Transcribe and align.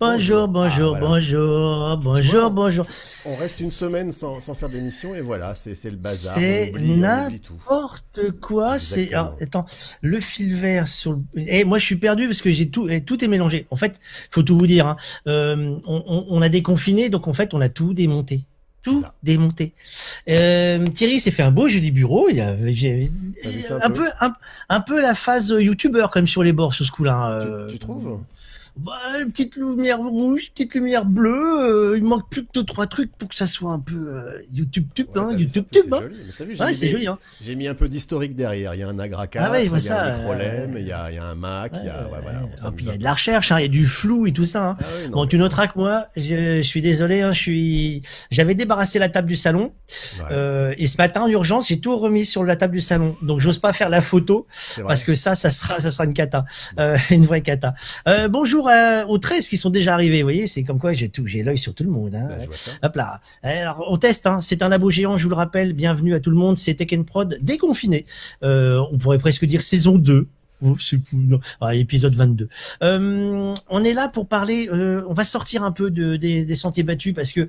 Bonjour, 0.00 0.46
bonjour, 0.46 0.94
Ah, 0.94 0.98
voilà. 1.00 1.06
bonjour, 1.08 1.96
bonjour, 1.96 2.50
bonjour. 2.52 2.86
On 3.24 3.34
reste 3.34 3.58
une 3.58 3.72
semaine 3.72 4.12
sans, 4.12 4.38
sans 4.40 4.54
faire 4.54 4.68
d'émission 4.68 5.12
et 5.16 5.20
voilà, 5.20 5.56
c'est 5.56 5.74
le 5.90 5.96
bazar. 5.96 6.36
C'est. 6.38 6.72
N'importe 6.78 8.30
quoi, 8.40 8.78
c'est. 8.78 9.12
Attends, 9.12 9.66
le 10.00 10.20
fil 10.20 10.54
vert 10.54 10.86
sur 10.86 11.14
le. 11.14 11.20
Et 11.48 11.64
moi, 11.64 11.78
je 11.80 11.84
suis 11.84 11.96
perdu 11.96 12.26
parce 12.28 12.40
que 12.42 12.52
j'ai 12.52 12.68
tout, 12.68 12.88
et 12.88 13.00
tout 13.00 13.24
est 13.24 13.28
mélangé. 13.28 13.66
En 13.72 13.76
fait, 13.76 13.98
faut 14.30 14.44
tout 14.44 14.56
vous 14.56 14.68
dire. 14.68 14.86
hein. 14.86 14.96
Euh, 15.26 15.76
on, 15.84 16.04
on- 16.06 16.26
on 16.28 16.42
a 16.42 16.48
déconfiné, 16.48 17.08
donc 17.10 17.26
en 17.26 17.32
fait, 17.32 17.52
on 17.52 17.60
a 17.60 17.68
tout 17.68 17.92
démonté. 17.92 18.42
Tout 18.84 19.02
démonté. 19.24 19.72
Euh, 20.30 20.86
Thierry 20.86 21.18
s'est 21.18 21.32
fait 21.32 21.42
un 21.42 21.50
beau 21.50 21.68
joli 21.68 21.90
bureau. 21.90 22.28
Il 22.30 22.40
un 22.40 22.52
un 23.82 23.90
peu 23.90 23.94
peu, 24.04 24.08
un, 24.20 24.32
un 24.68 24.80
peu 24.80 25.02
la 25.02 25.14
phase 25.14 25.48
youtubeur 25.58 26.12
comme 26.12 26.28
sur 26.28 26.44
les 26.44 26.52
bords 26.52 26.72
sur 26.72 26.86
ce 26.86 26.92
coup-là. 26.92 27.40
Tu- 27.42 27.48
euh, 27.48 27.66
tu 27.68 27.78
trouves? 27.80 28.20
Bah, 28.78 28.92
une 29.20 29.30
petite 29.30 29.56
lumière 29.56 29.98
rouge, 29.98 30.50
petite 30.54 30.74
lumière 30.74 31.04
bleue. 31.04 31.60
euh, 31.60 31.96
il 31.96 32.04
manque 32.04 32.28
plus 32.30 32.42
que 32.44 32.50
deux 32.54 32.62
trois 32.64 32.86
trucs 32.86 33.10
pour 33.16 33.28
que 33.28 33.34
ça 33.34 33.46
soit 33.48 33.72
un 33.72 33.80
peu 33.80 33.94
euh, 33.96 34.38
YouTube 34.54 34.86
tube, 34.94 35.08
Ouais, 35.14 35.20
hein, 35.20 35.30
ça, 35.32 35.36
YouTube 35.36 35.64
tube. 35.72 35.92
Hein. 35.92 36.00
joli. 36.38 36.52
Vu, 36.54 36.60
Ouais, 36.60 36.72
c'est 36.74 36.88
joli. 36.88 37.06
Hein. 37.08 37.18
J'ai 37.42 37.56
mis 37.56 37.66
un 37.66 37.74
peu 37.74 37.88
d'historique 37.88 38.36
derrière. 38.36 38.74
Il 38.74 38.80
y 38.80 38.82
a 38.84 38.88
un 38.88 38.96
Ah 38.98 39.50
ouais, 39.50 39.64
je 39.64 39.68
vois 39.68 39.78
il 39.80 39.84
y 39.84 39.88
a 39.88 40.04
un 40.04 40.16
microlem, 40.16 40.76
euh, 40.76 40.80
il 40.80 40.86
y 40.86 40.92
a, 40.92 41.10
il 41.10 41.16
y 41.16 41.18
a 41.18 41.24
un 41.24 41.34
Mac, 41.34 41.72
il 41.74 41.86
y 41.86 41.88
a. 41.88 42.04
Ouais, 42.04 42.18
voilà, 42.22 42.40
on 42.44 42.48
Ah, 42.54 42.56
s'amuse 42.56 42.76
puis 42.76 42.84
il 42.84 42.88
y 42.88 42.90
a 42.90 42.94
un 42.94 42.98
de 42.98 43.02
la 43.04 43.12
recherche, 43.14 43.50
hein, 43.52 43.58
il 43.58 43.62
y 43.62 43.64
a 43.64 43.68
du 43.68 43.86
flou 43.86 44.26
et 44.28 44.32
tout 44.32 44.44
ça. 44.44 44.68
Hein. 44.68 44.76
Ah 44.80 44.84
non, 45.06 45.10
Bon, 45.10 45.26
tu 45.26 45.38
noteras 45.38 45.66
que 45.66 45.78
moi, 45.78 46.06
je, 46.16 46.56
je 46.58 46.62
suis 46.62 46.80
désolé, 46.82 47.20
hein, 47.22 47.32
je 47.32 47.38
suis, 47.40 48.02
j'avais 48.30 48.54
débarrassé 48.54 48.98
la 49.00 49.08
table 49.08 49.26
du 49.28 49.36
salon 49.36 49.72
euh, 50.30 50.72
et 50.78 50.86
ce 50.86 50.96
matin 50.98 51.22
en 51.22 51.28
urgence, 51.28 51.68
j'ai 51.68 51.80
tout 51.80 51.96
remis 51.98 52.24
sur 52.24 52.44
la 52.44 52.54
table 52.54 52.74
du 52.74 52.80
salon. 52.80 53.16
Donc 53.22 53.40
j'ose 53.40 53.58
pas 53.58 53.72
faire 53.72 53.88
la 53.88 54.02
photo 54.02 54.46
parce 54.86 55.02
que 55.02 55.14
ça, 55.16 55.34
ça 55.34 55.50
sera, 55.50 55.80
ça 55.80 55.90
sera 55.90 56.04
une 56.04 56.14
cata, 56.14 56.44
euh, 56.78 56.96
une 57.10 57.26
vraie 57.26 57.42
cata. 57.42 57.74
Bonjour 58.30 58.67
euh, 58.68 59.04
aux 59.06 59.18
13 59.18 59.48
qui 59.48 59.56
sont 59.56 59.70
déjà 59.70 59.94
arrivés. 59.94 60.18
Vous 60.18 60.26
voyez, 60.26 60.46
c'est 60.46 60.62
comme 60.62 60.78
quoi 60.78 60.92
j'ai 60.92 61.08
tout, 61.08 61.26
j'ai 61.26 61.42
l'œil 61.42 61.58
sur 61.58 61.74
tout 61.74 61.84
le 61.84 61.90
monde. 61.90 62.14
Hein. 62.14 62.28
Bah. 62.28 62.54
Hop 62.82 62.96
là. 62.96 63.20
Alors, 63.42 63.84
on 63.88 63.96
teste, 63.96 64.26
hein. 64.26 64.40
c'est 64.40 64.62
un 64.62 64.68
labo 64.68 64.90
géant, 64.90 65.18
je 65.18 65.24
vous 65.24 65.30
le 65.30 65.36
rappelle. 65.36 65.72
Bienvenue 65.72 66.14
à 66.14 66.20
tout 66.20 66.30
le 66.30 66.36
monde, 66.36 66.58
c'est 66.58 66.74
Tech 66.74 66.88
Prod 67.04 67.38
déconfiné. 67.40 68.06
Euh, 68.42 68.80
on 68.92 68.98
pourrait 68.98 69.18
presque 69.18 69.44
dire 69.44 69.62
saison 69.62 69.98
2. 69.98 70.28
Oh, 70.64 70.76
c'est. 70.80 70.98
Ah, 71.60 71.74
épisode 71.76 72.14
22. 72.16 72.48
Euh, 72.82 73.54
on 73.68 73.84
est 73.84 73.94
là 73.94 74.08
pour 74.08 74.26
parler. 74.26 74.68
euh, 74.72 75.02
on 75.08 75.14
va 75.14 75.24
sortir 75.24 75.62
un 75.62 75.70
peu 75.72 75.90
de, 75.90 76.16
des, 76.16 76.44
des 76.44 76.54
sentiers 76.56 76.82
battus 76.82 77.14
parce 77.14 77.30
que 77.32 77.42
euh, 77.42 77.46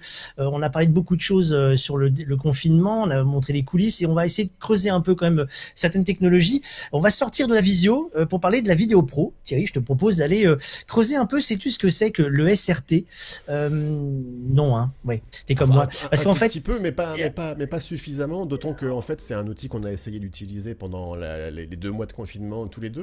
on 0.51 0.61
a 0.61 0.69
parlé 0.69 0.87
de 0.87 0.93
beaucoup 0.93 1.15
de 1.15 1.21
choses 1.21 1.75
sur 1.75 1.97
le, 1.97 2.09
le 2.09 2.37
confinement. 2.37 3.03
On 3.03 3.09
a 3.09 3.23
montré 3.23 3.53
les 3.53 3.63
coulisses 3.63 4.01
et 4.01 4.05
on 4.05 4.13
va 4.13 4.25
essayer 4.25 4.45
de 4.47 4.53
creuser 4.59 4.89
un 4.91 5.01
peu 5.01 5.15
quand 5.15 5.29
même 5.29 5.47
certaines 5.75 6.03
technologies. 6.03 6.61
On 6.91 6.99
va 6.99 7.09
sortir 7.09 7.47
de 7.47 7.53
la 7.55 7.61
visio 7.61 8.11
pour 8.29 8.39
parler 8.39 8.61
de 8.61 8.67
la 8.67 8.75
vidéo 8.75 9.01
pro. 9.01 9.33
Thierry, 9.43 9.65
je 9.65 9.73
te 9.73 9.79
propose 9.79 10.17
d'aller 10.17 10.45
creuser 10.87 11.15
un 11.15 11.25
peu. 11.25 11.41
Sais-tu 11.41 11.71
ce 11.71 11.79
que 11.79 11.89
c'est 11.89 12.11
que 12.11 12.21
le 12.23 12.53
SRT 12.55 13.05
Non, 13.49 14.77
hein. 14.77 14.91
Ouais, 15.05 15.21
t'es 15.45 15.55
comme 15.55 15.69
Enfin, 15.71 15.75
moi. 15.77 15.83
un- 16.05 16.07
Parce 16.09 16.23
qu'en 16.23 16.35
fait, 16.35 16.47
petit 16.47 16.59
peu, 16.61 16.79
mais 16.79 16.91
pas, 16.91 17.15
mais 17.17 17.29
pas, 17.31 17.55
mais 17.55 17.67
pas 17.67 17.79
suffisamment. 17.79 18.45
D'autant 18.45 18.73
que 18.73 18.85
en 18.85 19.01
fait, 19.01 19.21
c'est 19.21 19.33
un 19.33 19.47
outil 19.47 19.67
qu'on 19.67 19.83
a 19.83 19.91
essayé 19.91 20.19
d'utiliser 20.19 20.75
pendant 20.75 21.15
la- 21.15 21.51
les, 21.51 21.65
les 21.65 21.75
deux 21.75 21.91
mois 21.91 22.05
de 22.05 22.13
confinement 22.13 22.67
tous 22.67 22.81
les 22.81 22.89
deux, 22.89 22.98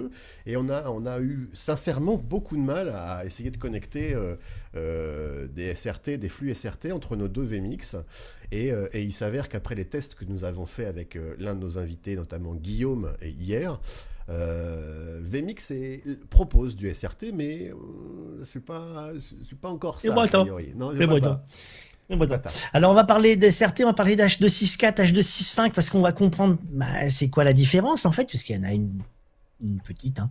et 0.47 0.57
on 0.57 0.69
a, 0.69 0.89
on 0.91 1.07
a 1.07 1.21
eu 1.21 1.49
sincèrement 1.53 2.17
beaucoup 2.17 2.57
de 2.57 2.61
mal 2.63 2.89
à 2.91 3.25
essayer 3.25 3.51
de 3.51 3.57
connecter 3.57 4.15
euh, 4.15 4.37
euh, 4.77 5.47
des 5.49 5.75
SRT, 5.75 6.19
des 6.19 6.29
flux 6.29 6.55
SRT 6.55 6.93
entre 6.93 7.17
nos 7.17 7.29
deux 7.29 7.43
VMix. 7.45 7.97
Et, 8.53 8.71
euh, 8.73 8.89
et 8.93 9.03
il 9.03 9.13
s'avère 9.13 9.49
qu'après 9.49 9.75
les 9.75 9.85
tests 9.87 10.15
que 10.15 10.25
nous 10.25 10.45
avons 10.45 10.67
fait 10.67 10.87
avec 10.87 11.19
l'un 11.39 11.55
de 11.55 11.61
nos 11.61 11.79
invités, 11.79 12.17
notamment 12.17 12.55
Guillaume, 12.55 13.13
et 13.23 13.31
hier. 13.31 13.81
Euh, 14.29 15.21
VMix 15.23 15.71
est- 15.71 16.03
propose 16.31 16.75
du 16.75 16.89
SRT, 16.93 17.33
mais 17.33 17.71
euh, 17.71 18.43
c'est 18.43 18.65
pas, 18.65 19.11
c'est 19.49 19.59
pas 19.59 19.69
encore 19.69 20.01
ça. 20.01 20.15
bon. 20.45 20.59
Non, 20.77 20.91
C'est 20.97 21.07
bon, 21.07 21.21
pas. 21.21 21.31
Bon. 21.31 21.41
Alors 22.73 22.93
on 22.93 22.95
va 22.95 23.03
parler 23.05 23.37
de 23.37 23.49
SRT, 23.51 23.81
on 23.83 23.87
va 23.87 23.93
parler 23.93 24.15
d'H264, 24.17 24.97
H265 25.13 25.73
parce 25.73 25.91
qu'on 25.91 26.03
va 26.03 26.13
comprendre 26.13 26.57
bah, 26.71 27.11
c'est 27.11 27.29
quoi 27.29 27.43
la 27.45 27.53
différence 27.53 28.07
en 28.07 28.13
fait, 28.13 28.27
puisqu'il 28.29 28.55
y 28.57 28.59
en 28.61 28.63
a 28.63 28.73
une, 28.73 29.01
une 29.63 29.81
petite. 29.81 30.19
Hein. 30.19 30.31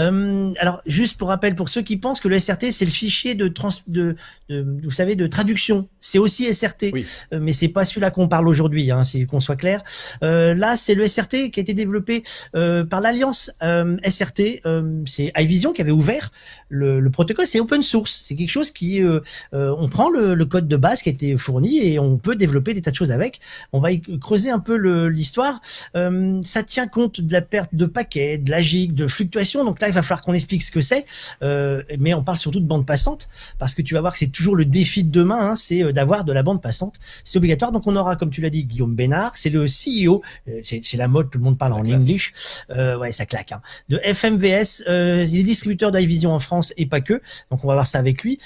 Euh, 0.00 0.52
alors 0.58 0.82
juste 0.86 1.16
pour 1.16 1.28
rappel 1.28 1.54
pour 1.54 1.68
ceux 1.68 1.82
qui 1.82 1.96
pensent 1.96 2.20
que 2.20 2.28
le 2.28 2.38
SRT 2.38 2.72
c'est 2.72 2.84
le 2.84 2.90
fichier 2.90 3.34
de, 3.34 3.48
trans, 3.48 3.70
de, 3.86 4.16
de 4.48 4.66
vous 4.82 4.90
savez 4.90 5.16
de 5.16 5.26
traduction, 5.26 5.88
c'est 6.00 6.18
aussi 6.18 6.52
SRT, 6.52 6.90
Oui. 6.92 7.06
Euh, 7.32 7.40
mais 7.40 7.52
c'est 7.52 7.68
pas 7.68 7.84
celui-là 7.84 8.10
qu'on 8.10 8.28
parle 8.28 8.48
aujourd'hui, 8.48 8.90
hein, 8.90 9.04
c'est 9.04 9.24
qu'on 9.24 9.40
soit 9.40 9.56
clair. 9.56 9.82
Euh, 10.22 10.54
là 10.54 10.76
c'est 10.76 10.94
le 10.94 11.06
SRT 11.06 11.50
qui 11.50 11.60
a 11.60 11.62
été 11.62 11.74
développé 11.74 12.22
euh, 12.54 12.84
par 12.84 13.00
l'alliance 13.00 13.50
euh, 13.62 13.96
SRT, 14.04 14.60
euh, 14.66 15.02
c'est 15.06 15.32
iVision 15.36 15.72
qui 15.72 15.80
avait 15.82 15.90
ouvert 15.90 16.30
le, 16.68 17.00
le 17.00 17.10
protocole, 17.10 17.46
c'est 17.46 17.60
open 17.60 17.82
source, 17.82 18.22
c'est 18.24 18.34
quelque 18.34 18.50
chose 18.50 18.70
qui 18.70 19.02
euh, 19.02 19.20
euh, 19.54 19.74
on 19.78 19.88
prend 19.88 20.10
le, 20.10 20.34
le 20.34 20.44
code 20.44 20.68
de 20.68 20.76
base 20.76 21.02
qui 21.02 21.08
a 21.08 21.12
été 21.12 21.36
fourni 21.38 21.78
et 21.78 21.98
on 21.98 22.18
peut 22.18 22.36
développer 22.36 22.74
des 22.74 22.82
tas 22.82 22.90
de 22.90 22.96
choses 22.96 23.10
avec. 23.10 23.40
On 23.72 23.80
va 23.80 23.92
y 23.92 24.00
creuser 24.20 24.50
un 24.50 24.58
peu 24.58 24.76
l'histoire. 25.08 25.60
Euh, 25.96 26.40
ça 26.42 26.62
tient 26.62 26.86
compte 26.86 27.20
de 27.20 27.32
la 27.32 27.42
perte 27.42 27.74
de 27.74 27.86
paquets, 27.86 28.38
de 28.38 28.50
la 28.50 28.60
de 28.88 29.06
fluctuations. 29.06 29.64
Donc 29.64 29.80
là, 29.80 29.88
il 29.88 29.94
va 29.94 30.02
falloir 30.02 30.22
qu'on 30.22 30.34
explique 30.34 30.62
ce 30.62 30.70
que 30.70 30.80
c'est. 30.80 31.06
Euh, 31.42 31.82
mais 31.98 32.14
on 32.14 32.22
parle 32.22 32.38
surtout 32.38 32.60
de 32.60 32.66
bande 32.66 32.86
passante 32.86 33.28
parce 33.58 33.74
que 33.74 33.82
tu 33.82 33.94
vas 33.94 34.00
voir 34.00 34.12
que 34.12 34.18
c'est 34.18 34.26
toujours 34.26 34.56
le 34.56 34.64
défi 34.64 35.04
de 35.04 35.10
demain, 35.10 35.50
hein, 35.50 35.56
c'est 35.56 35.82
euh, 35.82 35.92
d'avoir 35.92 36.24
de 36.24 36.32
la 36.32 36.42
bande 36.42 36.62
passante. 36.62 36.94
C'est 37.24 37.38
obligatoire. 37.38 37.72
Donc 37.72 37.86
on 37.86 37.96
aura, 37.96 38.16
comme 38.16 38.30
tu 38.30 38.40
l'as 38.40 38.50
dit, 38.50 38.64
Guillaume 38.64 38.94
Bénard. 38.94 39.36
C'est 39.36 39.50
le 39.50 39.66
CEO. 39.66 40.22
euh, 40.48 40.60
c'est 40.64 40.80
c'est 40.82 40.96
la 40.96 41.08
mode, 41.08 41.30
tout 41.30 41.38
le 41.38 41.44
monde 41.44 41.58
parle 41.58 41.72
en 41.72 41.78
la 41.78 41.84
classe. 41.84 42.02
English. 42.02 42.32
Euh, 42.70 42.96
ouais, 42.96 43.12
ça 43.12 43.26
claque. 43.26 43.52
Hein. 43.52 43.60
De 43.88 43.98
FMVS, 43.98 44.84
euh, 44.88 45.26
il 45.28 45.40
est 45.40 45.42
distributeur 45.42 45.92
d'iVision 45.92 46.32
en 46.32 46.38
France 46.38 46.72
et 46.76 46.86
pas 46.86 47.00
que. 47.00 47.14
Donc 47.50 47.64
on 47.64 47.68
va 47.68 47.74
voir 47.74 47.86
ça 47.86 47.98
avec 47.98 48.22
lui. 48.22 48.38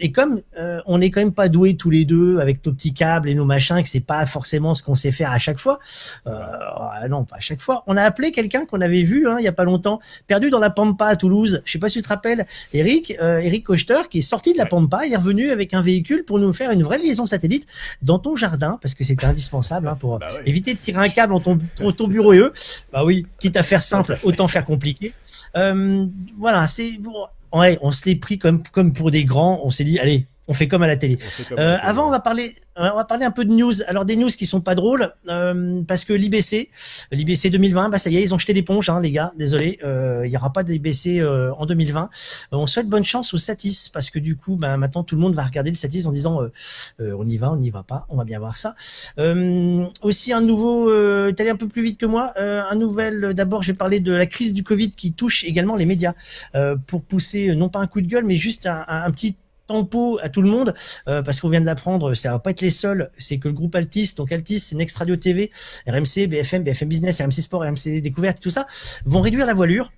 Et 0.00 0.12
comme 0.12 0.40
on 0.86 0.98
n'est 0.98 1.10
quand 1.10 1.20
même 1.20 1.32
pas 1.32 1.48
doués 1.48 1.76
tous 1.76 1.90
les 1.90 2.04
deux 2.04 2.38
avec 2.38 2.64
nos 2.64 2.72
petits 2.72 2.92
câbles 2.92 3.28
et 3.28 3.34
nos 3.34 3.44
machins, 3.44 3.82
que 3.82 3.88
c'est 3.88 4.00
pas 4.00 4.26
forcément 4.26 4.74
ce 4.74 4.82
qu'on 4.82 4.96
sait 4.96 5.12
faire 5.12 5.30
à 5.30 5.38
chaque 5.38 5.58
fois. 5.58 5.78
Ah 6.26 7.06
non, 7.08 7.24
pas 7.24 7.36
à 7.36 7.40
chaque 7.40 7.60
fois. 7.60 7.84
On 7.86 7.96
a 7.96 8.02
appelé 8.02 8.32
quelqu'un 8.32 8.66
qu'on 8.66 8.80
avait 8.80 9.02
vu 9.02 9.28
hein, 9.28 9.36
il 9.38 9.44
y 9.44 9.48
a 9.48 9.49
pas 9.52 9.64
longtemps, 9.64 10.00
perdu 10.26 10.50
dans 10.50 10.58
la 10.58 10.70
Pampa 10.70 11.06
à 11.06 11.16
Toulouse. 11.16 11.62
Je 11.64 11.72
sais 11.72 11.78
pas 11.78 11.88
si 11.88 11.98
tu 11.98 12.02
te 12.02 12.08
rappelles, 12.08 12.46
Eric, 12.72 13.16
euh, 13.20 13.38
Eric 13.38 13.64
Cochter, 13.64 14.02
qui 14.08 14.18
est 14.18 14.22
sorti 14.22 14.52
de 14.52 14.58
la. 14.58 14.66
Pampa, 14.66 15.04
il 15.06 15.12
est 15.12 15.16
revenu 15.16 15.50
avec 15.50 15.74
un 15.74 15.82
véhicule 15.82 16.24
pour 16.24 16.38
nous 16.38 16.52
faire 16.52 16.70
une 16.70 16.84
vraie 16.84 16.98
liaison 16.98 17.26
satellite 17.26 17.66
dans 18.02 18.18
ton 18.18 18.36
jardin 18.36 18.78
parce 18.80 18.94
que 18.94 19.02
c'était 19.02 19.26
indispensable 19.26 19.88
hein, 19.88 19.96
pour 19.98 20.18
Bah 20.20 20.28
éviter 20.46 20.74
de 20.74 20.78
tirer 20.78 21.04
un 21.04 21.08
câble 21.08 21.32
dans 21.32 21.40
ton, 21.40 22.06
bureau 22.08 22.32
et 22.32 22.38
eux. 22.38 22.52
Bah 22.92 23.04
oui, 23.04 23.26
quitte 23.40 23.56
à 23.56 23.62
faire 23.62 23.82
simple, 23.82 24.16
autant 24.22 24.46
faire 24.46 24.64
compliqué. 24.64 25.12
Euh, 25.56 26.06
voilà, 26.38 26.68
c'est 26.68 26.98
bon, 26.98 27.26
ouais, 27.52 27.78
on 27.82 27.90
se 27.90 28.08
l'est 28.08 28.16
pris 28.16 28.38
comme 28.38 28.62
comme 28.72 28.92
pour 28.92 29.10
des 29.10 29.24
grands. 29.24 29.60
On 29.64 29.70
s'est 29.70 29.84
dit, 29.84 29.98
allez, 29.98 30.26
on 30.48 30.54
fait 30.54 30.66
comme 30.68 30.82
à 30.82 30.86
la 30.88 30.96
télé. 30.96 31.18
Euh, 31.58 31.76
avant, 31.82 32.08
on 32.08 32.10
va 32.10 32.18
parler, 32.20 32.54
euh, 32.78 32.88
on 32.92 32.96
va 32.96 33.04
parler 33.04 33.24
un 33.24 33.30
peu 33.30 33.44
de 33.44 33.52
news. 33.52 33.72
Alors 33.86 34.04
des 34.04 34.16
news 34.16 34.28
qui 34.30 34.46
sont 34.46 34.60
pas 34.60 34.74
drôles, 34.74 35.12
euh, 35.28 35.82
parce 35.86 36.04
que 36.04 36.12
l'IBC, 36.12 36.70
l'IBC 37.12 37.50
2020, 37.50 37.88
bah 37.90 37.98
ça 37.98 38.10
y 38.10 38.16
est, 38.16 38.22
ils 38.22 38.34
ont 38.34 38.38
jeté 38.38 38.52
l'éponge, 38.52 38.88
hein, 38.88 39.00
les 39.00 39.12
gars. 39.12 39.32
Désolé, 39.36 39.78
euh, 39.84 40.22
il 40.26 40.32
y 40.32 40.36
aura 40.36 40.52
pas 40.52 40.64
d'IBC 40.64 41.20
euh, 41.20 41.52
en 41.56 41.66
2020. 41.66 42.02
Euh, 42.02 42.08
on 42.56 42.66
souhaite 42.66 42.88
bonne 42.88 43.04
chance 43.04 43.32
au 43.32 43.38
Satis, 43.38 43.88
parce 43.92 44.10
que 44.10 44.18
du 44.18 44.34
coup, 44.36 44.56
bah, 44.56 44.76
maintenant 44.76 45.04
tout 45.04 45.14
le 45.14 45.20
monde 45.20 45.34
va 45.34 45.44
regarder 45.44 45.70
le 45.70 45.76
Satis 45.76 46.06
en 46.06 46.12
disant, 46.12 46.42
euh, 46.42 46.48
euh, 47.00 47.14
on 47.18 47.24
y 47.28 47.36
va, 47.38 47.52
on 47.52 47.56
n'y 47.56 47.70
va 47.70 47.82
pas, 47.84 48.06
on 48.08 48.16
va 48.16 48.24
bien 48.24 48.38
voir 48.40 48.56
ça. 48.56 48.74
Euh, 49.18 49.84
aussi 50.02 50.32
un 50.32 50.40
nouveau, 50.40 50.90
euh, 50.90 51.30
t'es 51.32 51.42
allé 51.42 51.50
un 51.50 51.56
peu 51.56 51.68
plus 51.68 51.82
vite 51.84 51.98
que 52.00 52.06
moi, 52.06 52.32
euh, 52.38 52.62
un 52.68 52.74
nouvel. 52.74 53.34
D'abord, 53.34 53.62
je 53.62 53.70
vais 53.72 53.76
parler 53.78 54.00
de 54.00 54.12
la 54.12 54.26
crise 54.26 54.52
du 54.54 54.64
Covid 54.64 54.90
qui 54.90 55.12
touche 55.12 55.44
également 55.44 55.76
les 55.76 55.86
médias 55.86 56.14
euh, 56.54 56.76
pour 56.86 57.02
pousser 57.02 57.50
euh, 57.50 57.54
non 57.54 57.68
pas 57.68 57.78
un 57.78 57.86
coup 57.86 58.00
de 58.00 58.06
gueule, 58.08 58.24
mais 58.24 58.36
juste 58.36 58.66
un, 58.66 58.84
un- 58.88 59.04
un 59.04 59.10
petit 59.10 59.36
tempo 59.70 60.18
à 60.22 60.28
tout 60.28 60.42
le 60.42 60.48
monde 60.48 60.74
euh, 61.08 61.22
parce 61.22 61.40
qu'on 61.40 61.48
vient 61.48 61.60
de 61.60 61.66
l'apprendre, 61.66 62.12
ça 62.14 62.32
va 62.32 62.38
pas 62.40 62.50
être 62.50 62.60
les 62.60 62.70
seuls. 62.70 63.10
C'est 63.18 63.38
que 63.38 63.46
le 63.48 63.54
groupe 63.54 63.74
Altis, 63.76 64.14
donc 64.16 64.32
Altis, 64.32 64.58
c'est 64.58 64.74
Next 64.76 64.96
Radio 64.96 65.16
TV, 65.16 65.50
RMC, 65.86 66.26
BFM, 66.28 66.64
BFM 66.64 66.88
Business, 66.88 67.20
RMC 67.20 67.40
Sport, 67.42 67.62
RMC 67.62 68.00
Découverte, 68.02 68.38
et 68.38 68.42
tout 68.42 68.50
ça, 68.50 68.66
vont 69.04 69.20
réduire 69.20 69.46
la 69.46 69.54
voilure 69.54 69.92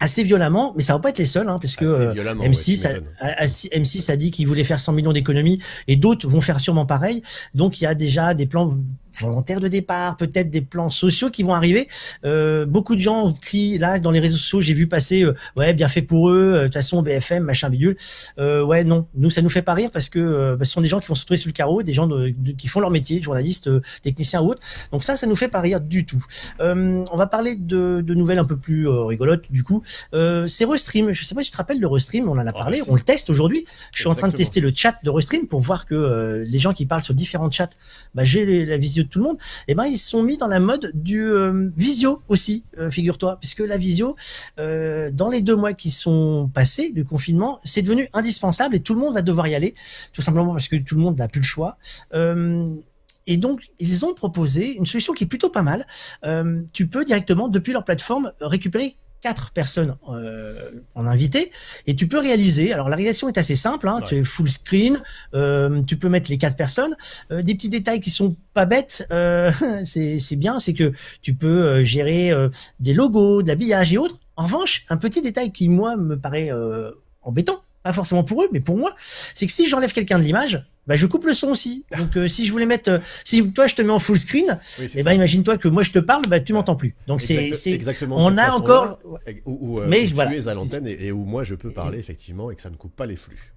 assez 0.00 0.24
violemment, 0.24 0.72
mais 0.76 0.82
ça 0.82 0.94
va 0.94 0.98
pas 0.98 1.10
être 1.10 1.18
les 1.18 1.24
seuls, 1.24 1.48
hein, 1.48 1.58
parce 1.62 1.76
que 1.76 1.84
euh, 1.84 2.10
violemment, 2.10 2.42
ouais, 2.42 2.48
M6, 2.50 2.80
tu 2.80 2.86
a, 2.86 2.92
m'étonnes. 2.94 3.06
a- 3.20 3.42
a- 3.44 3.46
M6 3.46 4.10
a 4.10 4.16
dit 4.16 4.32
qu'il 4.32 4.48
voulait 4.48 4.64
faire 4.64 4.80
100 4.80 4.92
millions 4.94 5.12
d'économies 5.12 5.60
et 5.86 5.94
d'autres 5.94 6.28
vont 6.28 6.40
faire 6.40 6.58
sûrement 6.58 6.86
pareil. 6.86 7.22
Donc 7.54 7.80
il 7.80 7.84
y 7.84 7.86
a 7.86 7.94
déjà 7.94 8.34
des 8.34 8.46
plans 8.46 8.76
volontaires 9.18 9.60
de 9.60 9.68
départ, 9.68 10.16
peut-être 10.16 10.50
des 10.50 10.60
plans 10.60 10.90
sociaux 10.90 11.30
qui 11.30 11.42
vont 11.42 11.54
arriver. 11.54 11.88
Euh, 12.24 12.66
beaucoup 12.66 12.94
de 12.96 13.00
gens 13.00 13.32
crient 13.32 13.78
là 13.78 13.98
dans 13.98 14.10
les 14.10 14.20
réseaux 14.20 14.36
sociaux, 14.36 14.60
j'ai 14.60 14.74
vu 14.74 14.86
passer 14.86 15.22
euh, 15.24 15.34
ouais 15.56 15.74
bien 15.74 15.88
fait 15.88 16.02
pour 16.02 16.30
eux, 16.30 16.52
euh, 16.54 16.58
de 16.60 16.64
toute 16.64 16.74
façon 16.74 17.02
BFM 17.02 17.44
machin 17.44 17.70
bidule. 17.70 17.96
Euh, 18.38 18.62
ouais 18.62 18.84
non, 18.84 19.06
nous 19.14 19.30
ça 19.30 19.42
nous 19.42 19.50
fait 19.50 19.62
pas 19.62 19.74
rire 19.74 19.90
parce 19.92 20.08
que 20.08 20.18
euh, 20.18 20.56
bah, 20.56 20.64
ce 20.64 20.72
sont 20.72 20.80
des 20.80 20.88
gens 20.88 21.00
qui 21.00 21.08
vont 21.08 21.14
se 21.14 21.22
retrouver 21.22 21.38
sur 21.38 21.48
le 21.48 21.52
carreau, 21.52 21.82
des 21.82 21.92
gens 21.92 22.06
de- 22.06 22.32
de- 22.36 22.52
qui 22.52 22.68
font 22.68 22.80
leur 22.80 22.90
métier, 22.90 23.20
journalistes, 23.22 23.68
euh, 23.68 23.80
techniciens 24.02 24.40
ou 24.42 24.48
autres. 24.50 24.62
Donc 24.92 25.04
ça 25.04 25.16
ça 25.16 25.26
nous 25.26 25.36
fait 25.36 25.48
pas 25.48 25.60
rire 25.60 25.80
du 25.80 26.04
tout. 26.06 26.24
Euh, 26.60 27.04
on 27.12 27.16
va 27.16 27.26
parler 27.26 27.56
de, 27.56 28.02
de 28.04 28.14
nouvelles 28.14 28.38
un 28.38 28.44
peu 28.44 28.56
plus 28.56 28.88
euh, 28.88 29.04
rigolotes 29.04 29.44
du 29.50 29.62
coup. 29.64 29.82
Euh, 30.14 30.48
c'est 30.48 30.64
Restream. 30.64 31.12
Je 31.12 31.24
sais 31.24 31.34
pas 31.34 31.42
si 31.42 31.50
tu 31.50 31.52
te 31.52 31.56
rappelles 31.56 31.80
de 31.80 31.86
Restream, 31.86 32.28
on 32.28 32.32
en 32.32 32.38
a 32.46 32.50
Ah, 32.50 32.52
parlé, 32.52 32.82
on 32.88 32.94
le 32.94 33.00
teste 33.00 33.30
aujourd'hui. 33.30 33.64
Je 33.94 34.00
suis 34.00 34.08
en 34.08 34.14
train 34.14 34.28
de 34.28 34.36
tester 34.36 34.60
le 34.60 34.72
chat 34.74 34.94
de 35.04 35.10
Restream 35.10 35.46
pour 35.46 35.60
voir 35.60 35.86
que 35.86 35.94
euh, 35.94 36.44
les 36.46 36.58
gens 36.58 36.72
qui 36.72 36.86
parlent 36.86 37.02
sur 37.02 37.14
différents 37.14 37.50
chats, 37.50 37.70
bah, 38.14 38.24
j'ai 38.24 38.64
la 38.66 38.76
visio 38.76 39.01
de 39.04 39.08
tout 39.08 39.18
le 39.18 39.24
monde, 39.24 39.38
eh 39.68 39.74
ben 39.74 39.84
ils 39.84 39.98
se 39.98 40.10
sont 40.10 40.22
mis 40.22 40.36
dans 40.36 40.46
la 40.46 40.60
mode 40.60 40.90
du 40.94 41.22
euh, 41.22 41.70
visio 41.76 42.22
aussi, 42.28 42.64
euh, 42.78 42.90
figure-toi, 42.90 43.38
puisque 43.40 43.60
la 43.60 43.76
visio, 43.76 44.16
euh, 44.58 45.10
dans 45.10 45.28
les 45.28 45.40
deux 45.40 45.56
mois 45.56 45.72
qui 45.72 45.90
sont 45.90 46.50
passés 46.52 46.92
du 46.92 47.04
confinement, 47.04 47.60
c'est 47.64 47.82
devenu 47.82 48.08
indispensable 48.12 48.76
et 48.76 48.80
tout 48.80 48.94
le 48.94 49.00
monde 49.00 49.14
va 49.14 49.22
devoir 49.22 49.46
y 49.48 49.54
aller, 49.54 49.74
tout 50.12 50.22
simplement 50.22 50.52
parce 50.52 50.68
que 50.68 50.76
tout 50.76 50.96
le 50.96 51.02
monde 51.02 51.18
n'a 51.18 51.28
plus 51.28 51.40
le 51.40 51.46
choix. 51.46 51.78
et 53.26 53.36
donc, 53.36 53.60
ils 53.78 54.04
ont 54.04 54.14
proposé 54.14 54.76
une 54.76 54.86
solution 54.86 55.12
qui 55.12 55.24
est 55.24 55.26
plutôt 55.28 55.50
pas 55.50 55.62
mal. 55.62 55.86
tu 56.72 56.86
peux 56.86 57.04
directement, 57.04 57.48
depuis 57.48 57.72
leur 57.72 57.84
plateforme, 57.84 58.32
récupérer 58.40 58.96
quatre 59.22 59.52
personnes 59.52 59.96
euh, 60.08 60.70
en 60.94 61.06
invité 61.06 61.52
et 61.86 61.94
tu 61.94 62.08
peux 62.08 62.18
réaliser. 62.18 62.72
Alors 62.72 62.88
la 62.88 62.96
réalisation 62.96 63.28
est 63.28 63.38
assez 63.38 63.56
simple, 63.56 63.88
hein, 63.88 64.00
tu 64.06 64.16
es 64.16 64.24
full 64.24 64.50
screen, 64.50 65.00
euh, 65.34 65.80
tu 65.82 65.96
peux 65.96 66.08
mettre 66.08 66.28
les 66.28 66.38
quatre 66.38 66.56
personnes. 66.56 66.94
Euh, 67.30 67.40
des 67.42 67.54
petits 67.54 67.68
détails 67.68 68.00
qui 68.00 68.10
sont 68.10 68.36
pas 68.52 68.66
bêtes, 68.66 69.06
euh, 69.10 69.50
c'est 69.84 70.36
bien, 70.36 70.58
c'est 70.58 70.74
que 70.74 70.92
tu 71.22 71.34
peux 71.34 71.46
euh, 71.46 71.84
gérer 71.84 72.30
euh, 72.30 72.48
des 72.80 72.94
logos, 72.94 73.42
de 73.42 73.48
l'habillage 73.48 73.92
et 73.92 73.98
autres. 73.98 74.18
En 74.36 74.44
revanche, 74.44 74.84
un 74.88 74.96
petit 74.96 75.22
détail 75.22 75.52
qui 75.52 75.68
moi 75.68 75.96
me 75.96 76.18
paraît 76.18 76.50
embêtant, 77.22 77.62
pas 77.82 77.92
forcément 77.92 78.24
pour 78.24 78.42
eux, 78.42 78.48
mais 78.50 78.60
pour 78.60 78.78
moi, 78.78 78.96
c'est 79.34 79.46
que 79.46 79.52
si 79.52 79.68
j'enlève 79.68 79.92
quelqu'un 79.92 80.18
de 80.18 80.24
l'image, 80.24 80.64
bah, 80.86 80.96
je 80.96 81.06
coupe 81.06 81.24
le 81.24 81.34
son 81.34 81.48
aussi. 81.48 81.84
Donc 81.96 82.16
euh, 82.16 82.28
si 82.28 82.46
je 82.46 82.52
voulais 82.52 82.66
mettre, 82.66 82.90
euh, 82.90 82.98
si 83.24 83.52
toi 83.52 83.66
je 83.66 83.74
te 83.74 83.82
mets 83.82 83.90
en 83.90 83.98
full 83.98 84.18
screen, 84.18 84.58
et 84.80 84.88
eh 84.96 85.02
ben 85.02 85.12
imagine-toi 85.12 85.56
que 85.56 85.68
moi 85.68 85.82
je 85.82 85.92
te 85.92 85.98
parle, 85.98 86.26
bah 86.26 86.40
tu 86.40 86.52
m'entends 86.52 86.76
plus. 86.76 86.94
Donc 87.06 87.22
c'est 87.22 87.52
exactement. 87.66 88.16
On 88.18 88.36
a 88.36 88.50
encore. 88.50 88.98
Où, 89.44 89.78
euh, 89.78 89.86
mais 89.88 90.06
voilà. 90.06 90.30
tu 90.30 90.36
es 90.38 90.48
à 90.48 90.54
l'antenne 90.54 90.86
et, 90.86 91.12
où 91.12 91.24
moi 91.24 91.44
je 91.44 91.54
peux 91.54 91.70
parler 91.70 91.98
effectivement 91.98 92.50
et 92.50 92.56
que 92.56 92.62
ça 92.62 92.70
ne 92.70 92.76
coupe 92.76 92.96
pas 92.96 93.06
les 93.06 93.16
flux. 93.16 93.52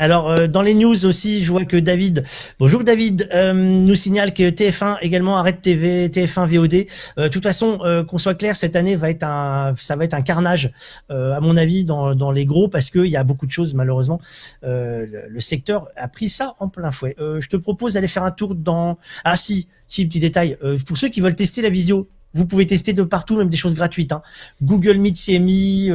Alors 0.00 0.30
euh, 0.30 0.46
dans 0.46 0.62
les 0.62 0.72
news 0.72 1.04
aussi, 1.04 1.44
je 1.44 1.52
vois 1.52 1.66
que 1.66 1.76
David, 1.76 2.24
bonjour 2.58 2.84
David, 2.84 3.28
euh, 3.34 3.52
nous 3.52 3.94
signale 3.94 4.32
que 4.32 4.48
TF1 4.48 4.96
également 5.02 5.36
arrête 5.36 5.60
TV, 5.60 6.08
TF1 6.08 6.48
VOD. 6.48 6.86
Euh, 7.18 7.24
de 7.24 7.28
toute 7.28 7.42
façon, 7.42 7.78
qu'on 8.08 8.16
soit 8.16 8.32
clair, 8.32 8.56
cette 8.56 8.76
année 8.76 8.96
va 8.96 9.10
être 9.10 9.24
un, 9.24 9.74
ça 9.76 9.96
va 9.96 10.04
être 10.04 10.14
un 10.14 10.22
carnage 10.22 10.72
à 11.10 11.40
mon 11.40 11.58
avis 11.58 11.84
dans, 11.84 12.14
dans 12.14 12.30
les 12.30 12.46
gros 12.46 12.68
parce 12.68 12.90
qu'il 12.90 13.06
y 13.06 13.16
a 13.16 13.24
beaucoup 13.24 13.44
de 13.44 13.50
choses 13.50 13.74
malheureusement. 13.74 14.20
Le, 14.62 15.38
secteur 15.40 15.88
a 15.96 16.08
pris 16.08 16.30
ça 16.30 16.54
en 16.60 16.68
plein 16.68 16.92
fouet. 16.92 17.14
je 17.18 17.46
te 17.48 17.56
propose 17.56 17.94
d'aller 17.94 18.08
faire 18.08 18.24
un 18.24 18.30
tour 18.30 18.54
dans. 18.54 18.96
Ah 19.24 19.36
si, 19.36 19.68
si 19.88 20.06
petit 20.06 20.20
détail. 20.20 20.56
pour 20.86 20.96
ceux 20.96 21.08
qui 21.08 21.20
veulent 21.20 21.34
tester 21.34 21.60
la 21.60 21.68
visio, 21.70 22.08
vous 22.32 22.46
pouvez 22.46 22.66
tester 22.66 22.94
de 22.94 23.02
partout, 23.02 23.36
même 23.36 23.50
des 23.50 23.58
choses 23.58 23.74
gratuites. 23.74 24.12
Hein. 24.12 24.22
Google 24.62 24.96
Meet, 24.96 25.16
CMI, 25.16 25.90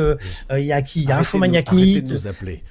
il 0.52 0.66
y 0.66 0.72
a 0.72 0.82
qui? 0.84 1.02
Il 1.02 1.10
y 1.10 1.12
a 1.12 1.18
Infomaniac 1.18 1.72
Meet. 1.72 2.08
De 2.08 2.14
nous 2.14 2.28
appeler. 2.28 2.62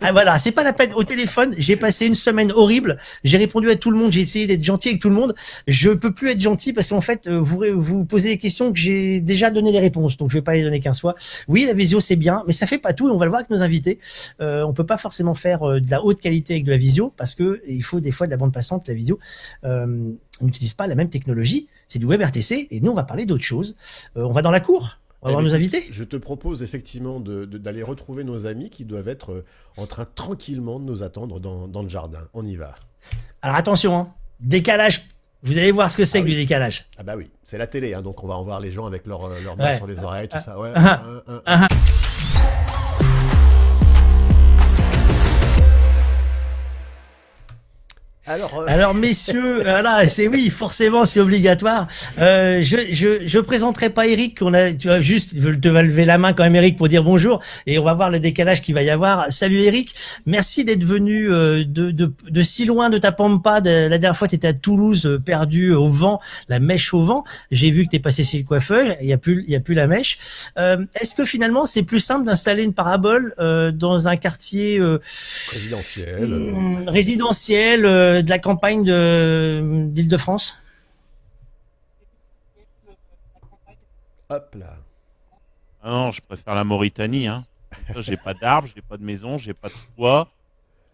Ah 0.00 0.12
voilà, 0.12 0.38
c'est 0.38 0.52
pas 0.52 0.64
la 0.64 0.72
peine. 0.72 0.92
Au 0.94 1.04
téléphone, 1.04 1.54
j'ai 1.58 1.76
passé 1.76 2.06
une 2.06 2.14
semaine 2.14 2.52
horrible. 2.52 2.98
J'ai 3.24 3.36
répondu 3.36 3.70
à 3.70 3.76
tout 3.76 3.90
le 3.90 3.98
monde. 3.98 4.12
J'ai 4.12 4.20
essayé 4.20 4.46
d'être 4.46 4.62
gentil 4.62 4.88
avec 4.88 5.00
tout 5.00 5.08
le 5.08 5.14
monde. 5.14 5.34
Je 5.66 5.90
peux 5.90 6.12
plus 6.12 6.30
être 6.30 6.40
gentil 6.40 6.72
parce 6.72 6.88
qu'en 6.88 7.00
fait, 7.00 7.26
euh, 7.26 7.38
vous 7.38 7.62
vous 7.76 8.04
posez 8.04 8.30
des 8.30 8.38
questions 8.38 8.72
que 8.72 8.78
j'ai 8.78 9.20
déjà 9.20 9.50
donné 9.50 9.72
les 9.72 9.80
réponses. 9.80 10.16
Donc 10.16 10.30
je 10.30 10.34
vais 10.34 10.42
pas 10.42 10.54
les 10.54 10.62
donner 10.62 10.80
15 10.80 11.00
fois. 11.00 11.14
Oui, 11.48 11.64
la 11.66 11.74
visio 11.74 12.00
c'est 12.00 12.16
bien, 12.16 12.42
mais 12.46 12.52
ça 12.52 12.66
fait 12.66 12.78
pas 12.78 12.92
tout. 12.92 13.08
Et 13.08 13.10
on 13.10 13.16
va 13.16 13.26
le 13.26 13.30
voir 13.30 13.40
avec 13.40 13.50
nos 13.50 13.62
invités. 13.62 13.98
Euh, 14.40 14.62
on 14.62 14.72
peut 14.72 14.86
pas 14.86 14.98
forcément 14.98 15.34
faire 15.34 15.62
euh, 15.62 15.80
de 15.80 15.90
la 15.90 16.04
haute 16.04 16.20
qualité 16.20 16.54
avec 16.54 16.64
de 16.64 16.70
la 16.70 16.78
visio 16.78 17.12
parce 17.16 17.34
que 17.34 17.62
il 17.68 17.82
faut 17.82 18.00
des 18.00 18.10
fois 18.10 18.26
de 18.26 18.32
la 18.32 18.36
bande 18.36 18.52
passante. 18.52 18.88
La 18.88 18.94
visio, 18.94 19.18
euh, 19.64 20.12
on 20.40 20.44
n'utilise 20.44 20.74
pas 20.74 20.86
la 20.86 20.94
même 20.94 21.08
technologie. 21.08 21.68
C'est 21.88 21.98
du 21.98 22.06
WebRTC 22.06 22.68
et 22.70 22.80
nous 22.80 22.90
on 22.90 22.94
va 22.94 23.04
parler 23.04 23.26
d'autre 23.26 23.44
chose. 23.44 23.76
Euh, 24.16 24.22
on 24.24 24.32
va 24.32 24.42
dans 24.42 24.50
la 24.50 24.60
cour. 24.60 24.98
On 25.22 25.26
va 25.26 25.32
voir 25.32 25.42
nos 25.42 25.54
invités? 25.54 25.84
Je 25.90 26.04
te 26.04 26.16
propose 26.16 26.62
effectivement 26.62 27.20
d'aller 27.20 27.82
retrouver 27.82 28.24
nos 28.24 28.46
amis 28.46 28.70
qui 28.70 28.84
doivent 28.84 29.08
être 29.08 29.32
euh, 29.32 29.44
en 29.76 29.86
train 29.86 30.04
tranquillement 30.04 30.78
de 30.78 30.84
nous 30.84 31.02
attendre 31.02 31.40
dans, 31.40 31.82
le 31.82 31.88
jardin. 31.88 32.20
On 32.34 32.44
y 32.44 32.56
va. 32.56 32.74
Alors 33.42 33.56
attention, 33.56 33.96
hein. 33.96 34.08
décalage. 34.40 35.08
Vous 35.42 35.56
allez 35.58 35.70
voir 35.70 35.90
ce 35.90 35.96
que 35.96 36.04
c'est 36.04 36.18
ah 36.18 36.22
que 36.22 36.26
du 36.26 36.34
décalage. 36.34 36.86
Ah 36.98 37.02
bah 37.02 37.14
oui, 37.16 37.30
c'est 37.44 37.58
la 37.58 37.66
télé, 37.66 37.94
hein, 37.94 38.02
donc 38.02 38.24
on 38.24 38.26
va 38.26 38.34
en 38.34 38.42
voir 38.42 38.58
les 38.58 38.72
gens 38.72 38.86
avec 38.86 39.06
leurs 39.06 39.28
leur 39.44 39.56
mains 39.56 39.76
sur 39.76 39.86
les 39.86 40.02
oreilles, 40.02 40.28
tout 40.28 40.40
ça. 40.40 40.58
Ouais. 40.58 40.72
Ah, 40.74 41.00
ah. 41.46 41.68
Alors, 48.28 48.58
euh, 48.58 48.64
Alors 48.66 48.94
messieurs, 48.94 49.58
voilà, 49.62 50.08
c'est 50.08 50.26
oui, 50.26 50.50
forcément, 50.50 51.06
c'est 51.06 51.20
obligatoire. 51.20 51.86
Euh, 52.18 52.60
je, 52.62 52.76
je 52.92 53.26
je 53.26 53.38
présenterai 53.38 53.88
pas 53.90 54.08
Eric, 54.08 54.38
on 54.42 54.52
a, 54.52 54.72
tu 54.72 54.88
vois, 54.88 55.00
juste, 55.00 55.34
te 55.60 55.68
vas 55.68 55.82
lever 55.82 56.04
la 56.04 56.18
main 56.18 56.32
quand 56.32 56.42
même, 56.42 56.56
Eric, 56.56 56.76
pour 56.76 56.88
dire 56.88 57.04
bonjour, 57.04 57.40
et 57.66 57.78
on 57.78 57.84
va 57.84 57.94
voir 57.94 58.10
le 58.10 58.18
décalage 58.18 58.62
qu'il 58.62 58.74
va 58.74 58.82
y 58.82 58.90
avoir. 58.90 59.30
Salut 59.30 59.58
Eric, 59.58 59.94
merci 60.26 60.64
d'être 60.64 60.82
venu 60.82 61.32
euh, 61.32 61.64
de, 61.64 61.92
de, 61.92 62.12
de 62.28 62.42
si 62.42 62.64
loin 62.64 62.90
de 62.90 62.98
ta 62.98 63.12
pampa. 63.12 63.60
De, 63.60 63.88
la 63.88 63.98
dernière 63.98 64.16
fois, 64.16 64.26
tu 64.26 64.34
étais 64.34 64.48
à 64.48 64.52
Toulouse, 64.52 65.06
euh, 65.06 65.20
perdu 65.20 65.72
au 65.72 65.88
vent, 65.88 66.20
la 66.48 66.58
mèche 66.58 66.94
au 66.94 67.02
vent. 67.04 67.22
J'ai 67.52 67.70
vu 67.70 67.84
que 67.84 67.90
tu 67.90 67.96
es 67.96 68.00
passé 68.00 68.24
chez 68.24 68.38
le 68.38 68.44
coiffeur, 68.44 68.96
il 69.00 69.06
y 69.06 69.12
a 69.12 69.18
plus, 69.18 69.44
il 69.46 69.52
y 69.52 69.56
a 69.56 69.60
plus 69.60 69.74
la 69.74 69.86
mèche. 69.86 70.18
Euh, 70.58 70.84
Est-ce 71.00 71.14
que 71.14 71.24
finalement, 71.24 71.64
c'est 71.64 71.84
plus 71.84 72.00
simple 72.00 72.26
d'installer 72.26 72.64
une 72.64 72.74
parabole 72.74 73.34
euh, 73.38 73.70
dans 73.70 74.08
un 74.08 74.16
quartier 74.16 74.80
résidentiel, 75.52 76.54
résidentiel 76.88 78.15
de 78.22 78.30
la 78.30 78.38
campagne 78.38 78.84
d'Île-de-France 79.92 80.56
Hop 84.28 84.56
là. 84.58 84.76
Ah 85.82 85.90
non, 85.90 86.10
je 86.10 86.20
préfère 86.20 86.54
la 86.54 86.64
Mauritanie. 86.64 87.28
Hein. 87.28 87.44
J'ai 87.98 88.16
pas 88.16 88.34
d'arbres, 88.34 88.68
j'ai 88.74 88.82
pas 88.82 88.96
de 88.96 89.04
maison, 89.04 89.38
j'ai 89.38 89.54
pas 89.54 89.68
de 89.68 89.74
toit, 89.94 90.28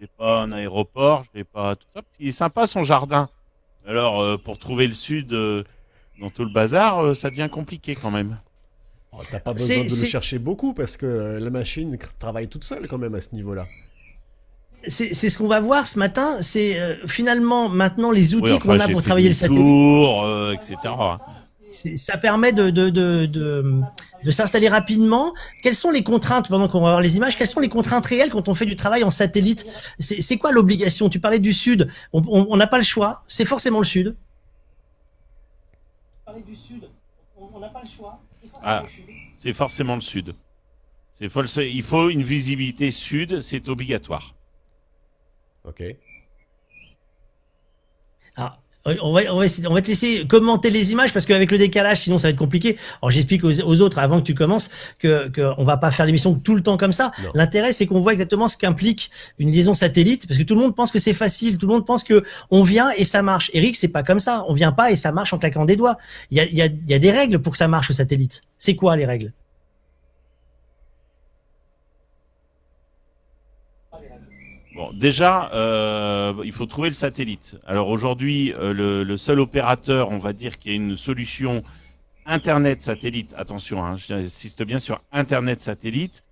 j'ai 0.00 0.06
pas 0.06 0.42
un 0.42 0.52
aéroport, 0.52 1.24
j'ai 1.34 1.44
pas 1.44 1.76
tout 1.76 1.86
ça. 1.94 2.02
Il 2.18 2.28
est 2.28 2.32
sympa 2.32 2.66
son 2.66 2.82
jardin. 2.82 3.28
Alors 3.86 4.20
euh, 4.20 4.36
pour 4.36 4.58
trouver 4.58 4.86
le 4.86 4.92
sud 4.92 5.32
euh, 5.32 5.64
dans 6.20 6.30
tout 6.30 6.44
le 6.44 6.52
bazar, 6.52 7.02
euh, 7.02 7.14
ça 7.14 7.30
devient 7.30 7.48
compliqué 7.50 7.94
quand 7.94 8.10
même. 8.10 8.38
Oh, 9.12 9.18
T'as 9.30 9.40
pas 9.40 9.52
besoin 9.52 9.84
de 9.84 10.00
le 10.00 10.06
chercher 10.06 10.38
beaucoup 10.38 10.74
parce 10.74 10.96
que 10.96 11.38
la 11.40 11.50
machine 11.50 11.98
travaille 12.18 12.48
toute 12.48 12.64
seule 12.64 12.86
quand 12.86 12.98
même 12.98 13.14
à 13.14 13.20
ce 13.20 13.34
niveau-là 13.34 13.66
c'est 14.88 15.14
ce 15.14 15.38
qu'on 15.38 15.48
va 15.48 15.60
voir 15.60 15.86
ce 15.86 15.98
matin. 15.98 16.38
C'est 16.42 16.78
euh, 16.80 16.96
finalement 17.06 17.68
maintenant 17.68 18.10
les 18.10 18.34
outils 18.34 18.58
qu'on 18.58 18.78
a 18.78 18.88
pour 18.88 19.02
travailler 19.02 19.28
le 19.28 19.34
satellite. 19.34 19.62
Tour, 19.62 20.24
euh, 20.24 20.52
etc. 20.52 20.78
Ça 21.96 22.18
permet 22.18 22.52
de, 22.52 22.70
de, 22.70 22.90
de, 22.90 23.26
de, 23.26 23.80
de 24.24 24.30
s'installer 24.30 24.68
rapidement. 24.68 25.32
Quelles 25.62 25.74
sont 25.74 25.90
les 25.90 26.04
contraintes 26.04 26.48
pendant 26.48 26.68
qu'on 26.68 26.80
va 26.80 26.90
voir 26.90 27.00
les 27.00 27.16
images 27.16 27.36
Quelles 27.36 27.46
sont 27.46 27.60
les 27.60 27.70
contraintes 27.70 28.04
réelles 28.04 28.30
quand 28.30 28.48
on 28.48 28.54
fait 28.54 28.66
du 28.66 28.76
travail 28.76 29.04
en 29.04 29.10
satellite? 29.10 29.66
C'est 29.98 30.36
quoi 30.36 30.52
l'obligation? 30.52 31.08
Tu 31.08 31.18
parlais 31.18 31.38
du 31.38 31.52
sud. 31.52 31.88
On 32.12 32.56
n'a 32.56 32.66
pas 32.66 32.76
le 32.76 32.84
choix. 32.84 33.24
C'est 33.26 33.46
forcément 33.46 33.78
le 33.78 33.86
sud. 33.86 34.16
Parler 36.26 36.42
du 36.42 36.54
sud. 36.54 36.88
On 37.54 37.58
n'a 37.58 37.68
pas 37.68 37.82
le 37.82 37.88
choix. 37.88 38.20
C'est 39.38 39.54
forcément 39.54 39.94
le 39.94 40.00
sud. 40.02 40.34
Il 41.20 41.82
faut 41.82 42.08
une 42.10 42.22
visibilité 42.22 42.90
sud. 42.90 43.40
C'est 43.40 43.68
obligatoire. 43.68 44.34
Ok. 45.64 45.82
Ah, 48.36 48.58
on 48.84 49.12
va, 49.12 49.20
on, 49.32 49.38
va 49.38 49.46
on 49.68 49.74
va 49.74 49.82
te 49.82 49.86
laisser 49.86 50.26
commenter 50.26 50.70
les 50.70 50.90
images 50.90 51.12
parce 51.12 51.24
qu'avec 51.24 51.52
le 51.52 51.58
décalage, 51.58 52.00
sinon 52.00 52.18
ça 52.18 52.28
va 52.28 52.30
être 52.30 52.38
compliqué. 52.38 52.76
Alors 53.00 53.10
j'explique 53.10 53.44
aux, 53.44 53.80
autres 53.80 53.98
avant 53.98 54.20
que 54.20 54.24
tu 54.24 54.34
commences 54.34 54.70
que, 54.98 55.28
que 55.28 55.52
on 55.56 55.64
va 55.64 55.76
pas 55.76 55.92
faire 55.92 56.04
l'émission 56.04 56.34
tout 56.34 56.56
le 56.56 56.62
temps 56.62 56.76
comme 56.76 56.92
ça. 56.92 57.12
L'intérêt 57.34 57.72
c'est 57.72 57.86
qu'on 57.86 58.00
voit 58.00 58.12
exactement 58.12 58.48
ce 58.48 58.56
qu'implique 58.56 59.10
une 59.38 59.52
liaison 59.52 59.74
satellite 59.74 60.26
parce 60.26 60.38
que 60.38 60.42
tout 60.42 60.54
le 60.54 60.60
monde 60.60 60.74
pense 60.74 60.90
que 60.90 60.98
c'est 60.98 61.14
facile, 61.14 61.58
tout 61.58 61.66
le 61.66 61.74
monde 61.74 61.86
pense 61.86 62.02
que 62.02 62.24
on 62.50 62.64
vient 62.64 62.90
et 62.96 63.04
ça 63.04 63.22
marche. 63.22 63.50
Eric, 63.54 63.76
c'est 63.76 63.88
pas 63.88 64.02
comme 64.02 64.20
ça. 64.20 64.44
On 64.48 64.54
vient 64.54 64.72
pas 64.72 64.90
et 64.90 64.96
ça 64.96 65.12
marche 65.12 65.32
en 65.32 65.38
claquant 65.38 65.64
des 65.64 65.76
doigts. 65.76 65.96
Il 66.30 66.38
y 66.38 66.40
a, 66.40 66.46
y, 66.46 66.62
a, 66.62 66.68
y 66.88 66.94
a 66.94 66.98
des 66.98 67.10
règles 67.12 67.40
pour 67.40 67.52
que 67.52 67.58
ça 67.58 67.68
marche 67.68 67.90
au 67.90 67.92
satellite. 67.92 68.42
C'est 68.58 68.74
quoi 68.74 68.96
les 68.96 69.06
règles? 69.06 69.32
Déjà, 74.92 75.50
euh, 75.52 76.34
il 76.44 76.52
faut 76.52 76.66
trouver 76.66 76.88
le 76.88 76.94
satellite. 76.94 77.56
Alors 77.66 77.88
aujourd'hui, 77.88 78.52
euh, 78.54 79.04
le, 79.04 79.16
seul 79.16 79.40
opérateur, 79.40 80.10
on 80.10 80.18
va 80.18 80.32
dire, 80.32 80.58
qui 80.58 80.70
a 80.70 80.72
une 80.72 80.96
solution 80.96 81.62
Internet 82.24 82.82
satellite, 82.82 83.34
attention, 83.36 83.84
hein, 83.84 83.96
j'insiste 83.96 84.62
bien 84.62 84.78
sur 84.78 85.00
Internet 85.12 85.60
satellite, 85.60 86.24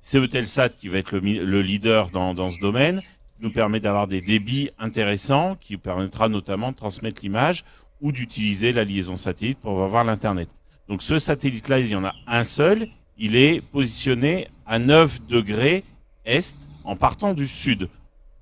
c'est 0.00 0.18
Eutelsat 0.18 0.70
qui 0.70 0.88
va 0.88 0.98
être 0.98 1.12
le, 1.12 1.20
le 1.20 1.62
leader 1.62 2.10
dans, 2.10 2.34
dans, 2.34 2.50
ce 2.50 2.58
domaine, 2.58 3.00
qui 3.00 3.42
nous 3.42 3.52
permet 3.52 3.78
d'avoir 3.78 4.08
des 4.08 4.20
débits 4.20 4.70
intéressants, 4.78 5.56
qui 5.56 5.76
permettra 5.76 6.28
notamment 6.28 6.72
de 6.72 6.76
transmettre 6.76 7.20
l'image 7.22 7.64
ou 8.00 8.10
d'utiliser 8.10 8.72
la 8.72 8.84
liaison 8.84 9.16
satellite 9.16 9.58
pour 9.58 9.82
avoir 9.82 10.02
l'Internet. 10.02 10.48
Donc 10.88 11.02
ce 11.02 11.18
satellite-là, 11.18 11.78
il 11.78 11.88
y 11.88 11.96
en 11.96 12.04
a 12.04 12.14
un 12.26 12.44
seul, 12.44 12.88
il 13.18 13.36
est 13.36 13.60
positionné 13.60 14.48
à 14.66 14.78
9 14.78 15.26
degrés 15.26 15.84
est 16.24 16.56
en 16.84 16.96
partant 16.96 17.34
du 17.34 17.46
sud. 17.46 17.88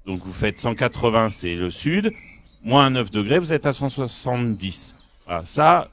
Donc 0.06 0.22
vous 0.24 0.32
faites 0.32 0.58
180, 0.58 1.30
c'est 1.30 1.54
le 1.54 1.70
sud, 1.70 2.12
moins 2.62 2.90
9 2.90 3.10
degrés, 3.10 3.38
vous 3.38 3.52
êtes 3.52 3.66
à 3.66 3.72
170. 3.72 4.96
Voilà, 5.26 5.44
ça, 5.44 5.88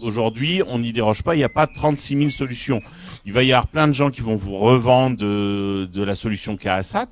aujourd'hui, 0.00 0.62
on 0.66 0.78
n'y 0.78 0.92
déroge 0.92 1.22
pas, 1.22 1.34
il 1.34 1.38
n'y 1.38 1.44
a 1.44 1.48
pas 1.48 1.66
36 1.66 2.16
000 2.16 2.30
solutions. 2.30 2.82
Il 3.24 3.32
va 3.32 3.42
y 3.42 3.52
avoir 3.52 3.68
plein 3.68 3.86
de 3.86 3.92
gens 3.92 4.10
qui 4.10 4.22
vont 4.22 4.36
vous 4.36 4.56
revendre 4.56 5.16
de, 5.16 5.88
de 5.92 6.02
la 6.02 6.14
solution 6.14 6.56
KASAT, 6.56 7.08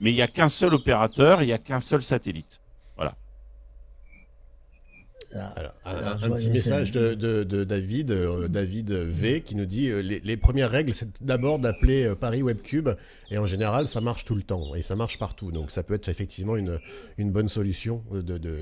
mais 0.00 0.10
il 0.10 0.14
n'y 0.14 0.22
a 0.22 0.28
qu'un 0.28 0.48
seul 0.48 0.74
opérateur, 0.74 1.42
il 1.42 1.46
n'y 1.46 1.52
a 1.52 1.58
qu'un 1.58 1.80
seul 1.80 2.02
satellite. 2.02 2.60
Voilà. 5.54 6.16
un, 6.22 6.30
petit 6.30 6.50
message 6.50 6.90
de, 6.92 7.64
David, 7.64 8.10
euh, 8.10 8.48
David 8.48 8.90
V, 8.92 9.40
qui 9.40 9.56
nous 9.56 9.66
dit 9.66 9.88
euh, 9.88 10.00
les, 10.00 10.36
premières 10.36 10.70
règles, 10.70 10.94
c'est 10.94 11.22
d'abord 11.22 11.58
d'appeler 11.58 12.04
euh, 12.04 12.14
Paris 12.14 12.42
Webcube, 12.42 12.90
et 13.30 13.38
en 13.38 13.46
général, 13.46 13.88
ça 13.88 14.00
marche 14.00 14.24
tout 14.24 14.34
le 14.34 14.42
temps, 14.42 14.74
et 14.74 14.82
ça 14.82 14.96
marche 14.96 15.18
partout. 15.18 15.52
Donc 15.52 15.70
ça 15.70 15.82
peut 15.82 15.94
être 15.94 16.08
effectivement 16.08 16.56
une, 16.56 16.78
une 17.18 17.30
bonne 17.30 17.48
solution 17.48 18.02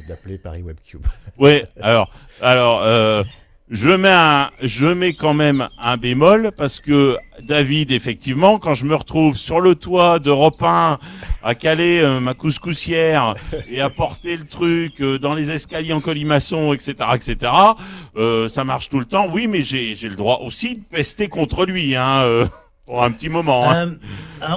d'appeler 0.08 0.38
Paris 0.38 0.62
Webcube. 0.62 1.06
Oui, 1.38 1.62
alors, 1.80 2.12
alors 2.40 3.24
je 3.70 3.88
mets 3.88 4.10
un, 4.10 4.50
je 4.60 4.86
mets 4.86 5.14
quand 5.14 5.32
même 5.32 5.68
un 5.78 5.96
bémol 5.96 6.52
parce 6.54 6.80
que 6.80 7.16
David, 7.42 7.92
effectivement, 7.92 8.58
quand 8.58 8.74
je 8.74 8.84
me 8.84 8.94
retrouve 8.94 9.38
sur 9.38 9.60
le 9.60 9.74
toit 9.74 10.18
d'Europe 10.18 10.62
1 10.62 10.98
à 11.42 11.54
caler 11.54 12.00
euh, 12.02 12.20
ma 12.20 12.34
couscoussière 12.34 13.34
et 13.68 13.80
à 13.80 13.88
porter 13.88 14.36
le 14.36 14.44
truc 14.44 15.00
euh, 15.00 15.18
dans 15.18 15.34
les 15.34 15.50
escaliers 15.50 15.94
en 15.94 16.00
colimaçon, 16.00 16.74
etc., 16.74 16.94
etc., 17.14 17.52
euh, 18.16 18.48
ça 18.48 18.64
marche 18.64 18.90
tout 18.90 18.98
le 18.98 19.06
temps. 19.06 19.28
Oui, 19.32 19.46
mais 19.46 19.62
j'ai, 19.62 19.94
j'ai 19.94 20.10
le 20.10 20.16
droit 20.16 20.40
aussi 20.42 20.76
de 20.76 20.82
pester 20.82 21.28
contre 21.28 21.64
lui, 21.64 21.96
hein, 21.96 22.46
pour 22.84 23.02
un 23.02 23.10
petit 23.12 23.30
moment. 23.30 23.70
Hein. 23.70 23.94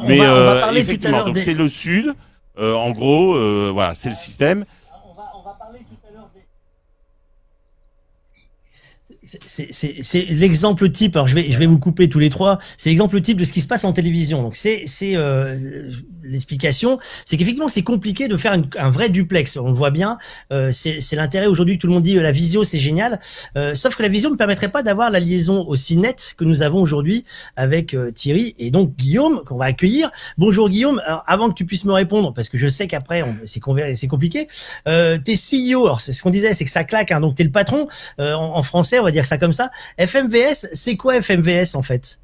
mais 0.06 0.20
effectivement, 0.76 1.24
donc 1.24 1.38
c'est 1.38 1.54
le 1.54 1.70
sud. 1.70 2.14
en 2.60 2.92
gros, 2.92 3.72
voilà, 3.72 3.96
c'est 3.96 4.10
le 4.10 4.16
système. 4.16 4.66
C'est 9.46 10.26
l'exemple 10.30 10.90
type. 10.90 11.16
Alors 11.16 11.28
je 11.28 11.36
vais, 11.36 11.52
je 11.52 11.58
vais 11.58 11.66
vous 11.66 11.80
couper 11.80 12.10
tous 12.10 12.20
les 12.20 12.30
trois. 12.30 12.60
C'est 12.78 12.90
l'exemple 12.90 13.20
type 13.22 13.38
de 13.38 13.46
ce 13.46 13.54
qui 13.54 13.62
se 13.62 13.68
passe 13.68 13.84
en 13.84 13.94
télévision. 13.94 14.42
Donc 14.42 14.56
c'est, 14.56 14.84
c'est 14.88 15.16
euh, 15.16 15.92
l'explication, 16.28 17.00
c'est 17.26 17.38
qu'effectivement 17.38 17.70
c'est 17.70 17.84
compliqué 17.84 18.28
de 18.28 18.38
faire 18.38 18.56
un 18.78 18.90
vrai 18.90 19.10
duplex. 19.10 19.58
On 19.58 19.70
le 19.70 19.76
voit 19.76 19.92
bien. 19.92 20.18
Euh, 20.52 20.72
c'est 20.72 21.16
l'intérêt 21.16 21.48
aujourd'hui 21.48 21.78
que 21.78 21.82
tout 21.82 21.88
le 21.88 21.94
monde 21.94 22.04
dit 22.04 22.18
euh, 22.18 22.24
la 22.24 22.32
visio 22.32 22.64
c'est 22.64 22.80
génial. 22.80 23.20
Euh, 23.56 23.76
sauf 23.76 23.96
que 23.96 24.04
la 24.04 24.10
visio 24.10 24.30
ne 24.30 24.36
permettrait 24.36 24.70
pas 24.70 24.84
d'avoir 24.84 25.10
la 25.10 25.20
liaison 25.20 25.66
aussi 25.68 25.98
nette 25.98 26.34
que 26.38 26.44
nous 26.44 26.62
avons 26.62 26.82
aujourd'hui 26.82 27.26
avec 27.56 27.96
Thierry 28.16 28.56
et 28.58 28.72
donc 28.72 28.96
Guillaume 28.96 29.44
qu'on 29.46 29.58
va 29.58 29.66
accueillir. 29.66 30.12
Bonjour 30.38 30.70
Guillaume. 30.70 31.02
Avant 31.26 31.50
que 31.50 31.56
tu 31.56 31.66
puisses 31.66 31.86
me 31.86 31.94
répondre, 31.94 32.34
parce 32.34 32.50
que 32.50 32.58
je 32.58 32.68
sais 32.68 32.88
qu'après 32.88 33.24
c'est 33.46 33.62
c'est 33.96 34.08
compliqué. 34.08 34.48
Euh, 34.88 35.18
t'es 35.18 35.36
CEO. 35.36 35.86
Alors 35.86 36.02
c'est 36.02 36.14
ce 36.14 36.22
qu'on 36.22 36.30
disait, 36.30 36.54
c'est 36.54 36.66
que 36.66 36.72
ça 36.72 36.84
claque. 36.84 37.12
Hein, 37.12 37.22
donc 37.22 37.36
t'es 37.36 37.44
le 37.44 37.52
patron 37.52 37.88
en, 38.20 38.24
en 38.26 38.64
français, 38.64 39.00
on 39.00 39.04
va 39.04 39.12
dire 39.12 39.26
ça 39.26 39.38
comme 39.38 39.54
ça. 39.54 39.70
FMVS, 40.00 40.68
c'est 40.74 40.96
quoi 40.96 41.22
FMVS 41.22 41.76
en 41.76 41.82
fait? 41.82 42.20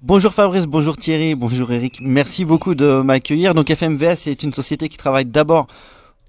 Bonjour 0.00 0.32
Fabrice, 0.32 0.66
bonjour 0.66 0.96
Thierry, 0.96 1.34
bonjour 1.34 1.72
Eric. 1.72 1.98
Merci 2.00 2.44
beaucoup 2.44 2.76
de 2.76 3.02
m'accueillir. 3.02 3.52
Donc 3.52 3.68
FMVS 3.68 4.28
est 4.28 4.44
une 4.44 4.52
société 4.52 4.88
qui 4.88 4.96
travaille 4.96 5.24
d'abord 5.24 5.66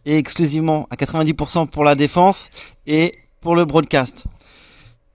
et 0.05 0.17
exclusivement 0.17 0.87
à 0.89 0.95
90% 0.95 1.67
pour 1.67 1.83
la 1.83 1.93
défense 1.93 2.49
et 2.87 3.13
pour 3.41 3.55
le 3.55 3.65
broadcast. 3.65 4.25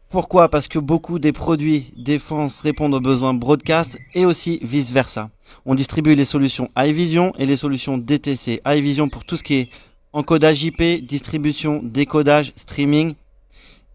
Pourquoi? 0.08 0.48
Parce 0.48 0.68
que 0.68 0.78
beaucoup 0.78 1.18
des 1.18 1.32
produits 1.32 1.92
défense 1.96 2.60
répondent 2.60 2.94
aux 2.94 3.00
besoins 3.00 3.34
broadcast 3.34 3.98
et 4.14 4.24
aussi 4.24 4.60
vice 4.62 4.92
versa. 4.92 5.30
On 5.66 5.74
distribue 5.74 6.14
les 6.14 6.24
solutions 6.24 6.70
iVision 6.78 7.32
et 7.36 7.46
les 7.46 7.56
solutions 7.56 7.98
DTC. 7.98 8.60
iVision 8.64 9.08
pour 9.08 9.24
tout 9.24 9.36
ce 9.36 9.42
qui 9.42 9.54
est 9.54 9.68
encodage 10.12 10.62
IP, 10.62 11.04
distribution, 11.04 11.80
décodage, 11.82 12.52
streaming. 12.54 13.14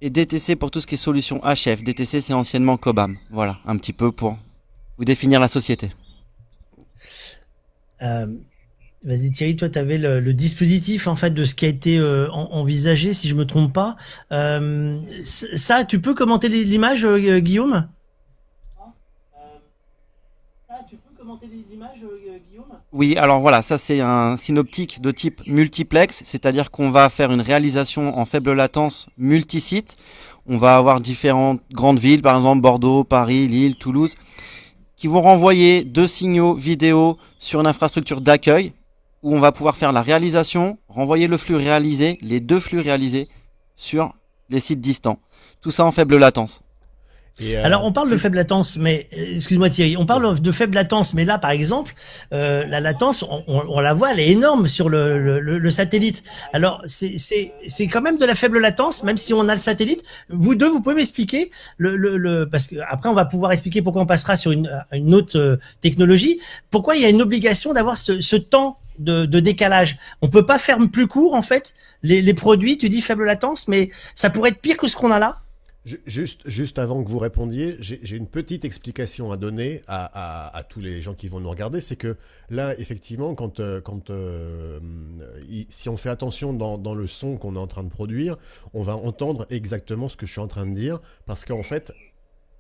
Et 0.02 0.10
DTC 0.10 0.58
pour 0.58 0.70
tout 0.70 0.82
ce 0.82 0.88
qui 0.88 0.96
est 0.96 0.98
solution 0.98 1.40
HF. 1.46 1.82
DTC 1.82 2.20
c'est 2.20 2.34
anciennement 2.34 2.76
Cobam. 2.76 3.18
Voilà, 3.32 3.60
un 3.66 3.78
petit 3.78 3.94
peu 3.94 4.12
pour 4.12 4.38
vous 5.00 5.06
définir 5.06 5.40
la 5.40 5.48
société. 5.48 5.90
Euh, 8.04 8.28
Vas-y 9.06 9.32
Thierry, 9.32 9.56
toi 9.56 9.70
tu 9.70 9.80
avais 9.80 9.98
le, 9.98 10.34
dispositif 10.34 11.08
en 11.08 11.16
fait 11.16 11.32
de 11.32 11.46
ce 11.46 11.56
qui 11.56 11.66
a 11.66 11.70
été 11.70 11.98
euh, 11.98 12.30
envisagé, 12.32 13.14
si 13.14 13.30
je 13.30 13.36
me 13.36 13.46
trompe 13.46 13.72
pas. 13.72 13.96
Euh, 14.34 15.00
ça, 15.24 15.86
tu 15.86 16.00
peux 16.00 16.14
commenter 16.14 16.50
l'image, 16.50 17.06
euh, 17.06 17.40
Guillaume? 17.40 17.88
Oui, 22.92 23.16
alors 23.16 23.40
voilà, 23.40 23.62
ça 23.62 23.78
c'est 23.78 24.02
un 24.02 24.36
synoptique 24.36 25.00
de 25.02 25.12
type 25.12 25.42
multiplex, 25.48 26.22
c'est-à-dire 26.26 26.70
qu'on 26.70 26.90
va 26.90 27.10
faire 27.10 27.32
une 27.32 27.42
réalisation 27.42 28.18
en 28.18 28.26
faible 28.26 28.52
latence 28.52 29.08
multisite. 29.18 29.96
On 30.46 30.58
va 30.58 30.76
avoir 30.76 31.00
différentes 31.00 31.62
grandes 31.72 32.00
villes, 32.00 32.22
par 32.22 32.36
exemple 32.36 32.62
Bordeaux, 32.62 33.06
Paris, 33.06 33.48
Lille, 33.48 33.76
Toulouse, 33.76 34.16
qui 35.00 35.08
vont 35.08 35.22
renvoyer 35.22 35.86
deux 35.86 36.08
signaux 36.08 36.54
vidéo 36.54 37.18
sur 37.40 37.62
une 37.62 37.68
infrastructure 37.68 38.20
d'accueil 38.20 38.74
où 39.24 39.34
on 39.34 39.40
va 39.40 39.54
pouvoir 39.54 39.78
faire 39.78 39.94
la 39.94 40.02
réalisation, 40.02 40.78
renvoyer 40.90 41.28
le 41.28 41.38
flux 41.38 41.56
réalisé, 41.56 42.18
les 42.22 42.42
deux 42.42 42.60
flux 42.60 42.82
réalisés 42.82 43.30
sur 43.78 44.14
les 44.50 44.60
sites 44.60 44.82
distants. 44.82 45.18
Tout 45.62 45.72
ça 45.72 45.86
en 45.86 45.92
faible 45.92 46.18
latence. 46.18 46.62
Euh, 47.42 47.64
Alors 47.64 47.86
on 47.86 47.92
parle 47.92 48.10
de 48.10 48.18
faible 48.18 48.36
latence, 48.36 48.78
mais 48.78 49.08
euh, 49.14 49.36
excuse-moi 49.36 49.70
Thierry, 49.70 49.98
on 49.98 50.06
parle 50.06 50.40
de 50.40 50.52
faible 50.52 50.76
latence, 50.76 51.14
mais 51.14 51.26
là 51.26 51.38
par 51.38 51.52
exemple, 51.52 51.94
euh, 52.34 52.66
la 52.68 52.80
latence, 52.80 53.24
on, 53.48 53.80
la 53.80 53.94
voit, 53.94 54.12
elle 54.12 54.20
est 54.20 54.30
énorme 54.30 54.68
sur 54.68 54.90
le, 54.90 55.70
satellite. 55.70 56.24
Alors 56.54 56.82
c'est 56.88 57.88
quand 57.92 58.02
même 58.02 58.18
de 58.18 58.26
la 58.26 58.36
faible 58.36 58.60
latence, 58.60 59.04
même 59.04 59.18
si 59.18 59.34
on 59.34 59.48
a 59.48 59.54
le 59.54 59.62
satellite. 59.62 60.04
Vous 60.30 60.56
deux, 60.56 60.68
vous 60.68 60.82
pouvez 60.82 60.96
m'expliquer 60.96 61.52
le, 61.78 61.96
le, 61.96 62.50
parce 62.50 62.68
que 62.68 62.76
après 62.88 63.10
on 63.10 63.14
va 63.14 63.26
pouvoir 63.26 63.52
expliquer 63.52 63.82
pourquoi 63.82 64.02
on 64.02 64.08
passera 64.08 64.36
sur 64.36 64.52
une, 64.52 64.70
une 64.92 65.14
autre 65.14 65.60
technologie. 65.82 66.40
Pourquoi 66.72 66.96
il 66.96 67.02
y 67.02 67.06
a 67.06 67.10
une 67.10 67.22
obligation 67.22 67.74
d'avoir 67.74 67.98
ce, 67.98 68.22
ce 68.22 68.36
temps 68.36 68.78
de, 68.98 69.26
décalage? 69.26 69.98
On 70.22 70.28
peut 70.28 70.46
pas 70.46 70.60
faire 70.60 70.78
plus 70.92 71.08
court 71.08 71.36
en 71.36 71.42
fait. 71.42 71.74
Les, 72.04 72.34
produits, 72.34 72.78
tu 72.78 72.90
dis 72.90 73.02
faible 73.02 73.26
latence, 73.26 73.68
mais 73.68 73.90
ça 74.16 74.30
pourrait 74.30 74.52
être 74.52 74.62
pire 74.62 74.78
que 74.78 74.88
ce 74.88 74.96
qu'on 74.96 75.12
a 75.12 75.20
là? 75.20 75.40
Juste, 76.06 76.48
juste 76.48 76.78
avant 76.78 77.04
que 77.04 77.10
vous 77.10 77.20
répondiez, 77.20 77.78
j'ai 77.80 78.16
une 78.16 78.28
petite 78.28 78.66
explication 78.66 79.32
à 79.32 79.38
donner 79.38 79.82
à, 79.88 80.64
tous 80.70 80.82
les 80.82 81.02
gens 81.02 81.14
qui 81.14 81.28
vont 81.28 81.40
nous 81.40 81.50
regarder. 81.50 81.82
C'est 81.82 81.96
que 81.96 82.18
là, 82.50 82.78
effectivement, 82.78 83.34
quand, 83.34 83.60
euh, 83.60 83.82
quand 83.82 84.10
euh, 84.10 84.80
si 85.68 85.90
on 85.90 85.98
fait 85.98 86.10
attention 86.10 86.54
dans, 86.54 86.96
le 86.96 87.08
son 87.08 87.38
qu'on 87.38 87.56
est 87.56 87.60
en 87.60 87.68
train 87.68 87.84
de 87.84 87.90
produire, 87.90 88.36
on 88.74 88.84
va 88.84 88.96
entendre 88.96 89.46
exactement 89.50 90.10
ce 90.10 90.18
que 90.18 90.26
je 90.26 90.32
suis 90.32 90.42
en 90.42 90.48
train 90.48 90.66
de 90.66 90.76
dire, 90.76 91.00
parce 91.26 91.46
qu'en 91.46 91.64
fait, 91.64 91.94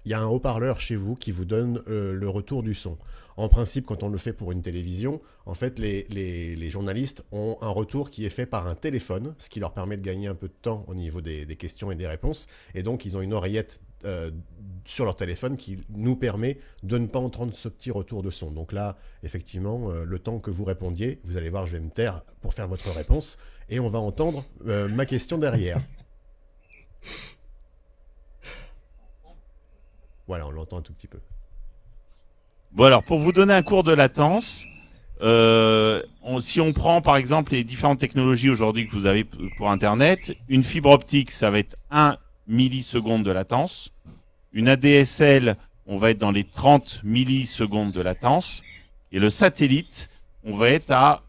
il 0.09 0.13
y 0.13 0.15
a 0.15 0.21
un 0.21 0.25
haut-parleur 0.25 0.79
chez 0.79 0.95
vous 0.95 1.15
qui 1.15 1.31
vous 1.31 1.45
donne 1.45 1.83
euh, 1.87 2.13
le 2.13 2.27
retour 2.27 2.63
du 2.63 2.73
son. 2.73 2.97
En 3.37 3.47
principe, 3.47 3.85
quand 3.85 4.01
on 4.01 4.09
le 4.09 4.17
fait 4.17 4.33
pour 4.33 4.51
une 4.51 4.63
télévision, 4.63 5.21
en 5.45 5.53
fait, 5.53 5.77
les, 5.77 6.71
journalistes 6.71 7.23
ont 7.31 7.59
un 7.61 7.69
retour 7.69 8.09
qui 8.09 8.25
est 8.25 8.31
fait 8.31 8.47
par 8.47 8.65
un 8.65 8.73
téléphone, 8.73 9.35
ce 9.37 9.51
qui 9.51 9.59
leur 9.59 9.71
permet 9.71 9.97
de 9.97 10.01
gagner 10.01 10.27
un 10.27 10.33
peu 10.33 10.47
de 10.47 10.55
temps 10.63 10.83
au 10.87 10.95
niveau 10.95 11.21
des, 11.21 11.45
questions 11.57 11.91
et 11.91 11.95
des 11.95 12.07
réponses. 12.07 12.47
Et 12.73 12.81
donc, 12.81 13.05
ils 13.05 13.17
ont 13.17 13.21
une 13.21 13.35
oreillette 13.35 13.81
euh, 14.03 14.31
sur 14.83 15.05
leur 15.05 15.15
téléphone 15.15 15.57
qui 15.57 15.77
nous 15.89 16.15
permet 16.15 16.57
de 16.81 16.97
ne 16.97 17.05
pas 17.05 17.19
entendre 17.19 17.55
ce 17.55 17.69
petit 17.69 17.91
retour 17.91 18.23
de 18.23 18.31
son. 18.31 18.49
Donc 18.49 18.73
là, 18.73 18.97
effectivement, 19.21 19.91
euh, 19.91 20.05
le 20.05 20.17
temps 20.17 20.39
que 20.39 20.49
vous 20.49 20.63
répondiez, 20.63 21.19
vous 21.23 21.37
allez 21.37 21.51
voir, 21.51 21.67
je 21.67 21.73
vais 21.73 21.83
me 21.83 21.91
taire 21.91 22.23
pour 22.41 22.55
faire 22.55 22.67
votre 22.67 22.89
réponse 22.89 23.37
et 23.69 23.79
on 23.79 23.91
va 23.91 23.99
entendre 23.99 24.43
ma 24.65 25.05
question 25.05 25.37
derrière. 25.37 25.79
Voilà, 30.29 30.45
on 30.45 30.51
l'entend 30.51 30.77
un 30.77 30.81
tout 30.83 30.93
petit 30.93 31.07
peu. 31.07 31.17
Bon 32.71 32.83
alors 32.83 33.01
pour 33.01 33.17
vous 33.17 33.31
donner 33.31 33.51
un 33.51 33.63
cours 33.63 33.83
de 33.83 33.93
latence, 33.93 34.67
euh, 35.23 36.03
si 36.39 36.61
on 36.61 36.71
prend 36.71 37.01
par 37.01 37.17
exemple 37.17 37.53
les 37.53 37.63
différentes 37.63 37.97
technologies 37.97 38.51
aujourd'hui 38.51 38.87
que 38.87 38.93
vous 38.93 39.07
avez 39.07 39.23
pour 39.57 39.71
Internet, 39.71 40.37
une 40.47 40.63
fibre 40.63 40.91
optique 40.91 41.31
ça 41.31 41.49
va 41.49 41.57
être 41.57 41.77
1 41.89 42.15
milliseconde 42.47 43.23
de 43.23 43.31
latence, 43.31 43.91
une 44.53 44.67
ADSL 44.67 45.57
on 45.87 45.97
va 45.97 46.11
être 46.11 46.19
dans 46.19 46.29
les 46.29 46.43
30 46.43 47.01
millisecondes 47.03 47.91
de 47.91 48.01
latence, 48.01 48.61
et 49.11 49.17
le 49.17 49.31
satellite 49.31 50.11
on 50.43 50.53
va 50.53 50.69
être 50.69 50.91
à 50.91 51.23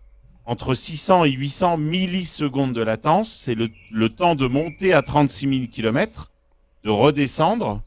entre 0.45 0.75
600 0.75 1.25
et 1.25 1.31
800 1.31 1.79
millisecondes 1.79 2.75
de 2.75 2.83
latence, 2.83 3.33
c'est 3.33 3.55
le, 3.55 3.71
le 3.91 4.11
temps 4.11 4.35
de 4.35 4.47
monter 4.47 4.93
à 4.93 5.01
36 5.01 5.49
000 5.49 5.71
km, 5.73 6.31
de 6.85 6.91
redescendre, 6.91 7.83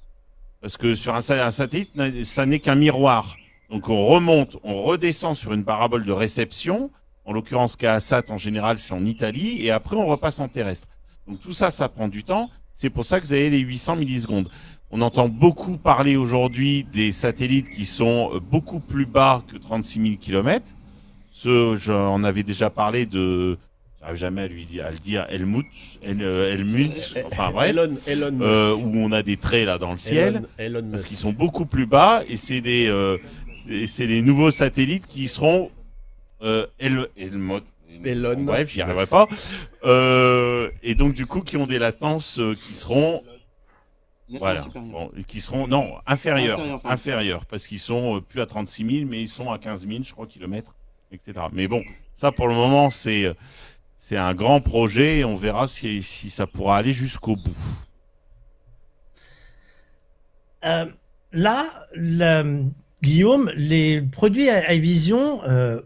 parce 0.63 0.77
que 0.77 0.96
sur 0.96 1.13
un, 1.13 1.22
satellite, 1.22 1.91
ça 2.24 2.46
n'est 2.46 2.60
qu'un 2.60 2.75
miroir. 2.75 3.36
Donc 3.70 3.89
on 3.89 4.05
remonte, 4.05 4.58
on 4.63 4.84
redescend 4.84 5.36
sur 5.36 5.51
une 5.51 5.65
parabole 5.65 6.05
de 6.05 6.12
réception. 6.13 6.89
En 7.25 7.34
l'occurrence, 7.34 7.75
KASAT 7.75 8.24
en 8.29 8.38
général, 8.38 8.79
c'est 8.79 8.93
en 8.93 9.03
Italie, 9.03 9.58
et 9.60 9.72
après 9.72 9.98
on 9.98 10.05
repasse 10.05 10.39
en 10.39 10.48
terrestre. 10.48 10.88
Donc 11.27 11.41
tout 11.41 11.51
ça, 11.51 11.70
ça 11.70 11.89
prend 11.89 12.08
du 12.08 12.24
temps. 12.24 12.50
C'est 12.72 12.89
pour 12.89 13.03
ça 13.03 13.20
que 13.20 13.25
vous 13.25 13.34
avez 13.34 13.50
les 13.50 13.60
800 13.60 13.98
millisecondes. 13.98 14.48
On 14.89 15.01
entend 15.01 15.27
beaucoup 15.27 15.77
parler 15.77 16.15
aujourd'hui 16.15 16.86
des 16.86 17.12
satellites 17.12 17.70
qui 17.70 17.86
sont 17.86 18.32
euh, 18.34 18.39
beaucoup 18.39 18.79
plus 18.79 19.05
bas 19.05 19.43
que 19.46 19.58
36 19.58 20.01
000 20.01 20.15
km. 20.15 20.72
Ce, 21.29 21.75
j'en 21.75 22.24
avais 22.24 22.43
déjà 22.43 22.70
parlé 22.70 23.05
de, 23.05 23.58
j'arrive 24.03 24.17
jamais 24.19 24.41
à 24.41 24.48
lui 24.48 24.65
dire, 24.65 24.86
à 24.86 24.91
le 24.91 24.98
dire, 25.00 25.25
Helmut, 25.29 25.65
euh, 26.05 26.53
Helmut, 26.53 27.15
enfin 27.25 27.51
bref, 27.51 27.75
euh, 27.77 28.75
où 28.75 28.91
on 28.95 29.12
a 29.12 29.24
des 29.24 29.38
traits 29.38 29.65
là 29.65 29.77
dans 29.77 29.91
le 29.91 29.98
ciel, 29.98 30.43
parce 30.91 31.05
qu'ils 31.05 31.17
sont 31.17 31.31
beaucoup 31.31 31.65
plus 31.65 31.86
bas 31.86 32.24
et 32.27 32.36
c'est 32.36 32.62
des, 32.62 33.17
et 33.69 33.88
c'est 33.88 34.05
les 34.07 34.22
nouveaux 34.22 34.51
satellites 34.51 35.07
qui 35.07 35.27
seront 35.27 35.72
euh, 36.43 36.67
Elon, 36.79 37.07
bref, 38.39 38.69
j'y 38.69 38.81
arriverai 38.81 39.05
pas. 39.07 39.27
Euh, 39.86 40.69
et 40.81 40.95
donc 40.95 41.13
du 41.13 41.25
coup, 41.25 41.41
qui 41.41 41.57
ont 41.57 41.67
des 41.67 41.79
latences 41.79 42.39
euh, 42.39 42.55
qui 42.55 42.75
seront 42.75 43.24
voilà, 44.39 44.65
bon, 44.75 45.12
qui 45.27 45.41
seront 45.41 45.67
non 45.67 45.93
inférieurs, 46.07 46.60
Inférieurs, 46.60 46.81
inférieurs, 46.86 47.45
parce 47.45 47.67
qu'ils 47.67 47.79
sont 47.79 48.17
euh, 48.17 48.22
plus 48.22 48.41
à 48.41 48.45
36 48.45 48.86
000, 49.00 49.10
mais 49.10 49.22
ils 49.22 49.27
sont 49.27 49.51
à 49.51 49.60
15 49.60 49.88
000, 49.88 50.03
je 50.03 50.12
crois, 50.12 50.25
kilomètres, 50.25 50.75
etc. 51.12 51.33
Mais 51.53 51.67
bon, 51.67 51.83
ça 52.13 52.31
pour 52.31 52.48
le 52.48 52.55
moment, 52.55 52.89
c'est 52.89 53.25
euh, 53.25 53.33
c'est 54.05 54.17
un 54.17 54.33
grand 54.33 54.60
projet. 54.60 55.19
Et 55.19 55.24
on 55.24 55.38
verra 55.38 55.65
si 55.65 56.01
ça 56.03 56.45
pourra 56.45 56.75
aller 56.75 56.91
jusqu'au 56.91 57.38
bout. 57.38 57.88
Euh, 60.65 60.86
là, 61.31 61.65
la- 61.95 62.43
Guillaume, 63.01 63.50
les 63.55 64.01
produits 64.01 64.48
iVision, 64.69 65.41
euh, 65.43 65.81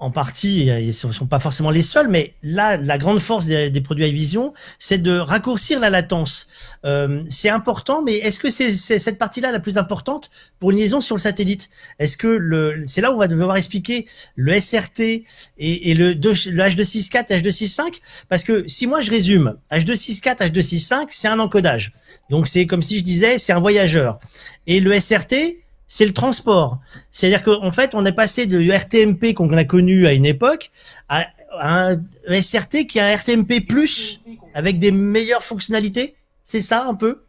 en 0.00 0.12
partie, 0.12 0.66
ils 0.66 0.86
ne 0.86 0.92
sont, 0.92 1.26
pas 1.26 1.40
forcément 1.40 1.70
les 1.70 1.82
seuls, 1.82 2.08
mais 2.08 2.34
là, 2.44 2.76
la 2.76 2.98
grande 2.98 3.18
force 3.18 3.46
des, 3.46 3.68
des 3.68 3.80
produits 3.80 4.06
iVision, 4.06 4.54
c'est 4.78 4.98
de 4.98 5.18
raccourcir 5.18 5.80
la 5.80 5.90
latence. 5.90 6.46
Euh, 6.84 7.22
c'est 7.28 7.48
important, 7.48 8.02
mais 8.02 8.14
est-ce 8.14 8.38
que 8.38 8.48
c'est 8.48 8.76
cette 8.76 9.18
partie-là 9.18 9.50
la 9.50 9.58
plus 9.58 9.76
importante 9.76 10.30
pour 10.60 10.70
une 10.70 10.76
liaison 10.76 11.00
sur 11.00 11.16
le 11.16 11.20
satellite? 11.20 11.68
Est-ce 11.98 12.16
que 12.16 12.28
le, 12.28 12.84
c'est 12.86 13.00
là 13.00 13.10
où 13.10 13.16
on 13.16 13.18
va 13.18 13.26
devoir 13.26 13.56
expliquer 13.56 14.06
le 14.36 14.58
SRT 14.60 15.00
et, 15.00 15.24
et 15.58 15.94
le, 15.94 16.12
le 16.12 16.14
H264 16.14 17.26
et 17.30 17.40
H265 17.40 18.00
Parce 18.28 18.44
que 18.44 18.68
si 18.68 18.86
moi 18.86 19.00
je 19.00 19.10
résume, 19.10 19.56
H264, 19.72 20.52
H265, 20.52 21.06
c'est 21.08 21.28
un 21.28 21.40
encodage. 21.40 21.92
Donc 22.30 22.46
c'est 22.46 22.66
comme 22.66 22.82
si 22.82 22.98
je 23.00 23.04
disais, 23.04 23.38
c'est 23.38 23.52
un 23.52 23.60
voyageur. 23.60 24.20
Et 24.68 24.78
le 24.78 24.98
SRT, 24.98 25.58
c'est 25.88 26.06
le 26.06 26.12
transport. 26.12 26.78
C'est-à-dire 27.10 27.42
qu'en 27.42 27.72
fait, 27.72 27.94
on 27.94 28.04
est 28.04 28.12
passé 28.12 28.46
de 28.46 28.58
RTMP 28.70 29.34
qu'on 29.34 29.50
a 29.54 29.64
connu 29.64 30.06
à 30.06 30.12
une 30.12 30.26
époque 30.26 30.70
à, 31.08 31.26
un 31.60 31.96
SRT 32.28 32.86
qui 32.86 32.98
est 32.98 33.00
un 33.00 33.16
RTMP 33.16 33.66
plus 33.66 34.20
avec 34.54 34.78
des 34.78 34.92
meilleures 34.92 35.42
fonctionnalités. 35.42 36.14
C'est 36.44 36.62
ça 36.62 36.86
un 36.86 36.94
peu? 36.94 37.22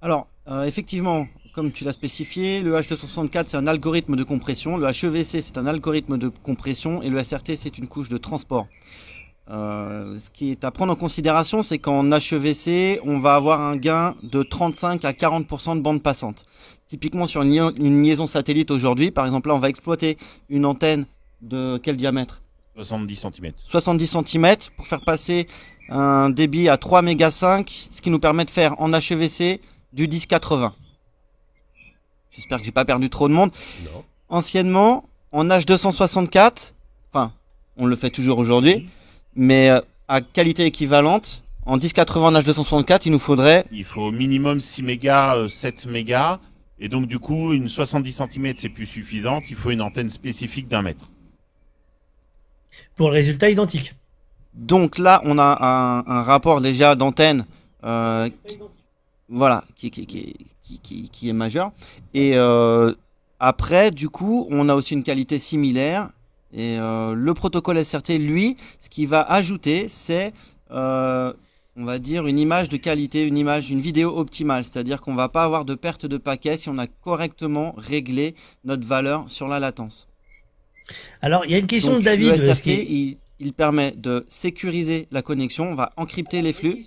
Alors, 0.00 0.28
euh, 0.48 0.62
effectivement, 0.64 1.26
comme 1.52 1.72
tu 1.72 1.84
l'as 1.84 1.92
spécifié, 1.92 2.62
le 2.62 2.72
H264 2.74 3.44
c'est 3.46 3.56
un 3.56 3.66
algorithme 3.66 4.16
de 4.16 4.22
compression, 4.22 4.76
le 4.76 4.86
HEVC 4.86 5.42
c'est 5.42 5.58
un 5.58 5.66
algorithme 5.66 6.16
de 6.16 6.28
compression 6.28 7.02
et 7.02 7.10
le 7.10 7.22
SRT 7.22 7.56
c'est 7.56 7.78
une 7.78 7.88
couche 7.88 8.08
de 8.08 8.16
transport. 8.16 8.68
Euh, 9.50 10.18
ce 10.18 10.28
qui 10.30 10.50
est 10.50 10.62
à 10.64 10.70
prendre 10.70 10.92
en 10.92 10.96
considération, 10.96 11.62
c'est 11.62 11.78
qu'en 11.78 12.10
HEVC, 12.12 13.00
on 13.04 13.18
va 13.18 13.34
avoir 13.34 13.60
un 13.62 13.76
gain 13.76 14.14
de 14.22 14.42
35 14.42 15.04
à 15.06 15.12
40% 15.12 15.76
de 15.76 15.80
bande 15.80 16.02
passante. 16.02 16.44
Typiquement 16.86 17.26
sur 17.26 17.42
une, 17.42 17.52
lia- 17.52 17.72
une 17.78 18.02
liaison 18.02 18.26
satellite 18.26 18.70
aujourd'hui, 18.70 19.10
par 19.10 19.24
exemple 19.26 19.48
là 19.48 19.54
on 19.54 19.58
va 19.58 19.68
exploiter 19.68 20.16
une 20.48 20.64
antenne 20.66 21.06
de 21.42 21.78
quel 21.82 21.96
diamètre? 21.96 22.42
70 22.76 23.16
cm. 23.16 23.52
70 23.64 24.06
cm 24.24 24.54
pour 24.76 24.86
faire 24.86 25.00
passer 25.00 25.46
un 25.88 26.28
débit 26.30 26.68
à 26.68 26.76
3 26.76 27.00
mégas 27.02 27.30
5, 27.30 27.88
ce 27.90 28.00
qui 28.02 28.10
nous 28.10 28.18
permet 28.18 28.44
de 28.44 28.50
faire 28.50 28.78
en 28.80 28.92
HEVC 28.92 29.60
du 29.92 30.06
1080. 30.08 30.74
J'espère 32.30 32.58
que 32.58 32.64
j'ai 32.64 32.72
pas 32.72 32.84
perdu 32.84 33.10
trop 33.10 33.28
de 33.28 33.34
monde. 33.34 33.50
Non. 33.84 34.04
Anciennement, 34.28 35.08
en 35.32 35.44
H264, 35.46 36.72
enfin, 37.12 37.32
on 37.76 37.86
le 37.86 37.96
fait 37.96 38.10
toujours 38.10 38.38
aujourd'hui, 38.38 38.88
mais 39.38 39.70
euh, 39.70 39.80
à 40.08 40.20
qualité 40.20 40.66
équivalente, 40.66 41.42
en 41.64 41.76
1080 41.78 42.34
en 42.36 42.40
H264, 42.40 43.02
il 43.06 43.12
nous 43.12 43.18
faudrait 43.18 43.64
Il 43.72 43.84
faut 43.84 44.02
au 44.02 44.10
minimum 44.12 44.60
6 44.60 44.82
mégas, 44.82 45.36
euh, 45.36 45.48
7 45.48 45.86
mégas. 45.86 46.38
Et 46.80 46.88
donc, 46.88 47.06
du 47.06 47.18
coup, 47.18 47.52
une 47.54 47.68
70 47.68 48.12
cm, 48.30 48.54
c'est 48.56 48.68
plus 48.68 48.86
suffisante. 48.86 49.44
Il 49.50 49.56
faut 49.56 49.70
une 49.70 49.80
antenne 49.82 50.10
spécifique 50.10 50.68
d'un 50.68 50.82
mètre. 50.82 51.06
pour 52.96 53.08
le 53.08 53.14
résultat 53.14 53.48
identique. 53.50 53.94
Donc 54.54 54.98
là, 54.98 55.20
on 55.24 55.38
a 55.38 55.58
un, 55.60 56.04
un 56.06 56.22
rapport 56.22 56.60
déjà 56.60 56.94
d'antenne 56.94 57.44
euh, 57.84 58.28
qui- 58.46 58.58
voilà, 59.28 59.64
qui, 59.76 59.90
qui, 59.90 60.06
qui, 60.06 60.34
qui, 60.62 60.78
qui- 60.80 61.08
qui 61.10 61.28
est 61.28 61.32
majeur. 61.32 61.70
Et 62.14 62.32
euh, 62.34 62.92
après, 63.40 63.90
du 63.90 64.08
coup, 64.08 64.46
on 64.50 64.68
a 64.68 64.74
aussi 64.74 64.94
une 64.94 65.02
qualité 65.04 65.38
similaire. 65.38 66.10
Et 66.52 66.78
euh, 66.78 67.14
le 67.14 67.34
protocole 67.34 67.84
SRT, 67.84 68.18
lui, 68.18 68.56
ce 68.80 68.88
qu'il 68.88 69.08
va 69.08 69.22
ajouter, 69.22 69.88
c'est, 69.88 70.32
euh, 70.70 71.32
on 71.76 71.84
va 71.84 71.98
dire, 71.98 72.26
une 72.26 72.38
image 72.38 72.68
de 72.68 72.76
qualité, 72.76 73.26
une 73.26 73.36
image, 73.36 73.70
une 73.70 73.80
vidéo 73.80 74.16
optimale. 74.16 74.64
C'est-à-dire 74.64 75.00
qu'on 75.00 75.14
va 75.14 75.28
pas 75.28 75.44
avoir 75.44 75.64
de 75.64 75.74
perte 75.74 76.06
de 76.06 76.16
paquet 76.16 76.56
si 76.56 76.68
on 76.68 76.78
a 76.78 76.86
correctement 76.86 77.74
réglé 77.76 78.34
notre 78.64 78.86
valeur 78.86 79.28
sur 79.28 79.46
la 79.46 79.60
latence. 79.60 80.08
Alors, 81.20 81.44
il 81.44 81.52
y 81.52 81.54
a 81.54 81.58
une 81.58 81.66
question 81.66 81.92
Donc, 81.92 82.00
de 82.00 82.04
David. 82.06 82.36
Le 82.36 82.40
euh, 82.40 82.54
SRT, 82.54 82.68
il, 82.68 83.18
il 83.40 83.52
permet 83.52 83.92
de 83.92 84.24
sécuriser 84.28 85.06
la 85.10 85.22
connexion. 85.22 85.70
On 85.70 85.74
va 85.74 85.92
encrypter 85.96 86.40
les 86.40 86.52
flux. 86.52 86.86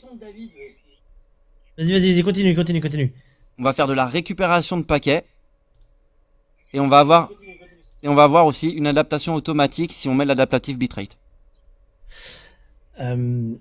Vas-y, 1.77 1.91
vas-y, 1.91 2.11
vas-y, 2.13 2.23
continue, 2.23 2.55
continue, 2.55 2.81
continue. 2.81 3.13
On 3.59 3.63
va 3.63 3.73
faire 3.73 3.87
de 3.87 3.93
la 3.93 4.05
récupération 4.05 4.77
de 4.77 4.83
paquets. 4.83 5.23
Et 6.73 6.79
on 6.79 6.87
va 6.87 6.99
avoir, 6.99 7.29
et 8.03 8.07
on 8.07 8.15
va 8.15 8.23
avoir 8.23 8.45
aussi 8.45 8.69
une 8.69 8.87
adaptation 8.87 9.35
automatique 9.35 9.91
si 9.93 10.09
on 10.09 10.15
met 10.15 10.25
l'adaptative 10.25 10.77
bitrate. 10.77 11.17
Euh, 12.99 13.53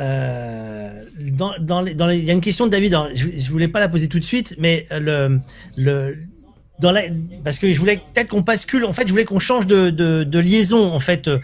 euh, 0.00 1.04
il 1.20 2.24
y 2.24 2.30
a 2.30 2.32
une 2.32 2.40
question 2.40 2.66
de 2.66 2.70
David. 2.70 2.94
alors, 2.94 3.08
je, 3.14 3.28
je 3.36 3.50
voulais 3.50 3.68
pas 3.68 3.80
la 3.80 3.88
poser 3.88 4.08
tout 4.08 4.18
de 4.18 4.24
suite, 4.24 4.54
mais 4.58 4.84
euh, 4.90 4.98
le, 5.00 5.40
le, 5.76 6.18
dans 6.82 6.92
la, 6.92 7.02
parce 7.44 7.58
que 7.58 7.72
je 7.72 7.78
voulais 7.78 7.96
peut-être 7.96 8.28
qu'on 8.28 8.40
bascule. 8.40 8.84
En 8.84 8.92
fait, 8.92 9.04
je 9.06 9.12
voulais 9.12 9.24
qu'on 9.24 9.38
change 9.38 9.66
de, 9.66 9.90
de, 9.90 10.24
de 10.24 10.38
liaison, 10.38 10.92
en 10.92 11.00
fait, 11.00 11.28
euh, 11.28 11.38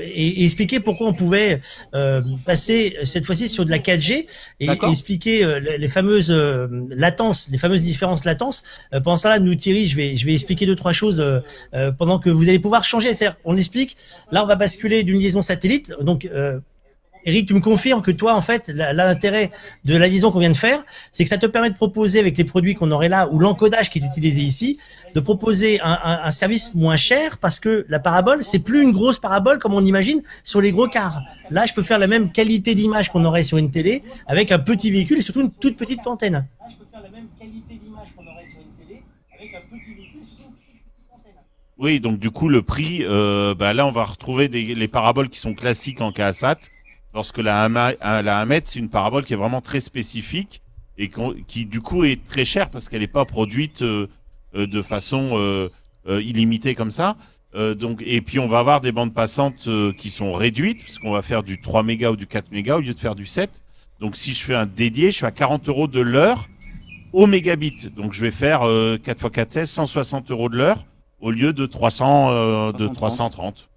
et, 0.00 0.42
et 0.42 0.44
expliquer 0.44 0.78
pourquoi 0.80 1.08
on 1.08 1.14
pouvait 1.14 1.60
euh, 1.94 2.22
passer 2.44 2.96
cette 3.04 3.24
fois-ci 3.24 3.48
sur 3.48 3.64
de 3.64 3.70
la 3.70 3.78
4G 3.78 4.26
et, 4.60 4.68
expliquer 4.90 5.44
euh, 5.44 5.58
les, 5.58 5.78
les 5.78 5.88
fameuses 5.88 6.30
euh, 6.30 6.68
latences, 6.90 7.48
les 7.50 7.58
fameuses 7.58 7.82
différences 7.82 8.24
latences. 8.24 8.62
Euh, 8.92 9.00
pendant 9.00 9.16
ça, 9.16 9.30
là, 9.30 9.38
nous 9.38 9.54
Thierry, 9.54 9.88
je 9.88 9.96
vais, 9.96 10.16
je 10.16 10.26
vais 10.26 10.34
expliquer 10.34 10.66
deux 10.66 10.76
trois 10.76 10.92
choses 10.92 11.20
euh, 11.20 11.40
euh, 11.74 11.90
pendant 11.90 12.18
que 12.18 12.28
vous 12.30 12.48
allez 12.48 12.58
pouvoir 12.58 12.84
changer. 12.84 13.14
C'est-à-dire, 13.14 13.38
on 13.44 13.56
explique. 13.56 13.96
Là, 14.30 14.44
on 14.44 14.46
va 14.46 14.56
basculer 14.56 15.02
d'une 15.02 15.18
liaison 15.18 15.40
satellite. 15.42 15.92
Donc, 16.00 16.26
euh, 16.26 16.60
Eric, 17.28 17.48
tu 17.48 17.54
me 17.54 17.60
confirmes 17.60 18.02
que 18.02 18.12
toi, 18.12 18.34
en 18.34 18.40
fait, 18.40 18.68
l'intérêt 18.68 19.50
de 19.84 19.96
la 19.96 20.06
liaison 20.06 20.30
qu'on 20.30 20.38
vient 20.38 20.50
de 20.50 20.56
faire, 20.56 20.84
c'est 21.10 21.24
que 21.24 21.28
ça 21.28 21.38
te 21.38 21.46
permet 21.46 21.70
de 21.70 21.74
proposer 21.74 22.20
avec 22.20 22.38
les 22.38 22.44
produits 22.44 22.74
qu'on 22.74 22.92
aurait 22.92 23.08
là 23.08 23.28
ou 23.32 23.40
l'encodage 23.40 23.90
qui 23.90 23.98
est 23.98 24.02
utilisé 24.02 24.42
ici, 24.42 24.78
de 25.14 25.18
proposer 25.18 25.80
un, 25.80 25.98
un- 26.04 26.20
un 26.22 26.30
service 26.30 26.72
moins 26.74 26.94
cher 26.94 27.38
parce 27.38 27.58
que 27.58 27.84
la 27.88 27.98
parabole, 27.98 28.44
c'est 28.44 28.60
plus 28.60 28.80
une 28.80 28.92
grosse 28.92 29.18
parabole 29.18 29.58
comme 29.58 29.74
on 29.74 29.84
imagine 29.84 30.22
sur 30.44 30.60
les 30.60 30.70
gros 30.70 30.86
cars. 30.86 31.20
Là, 31.50 31.66
je 31.66 31.74
peux 31.74 31.82
faire 31.82 31.98
la 31.98 32.06
même 32.06 32.30
qualité 32.30 32.76
d'image 32.76 33.10
qu'on 33.10 33.24
aurait 33.24 33.42
sur 33.42 33.58
une 33.58 33.72
télé 33.72 34.04
avec 34.28 34.52
un 34.52 34.60
petit 34.60 34.92
véhicule 34.92 35.18
et 35.18 35.22
surtout 35.22 35.40
une 35.40 35.50
toute 35.50 35.76
petite 35.76 36.06
antenne. 36.06 36.32
Là, 36.34 36.44
je 36.70 36.76
peux 36.76 36.84
faire 36.92 37.02
la 37.02 37.08
même 37.10 37.26
qualité 37.40 37.74
d'image 37.74 38.08
qu'on 38.16 38.22
aurait 38.22 38.46
sur 38.46 38.60
une 38.60 38.86
télé 38.86 39.02
avec 39.34 39.52
un 39.52 39.60
petit 39.68 39.94
véhicule 39.94 40.20
et 40.22 40.26
surtout 40.26 40.42
une 40.44 40.54
petite 40.54 41.10
antenne. 41.12 41.42
Oui, 41.78 41.98
donc 41.98 42.20
du 42.20 42.30
coup, 42.30 42.48
le 42.48 42.62
prix, 42.62 43.00
euh, 43.02 43.52
bah, 43.56 43.74
là, 43.74 43.84
on 43.84 43.90
va 43.90 44.04
retrouver 44.04 44.46
des, 44.48 44.76
les 44.76 44.88
paraboles 44.88 45.28
qui 45.28 45.40
sont 45.40 45.54
classiques 45.54 46.00
en 46.00 46.12
KSAT. 46.12 46.58
Lorsque 47.16 47.38
la, 47.38 47.64
Hama- 47.64 47.94
la 48.02 48.44
c'est 48.64 48.78
une 48.78 48.90
parabole 48.90 49.24
qui 49.24 49.32
est 49.32 49.38
vraiment 49.38 49.62
très 49.62 49.80
spécifique 49.80 50.60
et 50.98 51.10
qui, 51.46 51.64
du 51.64 51.80
coup, 51.80 52.04
est 52.04 52.22
très 52.22 52.44
chère 52.44 52.68
parce 52.68 52.90
qu'elle 52.90 53.00
n'est 53.00 53.06
pas 53.06 53.24
produite 53.24 53.80
euh, 53.80 54.06
euh, 54.54 54.66
de 54.66 54.82
façon 54.82 55.30
euh, 55.32 55.70
euh, 56.10 56.20
illimitée 56.20 56.74
comme 56.74 56.90
ça. 56.90 57.16
Euh, 57.54 57.74
donc, 57.74 58.02
et 58.04 58.20
puis, 58.20 58.38
on 58.38 58.48
va 58.48 58.58
avoir 58.58 58.82
des 58.82 58.92
bandes 58.92 59.14
passantes 59.14 59.66
euh, 59.66 59.94
qui 59.94 60.10
sont 60.10 60.34
réduites 60.34 60.82
puisqu'on 60.82 61.10
va 61.10 61.22
faire 61.22 61.42
du 61.42 61.58
3 61.58 61.82
mégas 61.84 62.10
ou 62.10 62.16
du 62.16 62.26
4 62.26 62.52
mégas 62.52 62.76
au 62.76 62.80
lieu 62.80 62.92
de 62.92 62.98
faire 63.00 63.14
du 63.14 63.24
7. 63.24 63.62
Donc, 63.98 64.14
si 64.14 64.34
je 64.34 64.44
fais 64.44 64.54
un 64.54 64.66
dédié, 64.66 65.10
je 65.10 65.16
suis 65.16 65.24
à 65.24 65.30
40 65.30 65.70
euros 65.70 65.88
de 65.88 66.00
l'heure 66.00 66.44
au 67.14 67.26
mégabit. 67.26 67.88
Donc, 67.96 68.12
je 68.12 68.20
vais 68.20 68.30
faire 68.30 68.68
euh, 68.68 68.98
4 68.98 69.24
x 69.28 69.30
4, 69.32 69.52
16, 69.52 69.70
160 69.70 70.30
euros 70.32 70.50
de 70.50 70.58
l'heure 70.58 70.84
au 71.22 71.30
lieu 71.30 71.54
de 71.54 71.64
300, 71.64 72.28
euh, 72.30 72.72
de 72.72 72.88
330. 72.88 73.70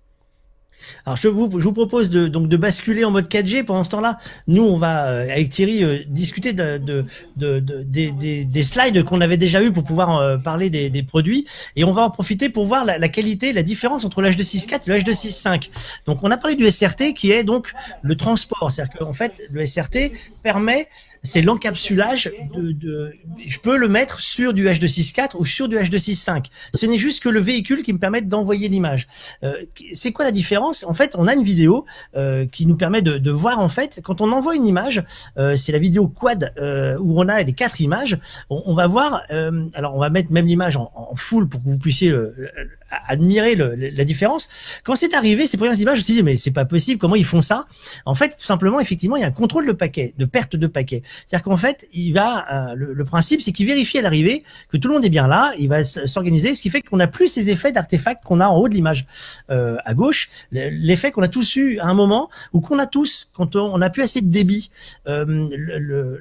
330. 0.80 1.04
Alors 1.06 1.18
je 1.18 1.28
vous, 1.28 1.60
je 1.60 1.64
vous 1.66 1.74
propose 1.74 2.10
de, 2.10 2.28
donc 2.28 2.48
de 2.48 2.58
basculer 2.58 3.04
en 3.06 3.12
mode 3.12 3.28
4G. 3.28 3.64
Pendant 3.64 3.84
ce 3.84 3.90
temps-là, 3.92 4.18
nous 4.48 4.64
on 4.64 4.78
va 4.78 5.08
euh, 5.08 5.24
avec 5.30 5.50
Thierry 5.50 5.84
euh, 5.84 6.00
discuter 6.08 6.54
de, 6.54 6.78
de, 6.78 7.06
de- 7.38 7.60
de- 7.60 7.84
des, 7.84 8.12
des- 8.12 8.46
des 8.46 8.64
slides 8.64 9.04
qu'on 9.04 9.22
avait 9.22 9.38
déjà 9.38 9.64
eu 9.64 9.72
pour 9.72 9.84
pouvoir 9.84 10.18
euh, 10.18 10.38
parler 10.38 10.70
des, 10.70 10.90
des 10.90 11.04
produits 11.04 11.46
et 11.76 11.84
on 11.84 11.92
va 11.92 12.02
en 12.04 12.10
profiter 12.12 12.50
pour 12.50 12.66
voir 12.66 12.86
la, 12.86 12.98
la 12.98 13.10
qualité, 13.10 13.54
la 13.54 13.64
différence 13.64 14.06
entre 14.06 14.22
le 14.22 14.30
H264 14.30 14.82
et 14.88 14.90
le 14.90 14.96
H265. 15.00 15.70
Donc 16.06 16.20
on 16.24 16.32
a 16.32 16.38
parlé 16.38 16.56
du 16.56 16.70
SRT 16.70 17.14
qui 17.16 17.32
est 17.32 17.44
donc 17.44 17.74
le 18.02 18.16
transport, 18.16 18.72
c'est-à-dire 18.72 18.94
qu'en 19.00 19.14
fait 19.14 19.42
le 19.52 19.66
SRT 19.66 20.12
permet 20.44 20.88
c'est 21.24 21.42
l'encapsulage 21.42 22.32
de, 22.56 22.72
de 22.72 23.14
je 23.38 23.60
peux 23.60 23.78
le 23.78 23.88
mettre 23.88 24.20
sur 24.20 24.54
du 24.54 24.68
H264 24.68 25.32
ou 25.38 25.46
sur 25.46 25.68
du 25.68 25.76
H265. 25.76 26.46
Ce 26.74 26.86
n'est 26.86 26.98
juste 26.98 27.22
que 27.22 27.30
le 27.30 27.40
véhicule 27.40 27.82
qui 27.82 27.94
me 27.94 28.00
permet 28.00 28.22
d'envoyer 28.22 28.70
l'image. 28.70 29.08
Euh, 29.44 29.54
c'est 29.94 30.12
quoi 30.12 30.26
la 30.26 30.32
différence? 30.32 30.84
En 30.84 30.94
fait, 30.94 31.16
on 31.18 31.28
a 31.28 31.34
une 31.34 31.44
vidéo 31.44 31.86
euh, 32.16 32.46
qui 32.46 32.66
nous 32.66 32.76
permet 32.76 33.02
de, 33.02 33.18
de, 33.18 33.32
voir 33.32 33.60
en 33.60 33.70
fait 33.70 34.02
quand 34.04 34.22
on 34.22 34.32
envoie 34.32 34.56
une 34.56 34.68
image, 34.68 35.04
euh, 35.38 35.56
c'est 35.56 35.72
la 35.72 35.80
vidéo 35.80 36.08
quad 36.08 36.54
euh, 36.58 36.98
où 37.00 37.20
on 37.22 37.28
a 37.28 37.42
les 37.44 37.54
quatre 37.54 37.82
images. 37.82 38.18
On, 38.50 38.64
on 38.66 38.76
va 38.76 38.88
voir, 38.88 39.24
euh, 39.32 39.66
alors 39.74 39.96
on 39.96 40.00
va 40.00 40.10
mettre 40.10 40.32
même 40.32 40.46
l'image 40.46 40.78
en, 40.78 40.92
en, 40.96 41.16
full 41.16 41.48
pour 41.48 41.62
que 41.62 41.70
vous 41.70 41.78
puissiez 41.78 42.12
euh, 42.12 42.34
admirer 43.08 43.56
le, 43.56 43.76
la 43.76 44.04
différence. 44.04 44.50
Quand 44.84 44.96
c'est 44.96 45.14
arrivé, 45.14 45.48
ces 45.48 45.58
premières 45.58 45.80
images, 45.80 45.98
je 45.98 46.02
me 46.02 46.06
suis 46.06 46.14
dit 46.16 46.24
mais 46.24 46.38
c'est 46.38 46.52
pas 46.52 46.66
possible, 46.66 47.00
comment 47.00 47.16
ils 47.16 47.26
font 47.26 47.42
ça? 47.42 47.68
En 48.06 48.16
fait, 48.16 48.38
tout 48.38 48.46
simplement, 48.46 48.80
effectivement, 48.80 49.16
il 49.16 49.22
y 49.22 49.24
a 49.24 49.28
un 49.28 49.32
contrôle 49.32 49.68
de 49.68 49.72
paquet, 49.72 50.14
de 50.18 50.26
perte 50.26 50.56
de 50.56 50.68
paquet. 50.68 51.04
C'est-à-dire 51.28 51.44
qu'en 51.44 51.58
fait, 51.58 51.88
il 51.94 52.12
va, 52.14 52.74
le, 52.76 52.94
le, 52.94 53.06
principe, 53.06 53.42
c'est 53.42 53.52
qu'il 53.52 53.66
vérifie 53.66 53.98
à 53.98 54.02
l'arrivée 54.02 54.44
que 54.70 54.78
tout 54.78 54.88
le 54.88 54.96
monde 54.96 55.06
est 55.06 55.10
bien 55.10 55.28
là. 55.28 55.52
Il 55.58 55.70
va 55.70 55.84
s'organiser, 55.84 56.56
ce 56.56 56.62
qui 56.62 56.70
fait 56.70 56.82
qu'on 56.82 56.98
n'a 56.98 57.08
plus 57.08 57.28
ces 57.28 57.50
effets 57.50 57.72
d'artefacts 57.72 58.24
qu'on 58.24 58.40
a 58.40 58.48
en 58.48 58.58
haut 58.58 58.70
de 58.70 58.74
l'image 58.74 59.06
euh, 59.50 59.78
à 59.86 59.94
gauche. 59.94 60.30
L'effet 60.52 61.12
qu'on 61.12 61.22
a 61.22 61.28
tous 61.28 61.56
eu 61.56 61.80
à 61.80 61.86
un 61.86 61.94
moment 61.94 62.30
ou 62.54 62.62
qu'on 62.62 62.80
a 62.80 62.86
tous 62.86 63.30
quand 63.34 63.56
on, 63.56 63.74
on 63.74 63.82
a 63.82 63.90
plus 63.90 64.04
assez 64.04 64.22
de 64.22 64.30
débit. 64.30 64.70
Euh, 65.08 66.18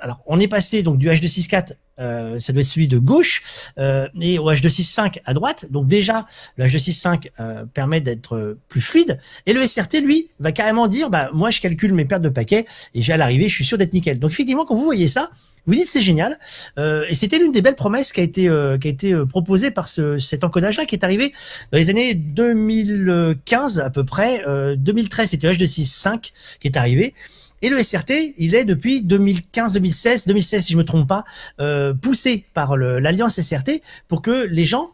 alors, 0.00 0.20
on 0.26 0.40
est 0.40 0.48
passé 0.48 0.82
donc 0.82 0.98
du 0.98 1.08
H264, 1.08 1.74
euh, 1.98 2.40
ça 2.40 2.52
doit 2.52 2.62
être 2.62 2.68
celui 2.68 2.88
de 2.88 2.98
gauche, 2.98 3.42
euh, 3.78 4.08
et 4.20 4.38
au 4.38 4.50
H265 4.50 5.20
à 5.24 5.34
droite. 5.34 5.70
Donc 5.70 5.86
déjà, 5.86 6.26
le 6.56 6.66
H265 6.66 7.30
euh, 7.40 7.64
permet 7.72 8.00
d'être 8.00 8.56
plus 8.68 8.80
fluide. 8.80 9.18
Et 9.46 9.52
le 9.52 9.66
SRT, 9.66 10.00
lui, 10.00 10.30
va 10.40 10.52
carrément 10.52 10.88
dire, 10.88 11.10
bah 11.10 11.30
moi 11.32 11.50
je 11.50 11.60
calcule 11.60 11.92
mes 11.92 12.04
pertes 12.04 12.22
de 12.22 12.28
paquets 12.28 12.66
et 12.94 13.02
j'ai 13.02 13.12
à 13.12 13.16
l'arrivée, 13.16 13.48
je 13.48 13.54
suis 13.54 13.64
sûr 13.64 13.78
d'être 13.78 13.92
nickel. 13.92 14.18
Donc 14.18 14.32
effectivement, 14.32 14.64
quand 14.64 14.74
vous 14.74 14.84
voyez 14.84 15.08
ça, 15.08 15.30
vous 15.66 15.74
dites 15.74 15.88
c'est 15.88 16.02
génial. 16.02 16.38
Euh, 16.78 17.04
et 17.08 17.14
c'était 17.14 17.38
l'une 17.38 17.52
des 17.52 17.62
belles 17.62 17.76
promesses 17.76 18.12
qui 18.12 18.20
a 18.20 18.22
été 18.22 18.48
euh, 18.48 18.78
qui 18.78 18.88
a 18.88 18.90
été 18.90 19.12
euh, 19.12 19.26
proposée 19.26 19.70
par 19.70 19.88
ce, 19.88 20.18
cet 20.18 20.44
encodage-là 20.44 20.86
qui 20.86 20.96
est 20.96 21.04
arrivé 21.04 21.32
dans 21.70 21.78
les 21.78 21.90
années 21.90 22.14
2015 22.14 23.78
à 23.78 23.90
peu 23.90 24.04
près. 24.04 24.42
2013 24.76 25.30
c'était 25.30 25.48
le 25.48 25.54
H265 25.54 26.32
qui 26.60 26.68
est 26.68 26.76
arrivé. 26.76 27.14
Et 27.62 27.68
le 27.68 27.82
SRT, 27.82 28.34
il 28.38 28.54
est 28.54 28.64
depuis 28.64 29.02
2015, 29.02 29.72
2016, 29.72 30.26
2016 30.26 30.64
si 30.64 30.72
je 30.72 30.76
me 30.78 30.84
trompe 30.84 31.08
pas, 31.08 31.24
euh, 31.60 31.94
poussé 31.94 32.44
par 32.54 32.76
l'alliance 32.76 33.40
SRT 33.40 33.82
pour 34.08 34.20
que 34.20 34.46
les 34.50 34.64
gens 34.64 34.90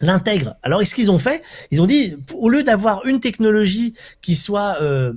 l'intègrent. 0.00 0.54
Alors, 0.62 0.80
ce 0.82 0.94
qu'ils 0.94 1.10
ont 1.10 1.18
fait 1.18 1.42
Ils 1.70 1.82
ont 1.82 1.86
dit, 1.86 2.16
au 2.34 2.48
lieu 2.48 2.62
d'avoir 2.62 3.04
une 3.06 3.20
technologie 3.20 3.94
qui 4.22 4.36
soit 4.36 4.78
euh, 4.80 5.12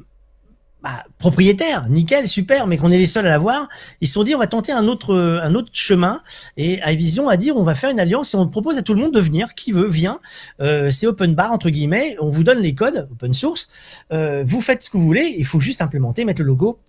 bah, 0.83 1.03
propriétaire, 1.19 1.87
nickel, 1.89 2.27
super, 2.27 2.65
mais 2.67 2.77
qu'on 2.77 2.91
est 2.91 2.97
les 2.97 3.05
seuls 3.05 3.27
à 3.27 3.29
l'avoir, 3.29 3.69
ils 4.01 4.07
se 4.07 4.13
sont 4.15 4.23
dit 4.23 4.33
on 4.33 4.39
va 4.39 4.47
tenter 4.47 4.71
un 4.71 4.87
autre 4.87 5.15
un 5.15 5.53
autre 5.53 5.69
chemin. 5.73 6.21
Et 6.57 6.79
iVision 6.85 7.29
a 7.29 7.37
dit 7.37 7.51
on 7.51 7.63
va 7.63 7.75
faire 7.75 7.91
une 7.91 7.99
alliance 7.99 8.33
et 8.33 8.37
on 8.37 8.47
propose 8.47 8.77
à 8.77 8.81
tout 8.81 8.93
le 8.93 9.01
monde 9.01 9.13
de 9.13 9.19
venir, 9.19 9.53
qui 9.53 9.71
veut 9.71 9.87
vient, 9.87 10.19
euh, 10.59 10.89
c'est 10.89 11.07
open 11.07 11.35
bar 11.35 11.51
entre 11.51 11.69
guillemets, 11.69 12.15
on 12.19 12.29
vous 12.29 12.43
donne 12.43 12.59
les 12.59 12.73
codes 12.73 13.07
open 13.11 13.33
source, 13.33 13.69
euh, 14.11 14.43
vous 14.47 14.61
faites 14.61 14.83
ce 14.83 14.89
que 14.89 14.97
vous 14.97 15.05
voulez, 15.05 15.35
il 15.37 15.45
faut 15.45 15.59
juste 15.59 15.81
implémenter, 15.81 16.25
mettre 16.25 16.41
le 16.41 16.47
logo 16.47 16.79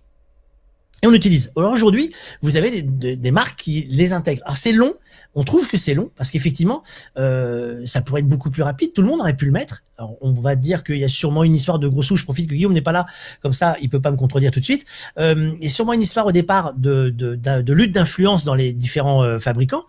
et 1.03 1.07
on 1.07 1.13
utilise. 1.13 1.51
Alors 1.57 1.73
aujourd'hui, 1.73 2.13
vous 2.41 2.55
avez 2.55 2.71
des, 2.71 2.81
des, 2.81 3.15
des, 3.17 3.31
marques 3.31 3.59
qui 3.59 3.85
les 3.89 4.13
intègrent. 4.13 4.41
Alors 4.45 4.57
c'est 4.57 4.71
long, 4.71 4.93
on 5.35 5.43
trouve 5.43 5.67
que 5.67 5.77
c'est 5.77 5.93
long 5.93 6.09
parce 6.15 6.31
qu'effectivement, 6.31 6.81
euh, 7.17 7.85
ça 7.85 8.01
pourrait 8.01 8.21
être 8.21 8.27
beaucoup 8.27 8.49
plus 8.49 8.63
rapide. 8.63 8.93
Tout 8.93 9.01
le 9.01 9.09
monde 9.09 9.19
aurait 9.19 9.35
pu 9.35 9.45
le 9.45 9.51
mettre. 9.51 9.83
Alors 9.97 10.15
on 10.21 10.31
va 10.31 10.55
dire 10.55 10.83
qu'il 10.83 10.97
y 10.97 11.03
a 11.03 11.09
sûrement 11.09 11.43
une 11.43 11.55
histoire 11.55 11.77
de 11.77 11.89
gros 11.89 12.01
sous. 12.01 12.15
Je 12.15 12.23
profite 12.23 12.49
que 12.49 12.55
Guillaume 12.55 12.73
n'est 12.73 12.81
pas 12.81 12.93
là, 12.93 13.05
comme 13.41 13.53
ça, 13.53 13.75
il 13.81 13.89
peut 13.89 14.01
pas 14.01 14.11
me 14.11 14.17
contredire 14.17 14.51
tout 14.51 14.61
de 14.61 14.65
suite. 14.65 14.85
Euh, 15.19 15.53
il 15.57 15.63
y 15.65 15.67
a 15.67 15.69
sûrement 15.69 15.93
une 15.93 16.01
histoire 16.01 16.25
au 16.25 16.31
départ 16.31 16.73
de, 16.73 17.09
de, 17.09 17.35
de, 17.35 17.61
de 17.61 17.73
lutte 17.73 17.91
d'influence 17.91 18.45
dans 18.45 18.55
les 18.55 18.71
différents 18.71 19.23
euh, 19.23 19.39
fabricants. 19.39 19.83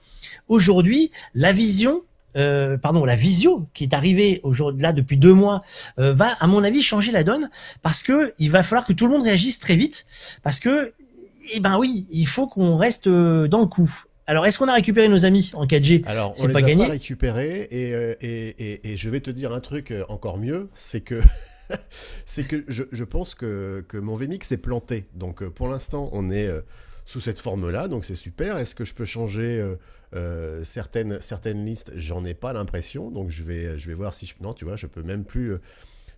Aujourd'hui, 0.48 1.12
la 1.34 1.52
vision 1.52 2.02
euh, 2.36 2.76
pardon, 2.76 3.04
la 3.04 3.14
visio 3.14 3.68
qui 3.74 3.84
est 3.84 3.94
arrivée 3.94 4.40
aujourd'hui 4.42 4.82
là 4.82 4.92
depuis 4.92 5.16
deux 5.16 5.32
mois 5.32 5.62
euh, 6.00 6.14
va, 6.14 6.34
à 6.40 6.46
mon 6.46 6.64
avis, 6.64 6.82
changer 6.82 7.12
la 7.12 7.22
donne 7.22 7.48
parce 7.82 8.02
que 8.02 8.32
il 8.38 8.50
va 8.50 8.62
falloir 8.64 8.84
que 8.84 8.92
tout 8.92 9.06
le 9.06 9.12
monde 9.12 9.22
réagisse 9.22 9.60
très 9.60 9.76
vite 9.76 10.04
parce 10.42 10.58
que 10.58 10.92
eh 11.52 11.60
ben 11.60 11.78
oui, 11.78 12.06
il 12.10 12.26
faut 12.26 12.46
qu'on 12.46 12.76
reste 12.76 13.06
euh, 13.06 13.48
dans 13.48 13.60
le 13.60 13.66
coup. 13.66 13.92
Alors, 14.26 14.46
est-ce 14.46 14.58
qu'on 14.58 14.68
a 14.68 14.74
récupéré 14.74 15.08
nos 15.08 15.24
amis 15.24 15.50
en 15.54 15.66
4G 15.66 16.02
Alors, 16.06 16.34
on 16.38 16.46
les 16.46 16.52
pas 16.52 16.60
a 16.60 16.62
gagné. 16.62 16.86
pas 16.86 16.92
récupérés 16.92 17.68
et, 17.70 17.90
et, 18.20 18.48
et, 18.58 18.92
et, 18.92 18.96
je 18.96 19.10
vais 19.10 19.20
te 19.20 19.30
dire 19.30 19.52
un 19.52 19.60
truc 19.60 19.92
encore 20.08 20.38
mieux, 20.38 20.70
c'est 20.72 21.02
que 21.02 21.20
c'est 22.24 22.46
que 22.46 22.64
je, 22.66 22.84
je, 22.90 23.04
pense 23.04 23.34
que, 23.34 23.84
que 23.86 23.98
mon 23.98 24.16
VMix 24.16 24.50
est 24.52 24.56
planté. 24.56 25.06
Donc, 25.14 25.44
pour 25.44 25.68
l'instant, 25.68 26.08
on 26.12 26.30
est 26.30 26.48
sous 27.04 27.20
cette 27.20 27.38
forme-là, 27.38 27.88
donc 27.88 28.04
c'est 28.04 28.14
super. 28.14 28.56
Est-ce 28.56 28.74
que 28.74 28.84
je 28.84 28.94
peux 28.94 29.04
changer 29.04 29.62
euh, 30.14 30.64
certaines, 30.64 31.20
certaines 31.20 31.64
listes? 31.64 31.92
J'en 31.96 32.24
ai 32.24 32.34
pas 32.34 32.52
l'impression, 32.52 33.10
donc 33.10 33.30
je 33.30 33.42
vais, 33.42 33.78
je 33.78 33.88
vais 33.88 33.94
voir 33.94 34.14
si 34.14 34.26
je... 34.26 34.34
Non, 34.40 34.54
tu 34.54 34.64
vois, 34.64 34.76
je 34.76 34.86
peux 34.86 35.02
même 35.02 35.24
plus... 35.24 35.56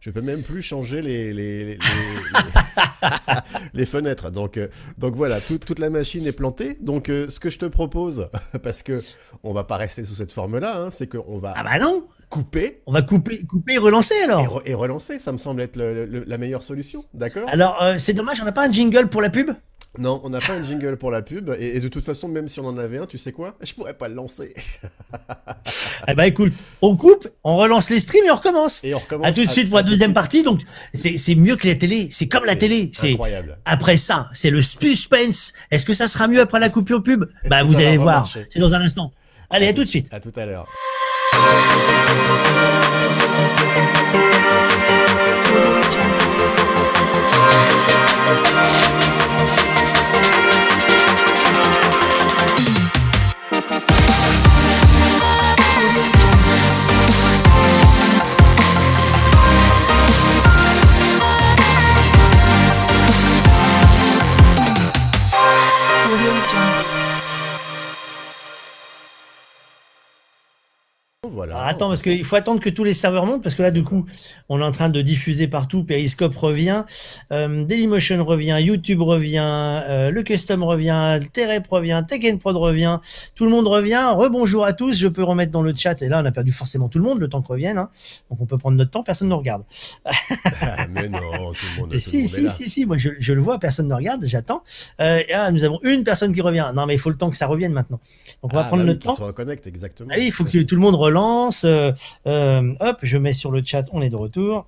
Je 0.06 0.12
peux 0.12 0.20
même 0.20 0.42
plus 0.44 0.62
changer 0.62 1.02
les, 1.02 1.32
les, 1.32 1.64
les, 1.64 1.74
les, 1.74 1.78
les 3.74 3.86
fenêtres. 3.86 4.30
Donc, 4.30 4.56
euh, 4.56 4.68
donc 4.98 5.16
voilà, 5.16 5.40
tout, 5.40 5.58
toute 5.58 5.80
la 5.80 5.90
machine 5.90 6.24
est 6.28 6.32
plantée. 6.32 6.78
Donc 6.80 7.08
euh, 7.08 7.28
ce 7.28 7.40
que 7.40 7.50
je 7.50 7.58
te 7.58 7.64
propose, 7.66 8.28
parce 8.62 8.84
que 8.84 9.02
on 9.42 9.52
va 9.52 9.64
pas 9.64 9.76
rester 9.76 10.04
sous 10.04 10.14
cette 10.14 10.30
forme-là, 10.30 10.80
hein, 10.80 10.90
c'est 10.90 11.08
qu'on 11.08 11.40
va 11.40 11.54
ah 11.56 11.64
bah 11.64 11.80
non 11.80 12.06
couper. 12.30 12.82
On 12.86 12.92
va 12.92 13.02
couper, 13.02 13.44
couper 13.46 13.74
et 13.74 13.78
relancer 13.78 14.14
alors. 14.22 14.40
Et, 14.40 14.46
re 14.46 14.62
et 14.64 14.74
relancer, 14.74 15.18
ça 15.18 15.32
me 15.32 15.38
semble 15.38 15.60
être 15.60 15.74
le, 15.74 16.06
le, 16.06 16.22
la 16.24 16.38
meilleure 16.38 16.62
solution, 16.62 17.04
d'accord? 17.12 17.48
Alors 17.48 17.82
euh, 17.82 17.96
c'est 17.98 18.14
dommage, 18.14 18.40
on 18.40 18.44
n'a 18.44 18.52
pas 18.52 18.68
un 18.68 18.70
jingle 18.70 19.08
pour 19.08 19.22
la 19.22 19.30
pub? 19.30 19.50
Non, 19.98 20.20
on 20.24 20.30
n'a 20.30 20.40
pas 20.40 20.54
un 20.54 20.62
jingle 20.62 20.96
pour 20.96 21.10
la 21.10 21.22
pub, 21.22 21.50
et, 21.58 21.76
et, 21.76 21.80
de 21.80 21.88
toute 21.88 22.04
façon, 22.04 22.28
même 22.28 22.48
si 22.48 22.60
on 22.60 22.66
en 22.66 22.78
avait 22.78 22.98
un, 22.98 23.06
tu 23.06 23.18
sais 23.18 23.32
quoi? 23.32 23.56
Je 23.62 23.72
pourrais 23.74 23.94
pas 23.94 24.08
le 24.08 24.14
lancer. 24.14 24.54
eh 26.08 26.14
ben 26.14 26.24
écoute, 26.24 26.52
on 26.82 26.96
coupe, 26.96 27.28
on 27.44 27.56
relance 27.56 27.90
les 27.90 28.00
streams 28.00 28.24
et 28.24 28.30
on 28.30 28.36
recommence. 28.36 28.82
Et 28.84 28.94
on 28.94 28.98
recommence. 28.98 29.26
À 29.26 29.32
tout 29.32 29.44
de 29.44 29.50
suite 29.50 29.68
pour 29.68 29.78
la 29.78 29.82
deuxième 29.82 30.14
partie. 30.14 30.42
Donc 30.42 30.60
c'est 30.94 31.34
mieux 31.34 31.56
que 31.56 31.66
la 31.66 31.74
télé, 31.74 32.08
c'est 32.12 32.28
comme 32.28 32.44
la 32.44 32.56
télé. 32.56 32.90
C'est 32.92 33.12
incroyable. 33.12 33.58
Après 33.64 33.96
ça, 33.96 34.28
c'est 34.34 34.50
le 34.50 34.62
suspense. 34.62 35.52
Est-ce 35.70 35.84
que 35.84 35.94
ça 35.94 36.08
sera 36.08 36.28
mieux 36.28 36.40
après 36.40 36.60
la 36.60 36.68
coupure 36.68 37.02
pub? 37.02 37.24
Bah 37.48 37.62
vous 37.64 37.76
allez 37.76 37.98
voir. 37.98 38.28
C'est 38.28 38.60
dans 38.60 38.74
un 38.74 38.80
instant. 38.80 39.12
Allez, 39.50 39.66
à, 39.66 39.70
à 39.70 39.72
tout 39.72 39.84
de 39.84 39.88
suite. 39.88 40.08
À 40.12 40.20
tout 40.20 40.32
à 40.34 40.44
l'heure. 40.44 40.66
Voilà. 71.36 71.56
Alors, 71.56 71.68
attends, 71.68 71.88
parce 71.88 72.00
qu'il 72.00 72.24
faut 72.24 72.36
attendre 72.36 72.60
que 72.60 72.70
tous 72.70 72.82
les 72.82 72.94
serveurs 72.94 73.26
montent, 73.26 73.42
parce 73.42 73.54
que 73.54 73.60
là, 73.60 73.70
du 73.70 73.84
coup, 73.84 74.06
on 74.48 74.58
est 74.58 74.64
en 74.64 74.72
train 74.72 74.88
de 74.88 75.02
diffuser 75.02 75.48
partout. 75.48 75.84
Periscope 75.84 76.34
revient, 76.34 76.84
euh, 77.30 77.62
Dailymotion 77.62 78.24
revient, 78.24 78.56
YouTube 78.58 79.02
revient, 79.02 79.42
euh, 79.42 80.10
le 80.10 80.22
Custom 80.22 80.62
revient, 80.62 81.20
Terep 81.34 81.66
revient, 81.68 82.02
Tech 82.08 82.22
Prod 82.38 82.56
revient, 82.56 83.00
tout 83.34 83.44
le 83.44 83.50
monde 83.50 83.66
revient. 83.66 84.12
Rebonjour 84.14 84.64
à 84.64 84.72
tous, 84.72 84.98
je 84.98 85.08
peux 85.08 85.22
remettre 85.22 85.52
dans 85.52 85.60
le 85.60 85.74
chat, 85.74 86.00
et 86.00 86.08
là, 86.08 86.22
on 86.22 86.24
a 86.24 86.32
perdu 86.32 86.52
forcément 86.52 86.88
tout 86.88 86.96
le 86.96 87.04
monde, 87.04 87.20
le 87.20 87.28
temps 87.28 87.42
que 87.42 87.48
revienne. 87.48 87.76
Hein. 87.76 87.90
Donc, 88.30 88.40
on 88.40 88.46
peut 88.46 88.56
prendre 88.56 88.78
notre 88.78 88.92
temps, 88.92 89.02
personne 89.02 89.28
ne 89.28 89.34
regarde. 89.34 89.64
ah, 90.06 90.86
mais 90.90 91.10
non, 91.10 91.20
tout 91.20 91.66
le 91.76 91.80
monde, 91.82 91.92
tout 91.92 92.00
si, 92.00 92.16
le 92.16 92.22
monde 92.22 92.28
si, 92.30 92.40
est 92.40 92.42
là. 92.44 92.48
si, 92.48 92.70
si, 92.70 92.86
moi, 92.86 92.96
je, 92.96 93.10
je, 93.18 93.34
le 93.34 93.42
vois, 93.42 93.58
personne 93.58 93.88
ne 93.88 93.94
regarde, 93.94 94.24
j'attends. 94.24 94.62
Euh, 95.02 95.20
ah, 95.34 95.50
nous 95.50 95.64
avons 95.64 95.80
une 95.82 96.02
personne 96.02 96.32
qui 96.32 96.40
revient. 96.40 96.72
Non, 96.74 96.86
mais 96.86 96.94
il 96.94 96.98
faut 96.98 97.10
le 97.10 97.18
temps 97.18 97.28
que 97.28 97.36
ça 97.36 97.46
revienne 97.46 97.74
maintenant. 97.74 98.00
Donc, 98.42 98.54
on 98.54 98.56
va 98.56 98.62
ah, 98.62 98.68
prendre 98.68 98.84
bah 98.84 98.88
notre 98.88 99.00
oui, 99.00 99.14
temps. 99.14 99.16
Se 99.16 99.22
reconnecte, 99.22 99.66
exactement. 99.66 100.08
Ah 100.10 100.16
oui, 100.16 100.28
il 100.28 100.32
faut 100.32 100.44
que 100.44 100.62
tout 100.62 100.74
le 100.74 100.80
monde 100.80 100.94
relance. 100.94 101.26
Euh, 101.64 101.92
euh, 102.26 102.74
hop, 102.80 102.98
je 103.02 103.18
mets 103.18 103.32
sur 103.32 103.50
le 103.50 103.62
chat, 103.64 103.84
on 103.92 104.02
est 104.02 104.10
de 104.10 104.16
retour. 104.16 104.66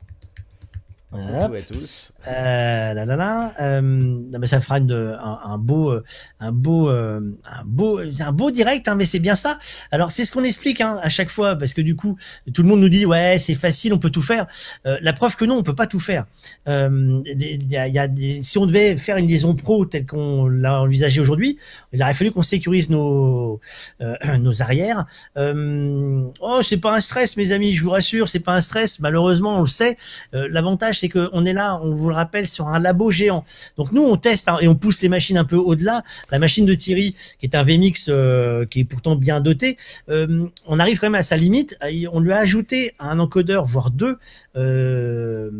Bonjour 1.10 1.56
à 1.56 1.62
tous. 1.62 2.12
Euh, 2.26 2.92
là, 2.92 3.06
là, 3.06 3.16
là, 3.16 3.54
euh, 3.62 3.80
non, 3.80 4.38
mais 4.38 4.46
ça 4.46 4.60
fera 4.60 4.76
une, 4.76 4.92
un, 4.92 5.40
un, 5.42 5.56
beau, 5.56 5.98
un 6.38 6.52
beau, 6.52 6.90
euh, 6.90 7.20
un 7.46 7.64
beau, 7.64 7.98
un 7.98 8.32
beau 8.32 8.50
direct, 8.50 8.88
hein, 8.88 8.94
mais 8.94 9.06
c'est 9.06 9.18
bien 9.18 9.34
ça. 9.34 9.58
Alors 9.90 10.10
c'est 10.10 10.26
ce 10.26 10.32
qu'on 10.32 10.44
explique 10.44 10.82
hein, 10.82 11.00
à 11.02 11.08
chaque 11.08 11.30
fois, 11.30 11.56
parce 11.56 11.72
que 11.72 11.80
du 11.80 11.96
coup, 11.96 12.18
tout 12.52 12.62
le 12.62 12.68
monde 12.68 12.80
nous 12.80 12.90
dit 12.90 13.06
ouais, 13.06 13.38
c'est 13.38 13.54
facile, 13.54 13.94
on 13.94 13.98
peut 13.98 14.10
tout 14.10 14.20
faire. 14.20 14.46
Euh, 14.84 14.98
la 15.00 15.14
preuve 15.14 15.34
que 15.36 15.46
non, 15.46 15.56
on 15.56 15.62
peut 15.62 15.74
pas 15.74 15.86
tout 15.86 15.98
faire. 15.98 16.26
Euh, 16.68 17.22
y 17.24 17.76
a, 17.76 17.88
y 17.88 17.98
a 17.98 18.06
des, 18.06 18.42
si 18.42 18.58
on 18.58 18.66
devait 18.66 18.98
faire 18.98 19.16
une 19.16 19.28
liaison 19.28 19.54
pro 19.54 19.86
telle 19.86 20.04
qu'on 20.04 20.46
l'a 20.46 20.82
envisagé 20.82 21.22
aujourd'hui, 21.22 21.56
il 21.94 22.02
aurait 22.02 22.12
fallu 22.12 22.32
qu'on 22.32 22.42
sécurise 22.42 22.90
nos, 22.90 23.60
euh, 24.02 24.14
nos 24.40 24.60
arrières. 24.60 25.06
oh, 25.36 26.60
c'est 26.62 26.76
pas 26.76 26.94
un 26.94 27.00
stress, 27.00 27.38
mes 27.38 27.52
amis, 27.52 27.74
je 27.74 27.82
vous 27.82 27.90
rassure, 27.90 28.28
c'est 28.28 28.40
pas 28.40 28.52
un 28.52 28.60
stress. 28.60 29.00
Malheureusement, 29.00 29.56
on 29.56 29.62
le 29.62 29.68
sait. 29.68 29.96
L'avantage 30.32 30.97
l'avantage, 30.98 31.00
c'est 31.00 31.08
qu'on 31.08 31.44
est 31.44 31.52
là, 31.52 31.80
on 31.82 31.94
vous 31.94 32.08
le 32.08 32.14
rappelle, 32.14 32.46
sur 32.46 32.68
un 32.68 32.78
labo 32.78 33.10
géant. 33.10 33.44
Donc 33.76 33.92
nous, 33.92 34.02
on 34.02 34.16
teste 34.16 34.48
hein, 34.48 34.58
et 34.60 34.68
on 34.68 34.74
pousse 34.74 35.02
les 35.02 35.08
machines 35.08 35.38
un 35.38 35.44
peu 35.44 35.56
au-delà. 35.56 36.02
La 36.30 36.38
machine 36.38 36.66
de 36.66 36.74
Thierry, 36.74 37.14
qui 37.38 37.46
est 37.46 37.54
un 37.54 37.62
VMix 37.62 38.06
euh, 38.08 38.66
qui 38.66 38.80
est 38.80 38.84
pourtant 38.84 39.16
bien 39.16 39.40
doté, 39.40 39.76
euh, 40.08 40.46
on 40.66 40.78
arrive 40.78 40.98
quand 40.98 41.06
même 41.06 41.20
à 41.20 41.22
sa 41.22 41.36
limite. 41.36 41.76
On 42.12 42.20
lui 42.20 42.32
a 42.32 42.38
ajouté 42.38 42.94
un 42.98 43.18
encodeur, 43.18 43.66
voire 43.66 43.90
deux, 43.90 44.18
euh, 44.56 45.50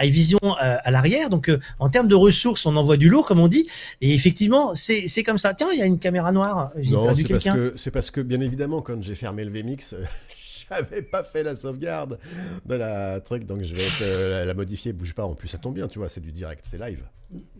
iVision 0.00 0.38
à, 0.58 0.74
à 0.74 0.90
l'arrière. 0.90 1.30
Donc 1.30 1.50
en 1.78 1.88
termes 1.88 2.08
de 2.08 2.14
ressources, 2.14 2.66
on 2.66 2.76
envoie 2.76 2.96
du 2.96 3.08
lourd, 3.08 3.26
comme 3.26 3.40
on 3.40 3.48
dit. 3.48 3.68
Et 4.00 4.14
effectivement, 4.14 4.74
c'est 4.74 5.22
comme 5.24 5.38
ça. 5.38 5.54
Tiens, 5.54 5.68
il 5.72 5.78
y 5.78 5.82
a 5.82 5.86
une 5.86 5.98
caméra 5.98 6.32
noire. 6.32 6.72
Non, 6.76 7.14
c'est 7.14 7.28
parce 7.28 7.44
que 7.44 7.72
c'est 7.76 7.90
parce 7.90 8.10
que 8.10 8.20
bien 8.20 8.40
évidemment, 8.40 8.82
quand 8.82 9.02
j'ai 9.02 9.14
fermé 9.14 9.44
le 9.44 9.50
VMix 9.50 9.94
j'avais 10.70 11.02
pas 11.02 11.22
fait 11.22 11.42
la 11.42 11.56
sauvegarde 11.56 12.18
de 12.64 12.74
la 12.74 13.20
truc, 13.20 13.44
donc 13.44 13.62
je 13.62 13.74
vais 13.74 13.86
euh, 14.02 14.44
la 14.44 14.54
modifier. 14.54 14.92
Bouge 14.92 15.14
pas, 15.14 15.24
en 15.24 15.34
plus 15.34 15.48
ça 15.48 15.58
tombe 15.58 15.74
bien, 15.74 15.88
tu 15.88 15.98
vois, 15.98 16.08
c'est 16.08 16.20
du 16.20 16.32
direct, 16.32 16.64
c'est 16.66 16.78
live. 16.78 17.02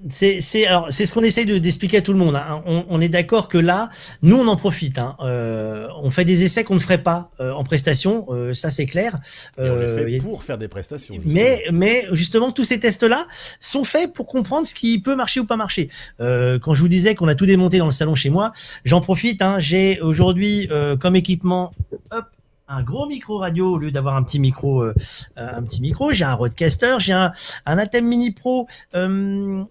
C'est 0.09 0.41
ce 0.41 1.13
qu'on 1.13 1.23
essaye 1.23 1.47
de 1.47 1.59
d'expliquer 1.59 1.97
à 1.99 2.01
tout 2.01 2.13
le 2.13 2.19
monde. 2.19 2.37
Hein. 2.37 2.63
On, 2.67 2.85
on, 2.89 3.01
est 3.01 3.09
d'accord 3.09 3.49
que 3.49 3.59
là, 3.59 3.89
nous 4.23 4.37
on 4.37 4.47
en 4.47 4.57
profite. 4.57 4.99
Hein. 4.99 5.17
Euh, 5.21 5.89
on 6.03 6.11
fait 6.11 6.25
des 6.25 6.45
essais 6.45 6.63
qu'on 6.63 6.75
ne 6.75 6.81
ferait 6.81 7.03
pas 7.03 7.31
euh, 7.41 7.53
en 7.53 7.65
prestation, 7.65 8.27
euh, 8.29 8.55
ça 8.55 8.71
c'est 8.71 8.87
clair. 8.87 9.19
Et 9.59 9.69
on 9.69 9.79
les 9.79 9.89
fait 9.89 10.19
pour 10.19 10.43
faire 10.43 10.59
des 10.59 10.69
prestations. 10.69 11.15
Justement. 11.15 11.35
Mais 11.35 11.65
mais 11.73 12.07
justement 12.13 12.53
tous 12.53 12.65
ces 12.65 12.79
tests 12.79 13.03
là 13.03 13.27
sont 13.61 13.85
faits 13.85 14.13
pour 14.13 14.27
comprendre 14.27 14.67
ce 14.67 14.75
qui 14.75 15.01
peut 15.01 15.17
marcher 15.17 15.41
ou 15.41 15.47
pas 15.47 15.57
marcher. 15.57 15.89
quand 16.19 16.75
je 16.75 16.81
vous 16.81 16.89
disais 16.89 17.15
qu'on 17.15 17.29
a 17.29 17.35
tout 17.35 17.47
démonté 17.47 17.79
dans 17.79 17.87
le 17.87 17.91
salon 17.91 18.15
chez 18.15 18.31
moi, 18.31 18.53
j'en 18.85 19.01
profite. 19.01 19.43
Hein. 19.43 19.59
J'ai 19.59 20.01
aujourd'hui 20.01 20.69
comme 21.01 21.17
équipement, 21.17 21.73
hop, 22.11 22.27
un 22.69 22.83
gros 22.83 23.07
micro 23.07 23.39
radio 23.39 23.73
au 23.73 23.79
lieu 23.79 23.91
d'avoir 23.91 24.17
un 24.17 24.23
petit 24.23 24.39
micro 24.39 24.83
euh, 24.83 24.95
un 25.37 25.63
petit 25.63 25.81
micro. 25.81 26.13
J'ai 26.13 26.25
un 26.25 26.35
roadcaster 26.35 26.97
j'ai 26.99 27.13
un, 27.13 27.33
un 27.67 27.79
Atem 27.79 28.07
Mini 28.07 28.31
Pro. 28.31 28.67
Euh, 28.95 29.65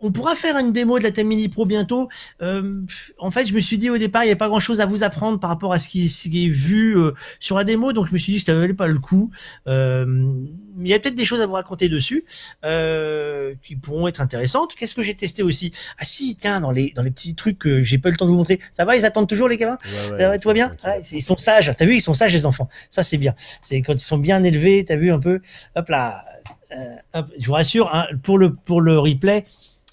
on 0.00 0.12
pourra 0.12 0.34
faire 0.34 0.56
une 0.56 0.72
démo 0.72 0.98
de 0.98 1.04
la 1.04 1.10
Thème 1.10 1.28
Mini 1.28 1.48
Pro 1.48 1.66
bientôt. 1.66 2.08
Euh, 2.42 2.82
en 3.18 3.30
fait, 3.30 3.46
je 3.46 3.54
me 3.54 3.60
suis 3.60 3.78
dit 3.78 3.90
au 3.90 3.98
départ, 3.98 4.24
il 4.24 4.28
n'y 4.28 4.32
a 4.32 4.36
pas 4.36 4.48
grand-chose 4.48 4.80
à 4.80 4.86
vous 4.86 5.02
apprendre 5.02 5.38
par 5.38 5.50
rapport 5.50 5.72
à 5.72 5.78
ce 5.78 5.88
qui, 5.88 6.04
est 6.06 6.48
vu 6.48 6.96
euh, 6.96 7.12
sur 7.38 7.56
la 7.56 7.64
démo, 7.64 7.92
donc 7.92 8.08
je 8.08 8.12
me 8.12 8.18
suis 8.18 8.32
dit 8.32 8.38
que 8.38 8.50
ça 8.50 8.58
valait 8.58 8.74
pas 8.74 8.86
le 8.86 8.98
coup. 8.98 9.30
Euh, 9.66 10.32
il 10.80 10.88
y 10.88 10.94
a 10.94 10.98
peut-être 10.98 11.14
des 11.14 11.24
choses 11.24 11.40
à 11.40 11.46
vous 11.46 11.52
raconter 11.52 11.88
dessus 11.88 12.24
euh, 12.64 13.54
qui 13.62 13.76
pourront 13.76 14.08
être 14.08 14.20
intéressantes. 14.20 14.74
Qu'est-ce 14.74 14.94
que 14.94 15.02
j'ai 15.02 15.14
testé 15.14 15.42
aussi? 15.42 15.72
Ah 15.98 16.04
si, 16.04 16.36
tiens, 16.36 16.60
dans 16.60 16.70
les 16.70 16.92
dans 16.92 17.02
les 17.02 17.10
petits 17.10 17.34
trucs 17.34 17.58
que 17.58 17.82
j'ai 17.82 17.98
pas 17.98 18.08
eu 18.08 18.12
le 18.12 18.18
temps 18.18 18.26
de 18.26 18.30
vous 18.30 18.36
montrer. 18.36 18.60
Ça 18.72 18.84
va, 18.84 18.96
ils 18.96 19.04
attendent 19.04 19.28
toujours 19.28 19.48
les 19.48 19.56
gamins? 19.56 19.78
Ouais, 19.84 20.26
ouais, 20.26 20.38
Ça 20.40 20.48
va, 20.48 20.54
bien? 20.54 20.76
Ils 21.12 21.22
sont 21.22 21.36
sages. 21.36 21.72
T'as 21.76 21.84
vu, 21.84 21.96
ils 21.96 22.00
sont 22.00 22.14
sages 22.14 22.32
les 22.32 22.46
enfants. 22.46 22.68
Ça 22.90 23.02
c'est 23.02 23.18
bien. 23.18 23.34
C'est 23.62 23.82
quand 23.82 23.94
ils 23.94 23.98
sont 23.98 24.18
bien 24.18 24.42
élevés. 24.42 24.84
T'as 24.84 24.96
vu 24.96 25.10
un 25.10 25.18
peu 25.20 25.40
Hop 25.76 25.88
là. 25.88 26.24
Hop, 27.14 27.26
je 27.38 27.46
vous 27.46 27.52
rassure, 27.52 27.92
hein, 27.92 28.06
pour 28.22 28.38
le 28.38 28.54
pour 28.54 28.80
le 28.80 28.96
replay 28.98 29.44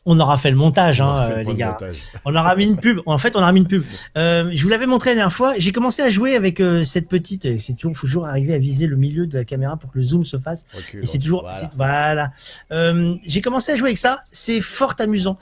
on 0.10 0.20
aura 0.22 0.38
fait 0.38 0.50
le 0.50 0.56
montage, 0.56 1.02
hein, 1.02 1.30
euh, 1.30 1.43
les 1.43 1.54
gars. 1.54 1.78
On 2.24 2.34
aura 2.34 2.56
mis 2.56 2.65
une 2.65 2.78
pub. 2.78 3.02
En 3.06 3.17
fait, 3.17 3.36
on 3.36 3.39
aura 3.39 3.52
mis 3.52 3.60
une 3.60 3.67
pub. 3.67 3.84
Euh, 4.15 4.50
je 4.54 4.63
vous 4.63 4.70
l'avais 4.70 4.88
montré 4.88 5.12
la 5.12 5.15
dernière 5.15 5.34
fois. 5.34 5.54
J'ai 5.58 5.72
commencé 5.72 6.02
à 6.02 6.10
jouer 6.10 6.36
avec 6.36 6.60
euh, 6.60 6.84
cette 6.84 7.08
petite. 7.08 7.60
C'est 7.60 7.74
toujours, 7.74 7.96
faut 7.96 8.08
toujours 8.08 8.26
arriver 8.26 8.54
à 8.54 8.58
viser 8.58 8.88
le 8.88 8.96
milieu 8.96 9.28
de 9.28 9.38
la 9.38 9.43
caméra 9.43 9.78
pour 9.78 9.91
que 9.91 9.98
le 10.00 10.04
zoom 10.04 10.26
se 10.26 10.38
fasse. 10.38 10.65
et 10.93 11.06
c'est 11.06 11.20
toujours, 11.20 11.48
voilà. 11.76 12.32
voilà. 12.72 13.15
J'ai 13.28 13.41
commencé 13.41 13.74
à 13.74 13.76
jouer 13.76 13.89
avec 13.89 13.98
ça. 13.98 14.22
C'est 14.32 14.62
fort 14.62 14.96
amusant. 15.00 15.38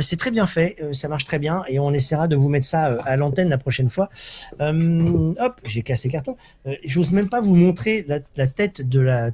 c'est 0.00 0.16
très 0.16 0.30
bien 0.30 0.46
fait. 0.46 0.76
ça 0.92 1.08
marche 1.08 1.24
très 1.24 1.38
bien. 1.38 1.64
Et 1.66 1.78
on 1.78 1.92
essaiera 1.92 2.28
de 2.28 2.36
vous 2.36 2.48
mettre 2.48 2.66
ça 2.66 2.98
à 3.04 3.16
l'antenne 3.16 3.48
la 3.48 3.58
prochaine 3.58 3.90
fois. 3.90 4.10
hop, 4.60 5.60
j'ai 5.64 5.82
cassé 5.82 6.08
le 6.08 6.12
carton. 6.12 6.36
J'ose 6.84 7.10
même 7.10 7.28
pas 7.28 7.40
vous 7.40 7.56
montrer 7.56 8.04
la, 8.06 8.18
la 8.36 8.46
tête 8.46 8.86
de 8.88 9.00
la 9.00 9.30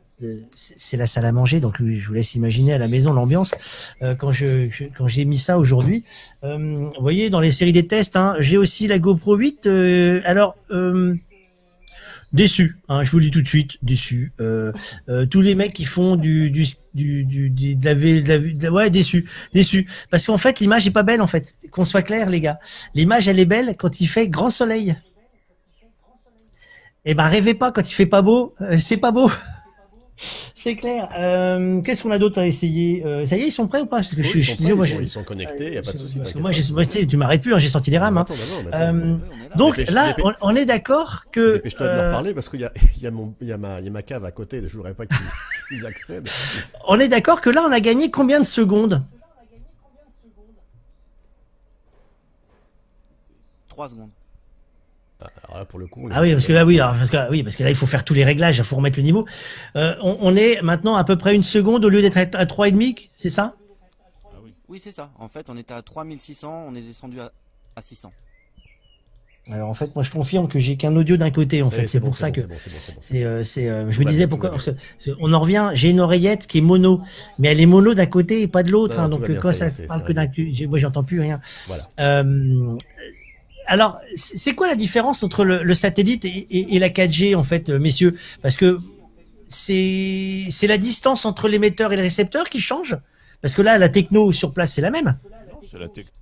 c'est 0.55 0.96
la 0.96 1.07
salle 1.07 1.26
à 1.26 1.33
manger, 1.33 1.61
donc 1.61 1.76
je 1.79 2.07
vous 2.07 2.14
laisse 2.14 2.35
imaginer 2.35 2.72
à 2.72 2.79
la 2.79 2.88
maison 2.88 3.12
l'ambiance. 3.12 3.55
Euh, 4.02 4.14
quand 4.14 4.33
je, 4.33 4.68
quand 4.96 5.09
j'ai 5.09 5.24
mis 5.24 5.38
ça 5.38 5.59
aujourd'hui, 5.59 6.05
euh, 6.42 6.57
vous 6.57 7.02
voyez 7.02 7.29
dans 7.29 7.40
les 7.40 7.52
séries 7.52 7.72
des 7.72 7.87
tests, 7.87 8.16
hein, 8.16 8.37
j'ai 8.40 8.57
aussi 8.57 8.87
la 8.87 8.98
GoPro 8.98 9.37
8. 9.37 9.66
Euh, 9.66 10.20
alors 10.24 10.57
déçu, 12.33 12.76
hein, 12.88 13.02
je 13.02 13.11
vous 13.11 13.18
le 13.18 13.26
dis 13.26 13.31
tout 13.31 13.42
de 13.42 13.48
suite, 13.48 13.79
déçu. 13.83 14.33
tous 15.31 15.40
les 15.40 15.55
mecs 15.55 15.74
qui 15.74 15.85
font 15.85 16.16
du 16.16 16.50
du 16.50 16.64
du, 16.94 17.24
du 17.24 17.74
de, 17.76 17.85
la, 17.85 17.94
de, 17.94 18.62
la, 18.62 18.72
ouais 18.72 18.90
déçu, 18.90 19.29
déçu, 19.52 19.87
parce 20.11 20.26
qu'en 20.26 20.38
fait 20.38 20.61
l'image 20.61 20.87
est 20.87 20.92
pas 20.92 21.02
belle 21.02 21.20
en 21.20 21.26
fait. 21.26 21.57
Qu'on 21.70 21.85
soit 21.85 22.02
clair 22.02 22.31
les 22.31 22.40
gars, 22.40 22.59
l'image 22.94 23.29
elle 23.29 23.38
est 23.38 23.46
belle 23.46 23.76
quand 23.76 24.00
il 24.00 24.07
fait 24.07 24.29
grand 24.29 24.50
soleil. 24.50 24.96
Eh 27.05 27.14
ben 27.14 27.29
rêvez 27.29 27.55
pas 27.55 27.70
quand 27.70 27.88
il 27.88 27.94
fait 27.94 28.07
pas 28.07 28.22
beau, 28.22 28.55
c'est 28.79 28.96
pas 28.96 29.12
beau. 29.12 29.31
C'est 30.55 30.76
clair. 30.76 31.09
Euh, 31.16 31.81
Qu'est-ce 31.83 32.02
qu'on 32.02 32.11
a 32.11 32.18
d'autre 32.18 32.38
à 32.38 32.46
essayer? 32.46 33.05
Euh, 33.05 33.26
Ça 33.26 33.37
y 33.37 33.42
est, 33.42 33.48
ils 33.48 33.52
sont 33.52 33.68
prêts 33.68 33.81
ou 33.81 33.87
pas? 33.87 33.96
Parce 33.96 34.14
que 34.14 34.22
je, 34.22 34.38
ils, 34.38 34.44
sont 34.44 34.76
moi, 34.76 34.87
ils, 34.88 35.09
sont 35.09 35.24
connectés, 35.24 35.66
il 35.66 35.70
n'y 35.72 35.76
a 35.76 35.83
pas 35.83 35.92
de 35.92 35.98
souci. 35.98 36.18
Parce 36.18 36.33
que 36.33 36.38
moi, 36.38 36.50
tu 36.52 37.16
m'arrêtes 37.16 37.42
plus, 37.42 37.55
hein, 37.55 37.59
j'ai 37.59 37.68
senti 37.68 37.90
les 37.90 37.98
rames. 37.98 38.24
Donc 39.57 39.76
là, 39.90 40.16
on, 40.24 40.33
on, 40.40 40.57
est 40.57 40.66
d'accord 40.66 41.24
que. 41.33 41.55
Dépêche-toi 41.55 41.87
de 41.88 41.92
leur 41.92 42.05
euh, 42.05 42.12
parler 42.12 42.35
parce 42.35 42.48
qu'il 42.48 42.61
y 42.61 42.64
a, 42.64 42.72
y, 43.00 43.07
a 43.07 43.11
y, 43.42 43.52
a 43.52 43.59
ma, 43.59 43.81
y 43.81 43.88
a 43.88 43.90
ma 43.90 44.02
cave 44.02 44.24
à 44.24 44.31
côté, 44.31 44.62
je 44.66 44.76
voudrais 44.76 44.94
pas 44.94 45.05
qu'ils 45.68 45.87
accèdent. 45.87 46.29
On 46.88 46.98
est 46.98 47.09
d'accord 47.09 47.40
que 47.40 47.50
là, 47.50 47.64
on 47.66 47.72
a 47.72 47.81
gagné 47.81 48.11
combien 48.11 48.40
de 48.40 48.46
secondes? 48.46 49.02
3 53.68 53.90
secondes. 53.90 54.11
Ah, 55.20 55.31
alors 55.44 55.59
là, 55.59 55.64
pour 55.64 55.79
le 55.79 55.87
coup. 55.87 56.09
Ah 56.12 56.20
oui, 56.20 56.33
parce 56.33 56.46
que 56.46 56.52
là, 56.52 56.66
oui, 56.66 56.79
alors, 56.79 56.94
parce 56.94 57.11
que, 57.11 57.31
oui, 57.31 57.42
parce 57.42 57.57
que 57.57 57.62
là, 57.62 57.70
il 57.70 57.76
faut 57.76 57.87
faire 57.87 58.05
tous 58.05 58.14
les 58.14 58.24
réglages, 58.24 58.59
il 58.59 58.64
faut 58.64 58.76
remettre 58.76 58.98
le 58.98 59.02
niveau. 59.02 59.26
Euh, 59.74 59.94
on, 60.02 60.18
on, 60.20 60.37
est 60.37 60.61
maintenant 60.62 60.94
à 60.96 61.05
peu 61.05 61.16
près 61.16 61.35
une 61.35 61.44
seconde 61.44 61.85
au 61.85 61.88
lieu 61.88 62.02
d'être 62.02 62.18
à 62.18 62.24
3,5, 62.24 63.11
c'est 63.16 63.31
ça? 63.31 63.55
Ah 64.24 64.38
Oui, 64.42 64.55
oui 64.68 64.81
c'est 64.83 64.92
ça. 64.92 65.11
En 65.18 65.29
fait, 65.29 65.48
on 65.48 65.57
était 65.57 65.72
à 65.72 65.81
3600, 65.81 66.66
on 66.68 66.74
est 66.74 66.83
descendu 66.83 67.20
à, 67.20 67.33
à 67.76 67.83
600. 67.83 68.12
Alors 69.48 69.70
en 69.70 69.74
fait, 69.74 69.94
moi 69.94 70.02
je 70.02 70.11
confirme 70.11 70.48
que 70.48 70.59
j'ai 70.59 70.76
qu'un 70.76 70.96
audio 70.96 71.16
d'un 71.16 71.31
côté. 71.31 71.62
En 71.62 71.70
fait, 71.70 71.87
c'est 71.87 72.00
pour 72.00 72.16
ça 72.16 72.33
que 72.33 72.40
c'est. 73.00 73.44
c'est 73.44 73.66
je 73.90 74.00
me 74.00 74.05
disais 74.05 74.26
pourquoi. 74.26 74.57
on 75.20 75.33
en 75.33 75.40
revient. 75.40 75.70
J'ai 75.74 75.90
une 75.90 76.00
oreillette 76.00 76.48
qui 76.48 76.59
est 76.59 76.62
mono, 76.62 77.00
mais 77.38 77.48
elle 77.48 77.61
est 77.61 77.66
mono 77.66 77.94
d'un 77.94 78.07
côté 78.07 78.42
et 78.42 78.48
pas 78.48 78.64
de 78.64 78.72
l'autre. 78.72 78.98
Hein, 78.98 79.09
donc 79.09 79.22
quand 79.40 79.52
ça 79.52 79.68
parle 79.87 80.02
que 80.02 80.12
d'un, 80.12 80.26
moi 80.68 80.79
j'entends 80.79 81.05
plus 81.05 81.20
rien. 81.20 81.40
Voilà. 81.68 81.88
Euh, 82.00 82.76
alors, 83.66 83.98
c'est 84.14 84.55
quoi 84.55 84.68
la 84.68 84.74
différence 84.74 85.22
entre 85.22 85.44
le, 85.44 85.74
satellite 85.74 86.24
et, 86.24 86.79
la 86.79 86.88
4G 86.88 87.35
en 87.35 87.44
fait, 87.44 87.70
euh, 87.70 87.79
messieurs? 87.79 88.16
Parce 88.42 88.57
que 88.57 88.81
c'est 89.48 90.48
la 90.62 90.79
distance 90.79 91.24
entre 91.24 91.48
l'émetteur 91.48 91.92
et 91.92 91.96
le 91.96 92.02
récepteur 92.02 92.48
qui 92.48 92.61
change? 92.61 92.96
Parce 93.42 93.55
que 93.55 93.62
là, 93.62 93.79
la 93.79 93.88
techno 93.88 94.33
sur 94.33 94.52
place, 94.52 94.74
c'est 94.74 94.83
la 94.83 94.90
même. 94.90 95.16
C'est 95.68 95.79
la 95.79 95.88
techno. 95.88 96.12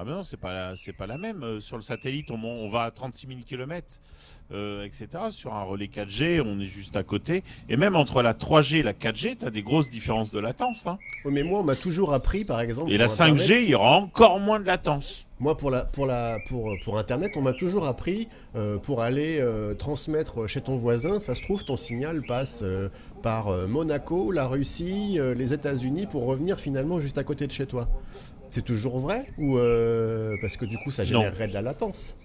Ah 0.00 0.04
ben 0.04 0.12
non, 0.12 0.22
c'est 0.22 0.36
pas 0.36 0.76
c'est 0.76 0.92
pas 0.92 1.08
la 1.08 1.18
même. 1.18 1.42
Euh, 1.42 1.60
sur 1.60 1.74
le 1.74 1.82
satellite, 1.82 2.30
on, 2.30 2.40
on 2.44 2.68
va 2.68 2.84
à 2.84 2.90
36 2.92 3.26
000 3.26 3.40
km, 3.44 3.98
etc. 4.84 5.08
Sur 5.30 5.54
un 5.54 5.64
relais 5.64 5.86
4G, 5.86 6.40
on 6.40 6.60
est 6.60 6.66
juste 6.66 6.96
à 6.96 7.02
côté. 7.02 7.42
Et 7.68 7.76
même 7.76 7.96
entre 7.96 8.22
la 8.22 8.32
3G 8.32 8.76
et 8.76 8.82
la 8.84 8.92
4G, 8.92 9.38
tu 9.38 9.44
as 9.44 9.50
des 9.50 9.62
grosses 9.62 9.90
différences 9.90 10.30
de 10.30 10.38
latence. 10.38 10.86
Hein. 10.86 10.98
mais 11.24 11.42
moi, 11.42 11.60
on 11.60 11.64
m'a 11.64 11.74
toujours 11.74 12.14
appris, 12.14 12.44
par 12.44 12.60
exemple. 12.60 12.92
Et 12.92 12.96
la 12.96 13.08
5G, 13.08 13.62
il 13.62 13.70
y 13.70 13.74
aura 13.74 13.96
encore 13.96 14.38
moins 14.38 14.60
de 14.60 14.66
latence. 14.66 15.26
Moi, 15.40 15.56
pour, 15.56 15.70
la, 15.70 15.84
pour, 15.84 16.06
la, 16.06 16.38
pour, 16.48 16.74
pour 16.84 16.98
Internet, 16.98 17.32
on 17.36 17.42
m'a 17.42 17.52
toujours 17.52 17.86
appris, 17.86 18.28
euh, 18.56 18.76
pour 18.78 19.02
aller 19.02 19.38
euh, 19.40 19.72
transmettre 19.74 20.48
chez 20.48 20.60
ton 20.60 20.76
voisin, 20.76 21.20
ça 21.20 21.36
se 21.36 21.42
trouve, 21.42 21.64
ton 21.64 21.76
signal 21.76 22.22
passe 22.26 22.62
euh, 22.64 22.88
par 23.22 23.50
Monaco, 23.68 24.32
la 24.32 24.46
Russie, 24.46 25.18
les 25.36 25.52
États-Unis, 25.52 26.06
pour 26.06 26.24
revenir 26.24 26.58
finalement 26.60 27.00
juste 27.00 27.18
à 27.18 27.24
côté 27.24 27.46
de 27.46 27.52
chez 27.52 27.66
toi. 27.66 27.88
C'est 28.48 28.64
toujours 28.64 28.98
vrai 28.98 29.26
Ou 29.38 29.58
parce 30.40 30.56
que 30.56 30.64
du 30.64 30.78
coup, 30.78 30.90
ça 30.90 31.04
générerait 31.04 31.48
de 31.48 31.54
la 31.54 31.62
latence? 31.62 32.16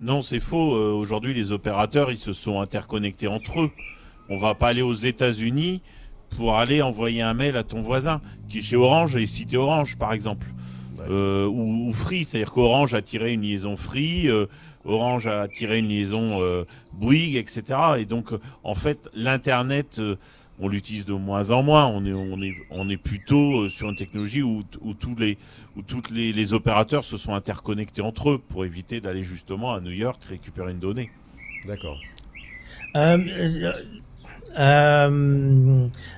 Non, 0.00 0.22
c'est 0.22 0.40
faux. 0.40 0.72
Aujourd'hui, 0.72 1.34
les 1.34 1.50
opérateurs, 1.50 2.12
ils 2.12 2.18
se 2.18 2.32
sont 2.32 2.60
interconnectés 2.60 3.26
entre 3.26 3.62
eux. 3.62 3.70
On 4.28 4.38
va 4.38 4.54
pas 4.54 4.68
aller 4.68 4.82
aux 4.82 4.94
États-Unis 4.94 5.82
pour 6.36 6.56
aller 6.56 6.80
envoyer 6.80 7.22
un 7.22 7.34
mail 7.34 7.56
à 7.56 7.64
ton 7.64 7.82
voisin, 7.82 8.20
qui 8.48 8.60
est 8.60 8.62
chez 8.62 8.76
Orange 8.76 9.16
et 9.16 9.26
cité 9.26 9.56
Orange, 9.56 9.98
par 9.98 10.12
exemple. 10.12 10.46
Euh, 11.10 11.46
ou, 11.46 11.92
Free, 11.92 12.24
c'est-à-dire 12.24 12.52
qu'Orange 12.52 12.94
a 12.94 13.02
tiré 13.02 13.32
une 13.32 13.42
liaison 13.42 13.76
Free, 13.76 14.28
euh, 14.28 14.46
Orange 14.84 15.26
a 15.26 15.48
tiré 15.48 15.78
une 15.78 15.88
liaison 15.88 16.42
euh, 16.42 16.64
Bouygues, 16.92 17.36
etc. 17.36 17.62
Et 17.98 18.04
donc, 18.04 18.30
en 18.64 18.74
fait, 18.74 19.08
l'internet, 19.14 20.00
on 20.58 20.68
l'utilise 20.68 21.04
de 21.04 21.12
moins 21.12 21.50
en 21.50 21.62
moins. 21.62 21.86
On 21.86 22.04
est, 22.04 22.12
on 22.12 22.40
est, 22.42 22.54
on 22.70 22.88
est 22.88 22.96
plutôt 22.96 23.68
sur 23.68 23.88
une 23.88 23.96
technologie 23.96 24.42
où, 24.42 24.62
où 24.80 24.94
tous 24.94 25.14
les, 25.16 25.38
où 25.76 25.82
toutes 25.82 26.10
les, 26.10 26.32
les, 26.32 26.52
opérateurs 26.52 27.04
se 27.04 27.16
sont 27.16 27.34
interconnectés 27.34 28.02
entre 28.02 28.30
eux 28.30 28.38
pour 28.38 28.64
éviter 28.64 29.00
d'aller 29.00 29.22
justement 29.22 29.72
à 29.72 29.80
New 29.80 29.90
York 29.90 30.22
récupérer 30.24 30.72
une 30.72 30.80
donnée. 30.80 31.10
D'accord. 31.66 31.98
Euh, 32.96 33.72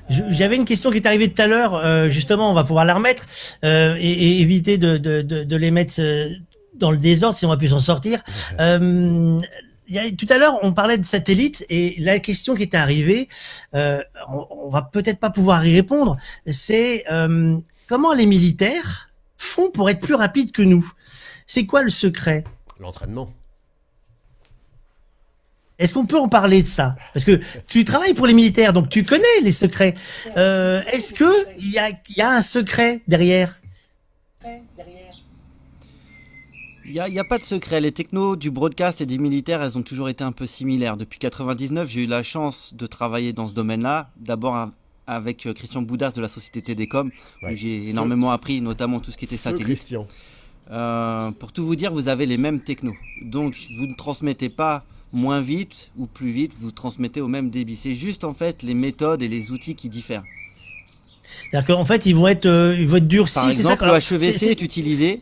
J'avais 0.08 0.56
une 0.56 0.64
question 0.64 0.90
qui 0.90 0.98
est 0.98 1.06
arrivée 1.06 1.32
tout 1.32 1.40
à 1.40 1.46
l'heure, 1.46 1.74
euh, 1.74 2.08
justement, 2.08 2.50
on 2.50 2.54
va 2.54 2.64
pouvoir 2.64 2.84
la 2.84 2.94
remettre 2.94 3.26
euh, 3.64 3.96
et, 3.98 4.10
et, 4.10 4.40
éviter 4.40 4.76
de, 4.76 4.98
de, 4.98 5.22
de, 5.22 5.44
de, 5.44 5.56
les 5.56 5.70
mettre 5.70 5.94
euh, 5.98 6.28
dans 6.74 6.90
le 6.90 6.98
désordre 6.98 7.36
si 7.36 7.46
on 7.46 7.48
va 7.48 7.56
plus 7.56 7.68
s'en 7.68 7.80
sortir. 7.80 8.22
Euh, 8.60 9.40
il 9.86 9.94
y 9.94 9.98
a, 9.98 10.10
tout 10.10 10.26
à 10.28 10.38
l'heure, 10.38 10.58
on 10.62 10.72
parlait 10.72 10.98
de 10.98 11.04
satellites 11.04 11.64
et 11.68 11.94
la 11.98 12.18
question 12.18 12.54
qui 12.54 12.62
était 12.62 12.76
arrivée, 12.76 13.28
euh, 13.74 14.02
on, 14.28 14.46
on, 14.50 14.70
va 14.70 14.82
peut-être 14.82 15.18
pas 15.18 15.30
pouvoir 15.30 15.64
y 15.66 15.74
répondre, 15.74 16.16
c'est 16.46 17.04
euh, 17.10 17.56
comment 17.88 18.12
les 18.12 18.26
militaires 18.26 19.10
font 19.36 19.70
pour 19.70 19.90
être 19.90 20.00
plus 20.00 20.14
rapides 20.14 20.52
que 20.52 20.62
nous? 20.62 20.90
C'est 21.46 21.66
quoi 21.66 21.82
le 21.82 21.90
secret? 21.90 22.44
L'entraînement. 22.80 23.30
Est-ce 25.78 25.92
qu'on 25.92 26.06
peut 26.06 26.18
en 26.18 26.28
parler 26.28 26.62
de 26.62 26.68
ça? 26.68 26.94
Parce 27.12 27.24
que 27.24 27.40
tu 27.66 27.82
travailles 27.82 28.14
pour 28.14 28.26
les 28.26 28.34
militaires, 28.34 28.72
donc 28.72 28.88
tu 28.90 29.02
connais 29.02 29.40
les 29.42 29.52
secrets. 29.52 29.94
Euh, 30.36 30.82
Est-ce 30.92 31.12
que 31.12 31.58
il 31.58 31.70
y 31.70 31.78
a, 31.78 31.90
y 32.16 32.20
a 32.20 32.30
un 32.30 32.42
secret 32.42 33.02
derrière? 33.08 33.60
Il 36.86 36.92
n'y 36.92 37.00
a, 37.00 37.08
y 37.08 37.18
a, 37.18 37.24
pas 37.24 37.38
de 37.38 37.44
secret. 37.44 37.80
Les 37.80 37.92
technos 37.92 38.36
du 38.36 38.50
broadcast 38.50 39.00
et 39.00 39.06
des 39.06 39.18
militaires, 39.18 39.62
elles 39.62 39.76
ont 39.78 39.82
toujours 39.82 40.10
été 40.10 40.22
un 40.22 40.32
peu 40.32 40.46
similaires. 40.46 40.96
Depuis 40.96 41.18
99, 41.18 41.88
j'ai 41.88 42.04
eu 42.04 42.06
la 42.06 42.22
chance 42.22 42.74
de 42.74 42.86
travailler 42.86 43.32
dans 43.32 43.48
ce 43.48 43.54
domaine-là. 43.54 44.10
D'abord 44.16 44.70
avec 45.06 45.48
Christian 45.54 45.82
Boudas 45.82 46.12
de 46.12 46.20
la 46.20 46.28
société 46.28 46.62
Télécom, 46.62 47.10
ouais. 47.42 47.52
où 47.52 47.56
j'ai 47.56 47.88
énormément 47.88 48.30
appris, 48.30 48.60
notamment 48.60 49.00
tout 49.00 49.10
ce 49.10 49.16
qui 49.16 49.24
était 49.24 49.36
satellite. 49.36 49.66
Christian. 49.66 50.06
Euh, 50.70 51.30
pour 51.32 51.52
tout 51.52 51.64
vous 51.64 51.76
dire, 51.76 51.92
vous 51.92 52.08
avez 52.08 52.26
les 52.26 52.38
mêmes 52.38 52.60
technos. 52.60 52.94
Donc, 53.22 53.56
vous 53.76 53.86
ne 53.86 53.94
transmettez 53.94 54.48
pas 54.48 54.84
moins 55.14 55.40
vite 55.40 55.90
ou 55.96 56.06
plus 56.06 56.30
vite, 56.30 56.52
vous 56.58 56.70
transmettez 56.70 57.20
au 57.20 57.28
même 57.28 57.48
débit. 57.48 57.76
C'est 57.76 57.94
juste 57.94 58.24
en 58.24 58.34
fait 58.34 58.62
les 58.62 58.74
méthodes 58.74 59.22
et 59.22 59.28
les 59.28 59.50
outils 59.52 59.74
qui 59.74 59.88
diffèrent. 59.88 60.24
C'est-à-dire 61.50 61.76
qu'en 61.76 61.84
fait, 61.84 62.04
ils 62.06 62.14
vont 62.14 62.28
être, 62.28 62.46
euh, 62.46 62.76
ils 62.78 62.86
vont 62.86 62.96
être 62.96 63.08
durcis. 63.08 63.34
Par 63.34 63.48
exemple, 63.48 63.84
le 63.84 63.92
HEVC 63.92 64.42
est, 64.42 64.50
est, 64.50 64.62
utilisé. 64.62 65.20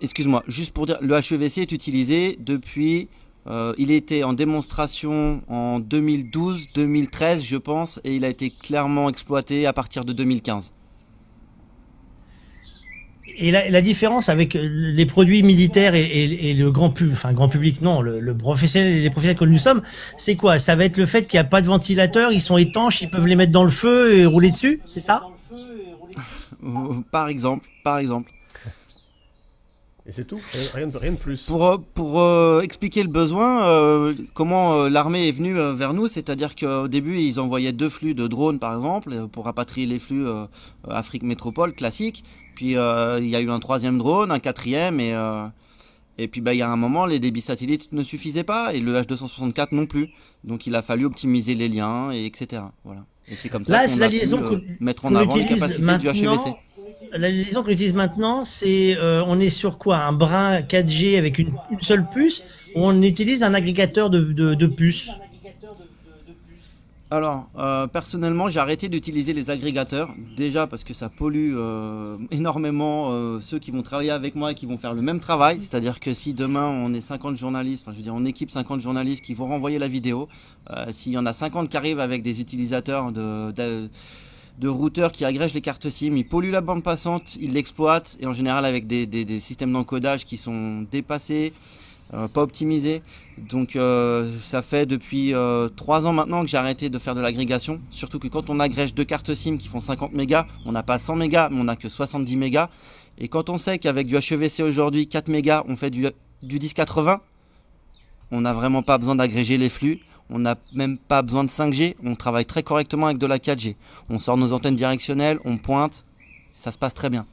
Excuse-moi, 0.00 0.42
juste 0.46 0.72
pour 0.72 0.86
dire, 0.86 0.98
le 1.00 1.14
HEVC 1.14 1.58
est 1.58 1.72
utilisé 1.72 2.38
depuis. 2.40 3.08
Euh, 3.46 3.74
il 3.76 3.90
était 3.90 4.22
en 4.22 4.32
démonstration 4.32 5.42
en 5.48 5.78
2012-2013, 5.80 7.44
je 7.44 7.56
pense, 7.56 8.00
et 8.04 8.16
il 8.16 8.24
a 8.24 8.28
été 8.28 8.50
clairement 8.50 9.10
exploité 9.10 9.66
à 9.66 9.72
partir 9.74 10.04
de 10.04 10.12
2015 10.14 10.72
et 13.36 13.50
la, 13.50 13.68
la, 13.70 13.80
différence 13.80 14.28
avec 14.28 14.54
les 14.54 15.06
produits 15.06 15.42
militaires 15.42 15.94
et, 15.94 16.02
et, 16.02 16.50
et 16.50 16.54
le 16.54 16.70
grand 16.70 16.90
public, 16.90 17.14
enfin 17.14 17.32
grand 17.32 17.48
public, 17.48 17.80
non, 17.82 18.00
le, 18.00 18.20
le 18.20 18.36
professionnel, 18.36 19.02
les 19.02 19.10
professionnels 19.10 19.38
que 19.38 19.44
nous 19.44 19.58
sommes, 19.58 19.82
c'est 20.16 20.36
quoi? 20.36 20.58
Ça 20.58 20.76
va 20.76 20.84
être 20.84 20.96
le 20.96 21.06
fait 21.06 21.26
qu'il 21.26 21.38
n'y 21.38 21.42
a 21.42 21.48
pas 21.48 21.60
de 21.60 21.66
ventilateur, 21.66 22.32
ils 22.32 22.40
sont 22.40 22.56
étanches, 22.56 23.02
ils 23.02 23.10
peuvent 23.10 23.26
les 23.26 23.36
mettre 23.36 23.52
dans 23.52 23.64
le 23.64 23.70
feu 23.70 24.16
et 24.16 24.26
rouler 24.26 24.50
dessus, 24.50 24.80
c'est 24.88 25.00
ça? 25.00 25.22
Par 27.10 27.28
exemple, 27.28 27.68
par 27.82 27.98
exemple. 27.98 28.30
Et 30.06 30.12
c'est 30.12 30.26
tout? 30.26 30.40
Rien 30.74 30.86
de, 30.86 30.98
rien 30.98 31.12
de 31.12 31.16
plus. 31.16 31.46
Pour, 31.46 31.82
pour 31.94 32.20
euh, 32.20 32.60
expliquer 32.60 33.02
le 33.02 33.08
besoin, 33.08 33.66
euh, 33.66 34.14
comment 34.34 34.74
euh, 34.74 34.88
l'armée 34.90 35.28
est 35.28 35.32
venue 35.32 35.54
vers 35.54 35.94
nous, 35.94 36.08
c'est-à-dire 36.08 36.54
qu'au 36.54 36.88
début, 36.88 37.18
ils 37.18 37.40
envoyaient 37.40 37.72
deux 37.72 37.88
flux 37.88 38.14
de 38.14 38.26
drones, 38.26 38.58
par 38.58 38.74
exemple, 38.74 39.28
pour 39.28 39.46
rapatrier 39.46 39.86
les 39.86 39.98
flux 39.98 40.26
Afrique 40.88 41.22
Métropole 41.22 41.72
classique. 41.72 42.22
Puis 42.54 42.72
il 42.72 43.28
y 43.28 43.36
a 43.36 43.40
eu 43.40 43.50
un 43.50 43.58
troisième 43.58 43.98
drone, 43.98 44.30
un 44.30 44.38
quatrième, 44.38 45.00
et, 45.00 45.14
et 46.18 46.28
puis 46.28 46.40
bah, 46.40 46.54
il 46.54 46.58
y 46.58 46.62
a 46.62 46.70
un 46.70 46.76
moment, 46.76 47.06
les 47.06 47.18
débits 47.18 47.40
satellites 47.40 47.92
ne 47.92 48.02
suffisaient 48.02 48.44
pas, 48.44 48.74
et 48.74 48.80
le 48.80 48.94
H264 49.00 49.68
non 49.72 49.86
plus. 49.86 50.10
Donc 50.44 50.66
il 50.66 50.74
a 50.74 50.82
fallu 50.82 51.04
optimiser 51.04 51.54
les 51.54 51.68
liens, 51.68 52.12
et 52.12 52.24
etc. 52.24 52.62
Voilà. 52.84 53.04
Et 53.26 53.34
c'est 53.34 53.48
comme 53.48 53.64
ça 53.64 53.86
qu'on 53.86 54.00
a 54.00 54.08
pu 54.08 54.76
mettre 54.80 55.06
en 55.06 55.14
avant 55.14 55.36
les 55.36 55.46
capacités 55.46 55.98
du 55.98 56.08
HEVC 56.08 56.54
la 57.12 57.30
liaison 57.30 57.62
qu'on 57.62 57.70
utilise 57.70 57.94
maintenant, 57.94 58.44
c'est 58.44 58.96
euh, 58.98 59.22
on 59.26 59.40
est 59.40 59.50
sur 59.50 59.78
quoi? 59.78 59.98
Un 59.98 60.12
brin 60.12 60.60
4G 60.60 61.18
avec 61.18 61.38
une, 61.38 61.52
une, 61.70 61.80
seule 61.80 62.08
puce 62.08 62.44
ou 62.74 62.84
on 62.84 63.02
utilise 63.02 63.42
un 63.42 63.54
agrégateur 63.54 64.10
de, 64.10 64.20
de, 64.20 64.54
de 64.54 64.66
puces? 64.66 65.10
Alors, 67.10 67.48
euh, 67.58 67.86
personnellement, 67.86 68.48
j'ai 68.48 68.60
arrêté 68.60 68.88
d'utiliser 68.88 69.34
les 69.34 69.50
agrégateurs. 69.50 70.08
Déjà 70.36 70.66
parce 70.66 70.84
que 70.84 70.94
ça 70.94 71.08
pollue 71.08 71.54
euh, 71.54 72.16
énormément 72.30 73.12
euh, 73.12 73.40
ceux 73.40 73.58
qui 73.58 73.70
vont 73.70 73.82
travailler 73.82 74.10
avec 74.10 74.34
moi 74.34 74.52
et 74.52 74.54
qui 74.54 74.66
vont 74.66 74.78
faire 74.78 74.94
le 74.94 75.02
même 75.02 75.20
travail. 75.20 75.58
C'est-à-dire 75.60 76.00
que 76.00 76.14
si 76.14 76.32
demain 76.32 76.66
on 76.66 76.94
est 76.94 77.02
50 77.02 77.36
journalistes, 77.36 77.84
enfin 77.84 77.92
je 77.92 77.98
veux 77.98 78.02
dire 78.02 78.14
on 78.14 78.24
équipe 78.24 78.50
50 78.50 78.80
journalistes 78.80 79.22
qui 79.22 79.34
vont 79.34 79.46
renvoyer 79.46 79.78
la 79.78 79.88
vidéo, 79.88 80.28
s'il 80.90 81.12
y 81.12 81.18
en 81.18 81.26
a 81.26 81.32
50 81.32 81.68
qui 81.68 81.76
arrivent 81.76 82.00
avec 82.00 82.22
des 82.22 82.40
utilisateurs 82.40 83.12
de, 83.12 83.88
routeurs 84.64 85.12
qui 85.12 85.24
agrègent 85.24 85.54
les 85.54 85.60
cartes 85.60 85.90
SIM, 85.90 86.16
ils 86.16 86.26
polluent 86.26 86.50
la 86.50 86.62
bande 86.62 86.82
passante, 86.82 87.36
ils 87.36 87.52
l'exploitent, 87.52 88.16
et 88.20 88.26
en 88.26 88.32
général 88.32 88.64
avec 88.64 88.86
des, 88.86 89.40
systèmes 89.40 89.72
d'encodage 89.72 90.24
qui 90.24 90.36
sont 90.36 90.86
dépassés, 90.90 91.52
pas 92.28 92.42
optimisés. 92.42 93.02
Donc 93.38 93.76
euh, 93.76 94.28
ça 94.42 94.62
fait 94.62 94.86
depuis 94.86 95.34
euh, 95.34 95.68
3 95.68 96.06
ans 96.06 96.12
maintenant 96.12 96.42
que 96.42 96.48
j'ai 96.48 96.56
arrêté 96.56 96.90
de 96.90 96.98
faire 96.98 97.14
de 97.14 97.20
l'agrégation, 97.20 97.80
surtout 97.90 98.18
que 98.18 98.28
quand 98.28 98.50
on 98.50 98.60
agrège 98.60 98.94
deux 98.94 99.04
cartes 99.04 99.34
SIM 99.34 99.56
qui 99.56 99.68
font 99.68 99.80
50 99.80 100.12
mégas, 100.12 100.46
on 100.64 100.72
n'a 100.72 100.82
pas 100.82 100.98
100 100.98 101.16
mégas, 101.16 101.48
mais 101.50 101.60
on 101.60 101.64
n'a 101.64 101.76
que 101.76 101.88
70 101.88 102.36
mégas. 102.36 102.68
Et 103.18 103.28
quand 103.28 103.50
on 103.50 103.58
sait 103.58 103.78
qu'avec 103.78 104.06
du 104.06 104.16
HEVC 104.16 104.62
aujourd'hui, 104.62 105.06
4 105.06 105.28
mégas, 105.28 105.64
on 105.68 105.76
fait 105.76 105.90
du, 105.90 106.06
du 106.42 106.58
1080, 106.58 107.20
on 108.30 108.40
n'a 108.40 108.52
vraiment 108.52 108.82
pas 108.82 108.98
besoin 108.98 109.16
d'agréger 109.16 109.58
les 109.58 109.68
flux 109.68 110.00
on 110.30 110.38
n'a 110.38 110.56
même 110.72 110.98
pas 110.98 111.22
besoin 111.22 111.44
de 111.44 111.50
5G, 111.50 111.96
on 112.02 112.14
travaille 112.14 112.46
très 112.46 112.62
correctement 112.62 113.06
avec 113.06 113.18
de 113.18 113.26
la 113.26 113.38
4G. 113.38 113.76
On 114.08 114.18
sort 114.18 114.36
nos 114.36 114.52
antennes 114.52 114.76
directionnelles, 114.76 115.38
on 115.44 115.58
pointe, 115.58 116.04
ça 116.52 116.72
se 116.72 116.78
passe 116.78 116.94
très 116.94 117.10
bien. 117.10 117.26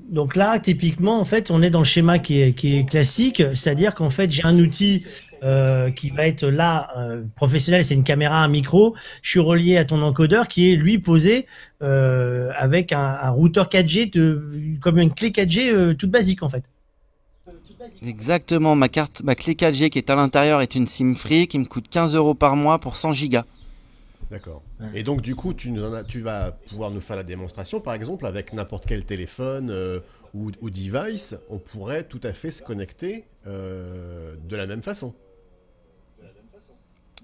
Donc 0.00 0.36
là, 0.36 0.58
typiquement, 0.58 1.20
en 1.20 1.24
fait, 1.24 1.50
on 1.50 1.62
est 1.62 1.70
dans 1.70 1.80
le 1.80 1.84
schéma 1.84 2.18
qui 2.18 2.40
est, 2.40 2.88
classique, 2.88 3.42
c'est-à-dire 3.54 3.94
qu'en 3.94 4.10
fait, 4.10 4.30
j'ai 4.30 4.44
un 4.44 4.58
outil 4.58 5.04
euh, 5.42 5.90
qui 5.90 6.10
va 6.10 6.26
être 6.26 6.44
là 6.46 6.90
euh, 6.96 7.22
professionnel, 7.36 7.84
c'est 7.84 7.94
une 7.94 8.04
caméra, 8.04 8.42
un 8.42 8.48
micro. 8.48 8.94
Je 9.22 9.30
suis 9.30 9.40
relié 9.40 9.76
à 9.76 9.84
ton 9.84 10.02
encodeur 10.02 10.48
qui 10.48 10.72
est 10.72 10.76
lui 10.76 10.98
posé 10.98 11.46
euh, 11.82 12.50
avec 12.56 12.92
un, 12.92 13.28
routeur 13.30 13.68
4G, 13.68 14.10
de, 14.10 14.78
comme 14.80 14.98
une 14.98 15.12
clé 15.12 15.30
4G 15.30 15.70
euh, 15.70 15.94
toute 15.94 16.10
basique 16.10 16.42
en 16.42 16.48
fait. 16.48 16.64
Exactement, 18.06 18.74
ma 18.74 18.88
carte, 18.88 19.22
ma 19.22 19.34
clé 19.34 19.54
4G 19.54 19.90
qui 19.90 19.98
est 19.98 20.08
à 20.08 20.14
l'intérieur 20.14 20.62
est 20.62 20.74
une 20.74 20.86
SIM 20.86 21.14
free 21.14 21.46
qui 21.46 21.58
me 21.58 21.66
coûte 21.66 21.88
15 21.90 22.14
euros 22.14 22.34
par 22.34 22.56
mois 22.56 22.78
pour 22.78 22.96
100 22.96 23.12
gigas. 23.12 23.44
D'accord. 24.30 24.62
Et 24.94 25.02
donc 25.02 25.22
du 25.22 25.34
coup, 25.34 25.54
tu, 25.54 25.70
nous 25.70 25.84
en 25.84 25.92
as, 25.92 26.04
tu 26.04 26.20
vas 26.20 26.52
pouvoir 26.52 26.90
nous 26.90 27.00
faire 27.00 27.16
la 27.16 27.22
démonstration, 27.22 27.80
par 27.80 27.94
exemple, 27.94 28.26
avec 28.26 28.52
n'importe 28.52 28.86
quel 28.86 29.04
téléphone 29.04 29.68
euh, 29.70 30.00
ou, 30.34 30.50
ou, 30.60 30.70
device, 30.70 31.36
on 31.50 31.58
pourrait 31.58 32.04
tout 32.04 32.20
à 32.22 32.32
fait 32.32 32.50
se 32.50 32.62
connecter 32.62 33.24
euh, 33.46 34.34
de 34.48 34.56
la 34.56 34.66
même 34.66 34.82
façon. 34.82 35.14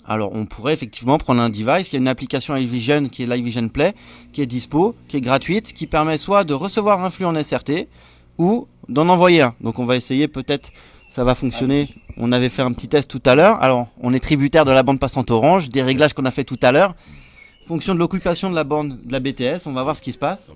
Alors, 0.05 0.33
on 0.35 0.47
pourrait 0.47 0.73
effectivement 0.73 1.19
prendre 1.19 1.43
un 1.43 1.51
device. 1.51 1.93
Il 1.93 1.97
y 1.97 1.99
a 1.99 2.01
une 2.01 2.09
application 2.09 2.57
iVision 2.57 3.09
qui 3.09 3.23
est 3.23 3.27
l'iVision 3.27 3.69
Play, 3.69 3.95
qui 4.33 4.41
est 4.41 4.47
dispo, 4.47 4.95
qui 5.09 5.19
est 5.19 5.21
gratuite, 5.21 5.73
qui 5.73 5.87
permet 5.87 6.17
soit 6.17 6.45
de 6.45 6.55
recevoir 6.55 7.05
un 7.05 7.11
flux 7.11 7.27
en 7.27 7.41
SRT, 7.41 7.87
ou 8.39 8.67
d'en 8.89 9.09
envoyer 9.09 9.43
un. 9.43 9.55
Donc 9.61 9.79
on 9.79 9.85
va 9.85 9.97
essayer 9.97 10.27
peut-être, 10.27 10.71
ça 11.11 11.25
va 11.25 11.35
fonctionner. 11.35 11.89
On 12.17 12.31
avait 12.31 12.49
fait 12.49 12.63
un 12.63 12.73
petit 12.73 12.89
test 12.89 13.11
tout 13.11 13.23
à 13.27 13.35
l'heure. 13.35 13.61
Alors 13.63 13.89
on 14.01 14.15
est 14.15 14.21
tributaire 14.21 14.65
de 14.65 14.71
la 14.71 14.85
bande 14.85 15.01
passante 15.01 15.31
orange, 15.31 15.69
des 15.69 15.83
réglages 15.83 16.15
qu'on 16.15 16.25
a 16.25 16.31
fait 16.31 16.45
tout 16.45 16.59
à 16.63 16.71
l'heure. 16.71 16.95
Fonction 17.67 17.95
de 17.95 17.99
l'occupation 17.99 18.49
de 18.49 18.55
la 18.55 18.65
bande 18.65 18.99
de 19.05 19.13
la 19.13 19.21
BTS, 19.21 19.67
on 19.67 19.73
va 19.73 19.83
voir 19.83 19.97
ce 19.97 20.03
qui 20.03 20.13
se 20.13 20.19
passe. 20.19 20.53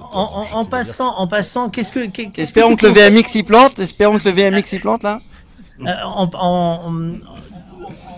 En, 0.00 0.46
en, 0.52 0.58
en 0.58 0.64
passant, 0.64 1.16
en 1.16 1.26
passant, 1.26 1.70
qu'est-ce 1.70 1.92
que, 1.92 2.06
qu 2.06 2.28
espérons 2.36 2.76
que, 2.76 2.82
que, 2.82 2.86
le 2.86 2.92
VMX 2.92 3.34
y 3.36 3.42
plante, 3.44 3.78
espérons 3.78 4.18
que 4.18 4.28
le 4.28 4.34
VMX 4.34 4.72
y 4.72 4.78
plante 4.80 5.04
là. 5.04 5.20
Euh, 5.80 5.84
en, 6.04 6.92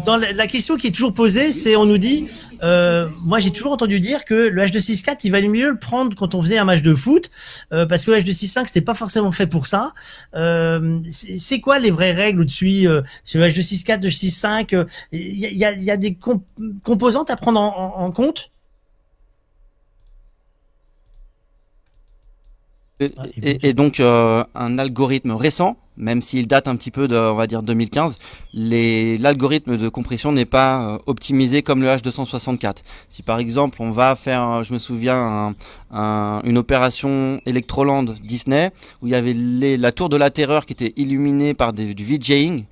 dans 0.05 0.17
la 0.17 0.47
question 0.47 0.77
qui 0.77 0.87
est 0.87 0.91
toujours 0.91 1.13
posée, 1.13 1.53
c'est 1.53 1.77
on 1.77 1.85
nous 1.85 1.99
dit, 1.99 2.29
euh, 2.63 3.09
moi 3.23 3.39
j'ai 3.41 3.51
toujours 3.51 3.73
entendu 3.73 4.01
dire 4.01 4.25
que 4.25 4.35
le 4.35 4.63
H264 4.63 5.21
il 5.25 5.33
valait 5.33 5.49
mieux 5.49 5.71
le 5.71 5.79
prendre 5.79 6.17
quand 6.17 6.35
on 6.35 6.43
faisait 6.43 6.59
un 6.59 6.65
match 6.65 6.83
de 6.83 6.95
foot 6.95 7.31
euh, 7.73 7.87
parce 7.87 8.05
que 8.05 8.13
le 8.13 8.19
H265 8.19 8.67
c'était 8.69 8.81
pas 8.81 8.95
forcément 8.95 9.33
fait 9.33 9.47
pour 9.47 9.67
ça. 9.67 9.93
Euh, 10.35 11.01
c'est 11.11 11.61
quoi 11.61 11.79
les 11.79 11.91
vraies 11.91 12.13
règles 12.13 12.43
au-dessus 12.43 12.87
euh, 12.87 13.03
sur 13.25 13.41
le 13.41 13.49
H264, 13.49 14.01
H265 14.01 14.87
Il 15.13 15.39
y 15.39 15.47
a, 15.47 15.51
y, 15.51 15.65
a, 15.65 15.73
y 15.73 15.91
a, 15.91 15.97
des 15.97 16.15
comp 16.15 16.43
composantes 16.85 17.31
à 17.31 17.37
prendre 17.37 17.61
en, 17.61 18.01
en, 18.01 18.05
en 18.05 18.11
compte? 18.13 18.51
Et, 23.01 23.13
et, 23.43 23.69
et, 23.69 23.75
donc 23.75 24.01
euh, 24.01 24.43
un 24.55 24.79
algorithme 24.79 25.33
récent, 25.33 25.77
même 25.97 26.23
s'il 26.23 26.47
date 26.47 26.69
un 26.69 26.77
petit 26.77 26.91
peu 26.91 27.09
de, 27.09 27.17
on 27.17 27.35
va 27.35 27.47
dire 27.47 27.63
2015, 27.63 28.19
l'algorithme 28.55 29.77
de 29.77 29.89
compression 29.89 30.33
n'est 30.33 30.45
pas 30.45 30.81
euh, 30.81 30.99
optimisé 31.07 31.63
comme 31.63 31.83
le 31.83 31.89
H264. 31.89 32.77
Si 33.09 33.23
par 33.23 33.39
exemple 33.39 33.79
on 33.81 33.91
va 33.91 34.15
faire, 34.15 34.63
je 34.63 34.73
me 34.73 34.79
souviens, 34.79 35.17
un, 35.17 35.55
un, 35.91 36.41
une 36.45 36.59
opération 36.59 37.41
Electroland 37.47 38.05
Disney 38.23 38.71
où 39.03 39.07
il 39.07 39.13
y 39.13 39.15
avait 39.15 39.35
la 39.77 39.93
tour 39.93 40.09
de 40.09 40.17
la 40.17 40.31
terreur 40.31 40.67
qui 40.67 40.73
était 40.73 40.93
illuminée 40.97 41.55
par 41.55 41.73
des, 41.73 41.95
du 41.95 42.05
VJing, 42.05 42.65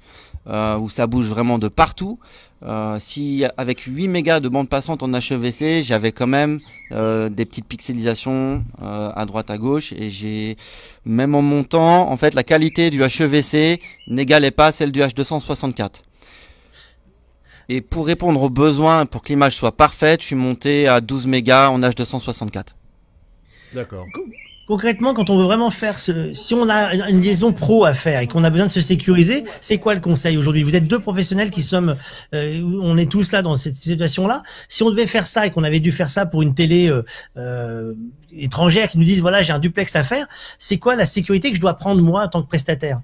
euh, 0.47 0.77
où 0.77 0.89
ça 0.91 1.07
bouge 1.07 1.27
vraiment 1.27 1.59
de 1.59 1.69
partout. 1.69 2.19
Euh, 2.65 2.99
si 2.99 3.45
avec 3.59 3.81
8 3.81 4.09
mégas 4.09 4.41
de 4.41 4.49
bande 4.49 4.69
passante 4.69 5.03
en 5.03 5.13
HEVC, 5.13 5.83
j'avais 5.83 6.13
quand 6.13 6.27
même 6.27 6.61
euh, 6.93 7.29
des 7.29 7.45
petites 7.45 7.69
pixelisations 7.69 8.65
euh, 8.83 9.11
à 9.15 9.27
droite 9.27 9.51
à 9.51 9.59
gauche 9.59 9.93
et 9.93 10.09
j'ai 10.09 10.57
même 11.05 11.35
en 11.35 11.43
montant, 11.43 12.11
en 12.11 12.17
fait, 12.17 12.35
la 12.35 12.43
qualité 12.43 12.91
du 12.91 13.03
HEVC 13.03 13.81
n'égalait 14.07 14.51
pas 14.51 14.73
celle 14.73 14.93
du 14.93 15.01
H264. 15.01 16.01
Et 17.69 17.81
pour 17.81 18.07
répondre 18.07 18.43
aux 18.43 18.51
besoins, 18.51 19.07
pour 19.07 19.23
que 19.23 19.29
l'image 19.29 19.57
soit 19.57 19.73
parfaite, 19.73 20.21
je 20.21 20.27
suis 20.29 20.37
monté 20.37 20.87
à 20.87 21.01
12 21.01 21.27
mégas 21.27 21.69
en 21.69 21.81
H264. 21.81 22.69
D'accord. 23.75 24.07
Concrètement, 24.67 25.13
quand 25.13 25.29
on 25.29 25.37
veut 25.37 25.45
vraiment 25.45 25.69
faire 25.71 25.99
ce, 25.99 26.33
si 26.33 26.55
on 26.55 26.71
a 26.71 26.95
une 27.11 27.21
liaison 27.21 27.53
pro 27.53 27.85
à 27.85 27.93
faire 27.93 28.21
et 28.21 28.27
qu'on 28.27 28.45
a 28.45 28.51
besoin 28.51 28.67
de 28.67 28.73
se 28.73 28.81
sécuriser, 28.81 29.45
c'est 29.61 29.77
quoi 29.77 29.95
le 29.95 30.01
conseil 30.01 30.39
aujourd'hui? 30.39 30.63
Vous 30.63 30.75
êtes 30.75 30.87
deux 30.87 30.99
professionnels 30.99 31.51
qui 31.51 31.63
sommes, 31.63 31.97
euh, 32.35 32.63
on 32.81 32.97
est 32.97 33.11
tous 33.11 33.31
là 33.31 33.43
dans 33.43 33.57
cette 33.57 33.75
situation-là. 33.75 34.43
Si 34.71 34.83
on 34.83 34.91
devait 34.91 35.07
faire 35.07 35.27
ça 35.27 35.47
et 35.47 35.51
qu'on 35.51 35.65
avait 35.65 35.81
dû 35.81 35.93
faire 35.93 36.09
ça 36.09 36.25
pour 36.25 36.41
une 36.41 36.55
télé 36.55 36.89
euh, 36.89 37.05
euh, 37.37 37.93
étrangère 38.33 38.89
qui 38.89 38.97
nous 38.97 39.05
dise 39.05 39.21
voilà 39.21 39.43
j'ai 39.43 39.53
un 39.53 39.59
duplex 39.59 39.95
à 39.97 40.03
faire, 40.03 40.27
c'est 40.59 40.79
quoi 40.79 40.97
la 40.97 41.05
sécurité 41.05 41.51
que 41.51 41.57
je 41.57 41.61
dois 41.61 41.75
prendre 41.75 42.01
moi 42.01 42.23
en 42.23 42.29
tant 42.29 42.43
que 42.43 42.49
prestataire? 42.49 43.01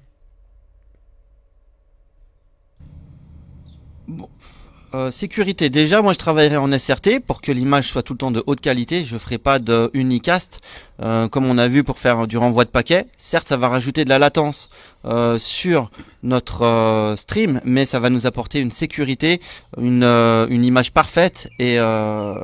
Euh, 4.93 5.09
sécurité, 5.09 5.69
déjà, 5.69 6.01
moi 6.01 6.11
je 6.11 6.17
travaillerai 6.19 6.57
en 6.57 6.69
SRT 6.77 7.21
pour 7.25 7.39
que 7.39 7.53
l'image 7.53 7.87
soit 7.87 8.03
tout 8.03 8.11
le 8.11 8.17
temps 8.17 8.31
de 8.31 8.43
haute 8.45 8.59
qualité. 8.59 9.05
Je 9.05 9.17
ferai 9.17 9.37
pas 9.37 9.57
de 9.57 9.89
unicast 9.93 10.59
euh, 11.01 11.29
comme 11.29 11.45
on 11.45 11.57
a 11.57 11.69
vu 11.69 11.85
pour 11.85 11.97
faire 11.97 12.27
du 12.27 12.37
renvoi 12.37 12.65
de 12.65 12.69
paquets. 12.69 13.07
Certes, 13.15 13.47
ça 13.47 13.55
va 13.55 13.69
rajouter 13.69 14.03
de 14.03 14.09
la 14.09 14.19
latence 14.19 14.67
euh, 15.05 15.37
sur 15.37 15.91
notre 16.23 16.63
euh, 16.63 17.15
stream, 17.15 17.61
mais 17.63 17.85
ça 17.85 17.99
va 17.99 18.09
nous 18.09 18.27
apporter 18.27 18.59
une 18.59 18.69
sécurité, 18.71 19.39
une, 19.79 20.03
euh, 20.03 20.45
une 20.49 20.65
image 20.65 20.91
parfaite 20.91 21.49
et, 21.57 21.79
euh, 21.79 22.35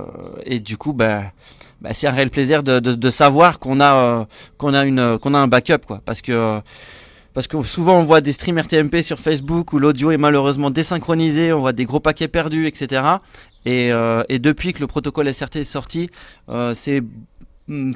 et 0.45 0.61
du 0.61 0.77
coup, 0.77 0.93
bah, 0.93 1.23
bah, 1.81 1.89
c'est 1.91 2.07
un 2.07 2.11
réel 2.11 2.29
plaisir 2.29 2.63
de, 2.63 2.79
de, 2.79 2.93
de 2.93 3.09
savoir 3.11 3.59
qu'on 3.59 3.81
a, 3.81 4.25
qu'on 4.57 4.73
a 4.73 4.85
une, 4.85 5.17
qu'on 5.19 5.33
a 5.33 5.37
un 5.39 5.47
backup, 5.47 5.85
quoi, 5.85 6.01
parce 6.05 6.21
que 6.21 6.61
parce 7.37 7.45
que 7.45 7.61
souvent 7.61 7.99
on 7.99 8.01
voit 8.01 8.19
des 8.19 8.31
streams 8.31 8.57
RTMP 8.57 9.03
sur 9.03 9.19
Facebook 9.19 9.71
où 9.71 9.77
l'audio 9.77 10.09
est 10.09 10.17
malheureusement 10.17 10.71
désynchronisé, 10.71 11.53
on 11.53 11.59
voit 11.59 11.71
des 11.71 11.85
gros 11.85 11.99
paquets 11.99 12.27
perdus, 12.27 12.65
etc. 12.65 13.03
Et, 13.63 13.91
euh, 13.91 14.23
et 14.27 14.39
depuis 14.39 14.73
que 14.73 14.79
le 14.79 14.87
protocole 14.87 15.31
SRT 15.31 15.57
est 15.57 15.63
sorti, 15.63 16.09
euh, 16.49 16.73
c'est 16.73 17.03
mm, 17.67 17.93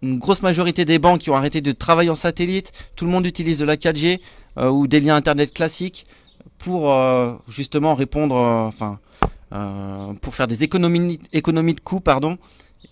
une 0.00 0.18
grosse 0.18 0.40
majorité 0.40 0.86
des 0.86 0.98
banques 0.98 1.20
qui 1.20 1.28
ont 1.28 1.36
arrêté 1.36 1.60
de 1.60 1.72
travailler 1.72 2.08
en 2.08 2.14
satellite. 2.14 2.72
Tout 2.96 3.04
le 3.04 3.10
monde 3.10 3.26
utilise 3.26 3.58
de 3.58 3.66
la 3.66 3.76
4G 3.76 4.18
euh, 4.56 4.70
ou 4.70 4.86
des 4.86 5.00
liens 5.00 5.16
internet 5.16 5.52
classiques 5.52 6.06
pour 6.56 6.90
justement 7.48 7.94
répondre, 7.94 8.34
enfin, 8.34 8.98
pour 10.22 10.34
faire 10.34 10.46
des 10.46 10.64
économies 10.64 11.18
de 11.22 11.80
coûts, 11.84 12.00
pardon. 12.00 12.38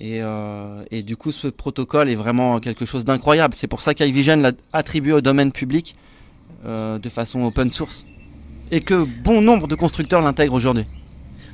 Et, 0.00 0.20
euh, 0.22 0.84
et 0.90 1.02
du 1.02 1.16
coup, 1.16 1.32
ce 1.32 1.48
protocole 1.48 2.08
est 2.10 2.14
vraiment 2.16 2.58
quelque 2.60 2.84
chose 2.84 3.04
d'incroyable. 3.04 3.54
C'est 3.56 3.66
pour 3.66 3.80
ça 3.82 3.94
qu'iVision 3.94 4.36
l'a 4.36 4.52
attribué 4.72 5.12
au 5.12 5.20
domaine 5.20 5.52
public 5.52 5.96
euh, 6.66 6.98
de 6.98 7.08
façon 7.08 7.42
open 7.44 7.70
source. 7.70 8.04
Et 8.70 8.80
que 8.80 9.04
bon 9.22 9.40
nombre 9.40 9.68
de 9.68 9.74
constructeurs 9.74 10.20
l'intègrent 10.22 10.54
aujourd'hui. 10.54 10.84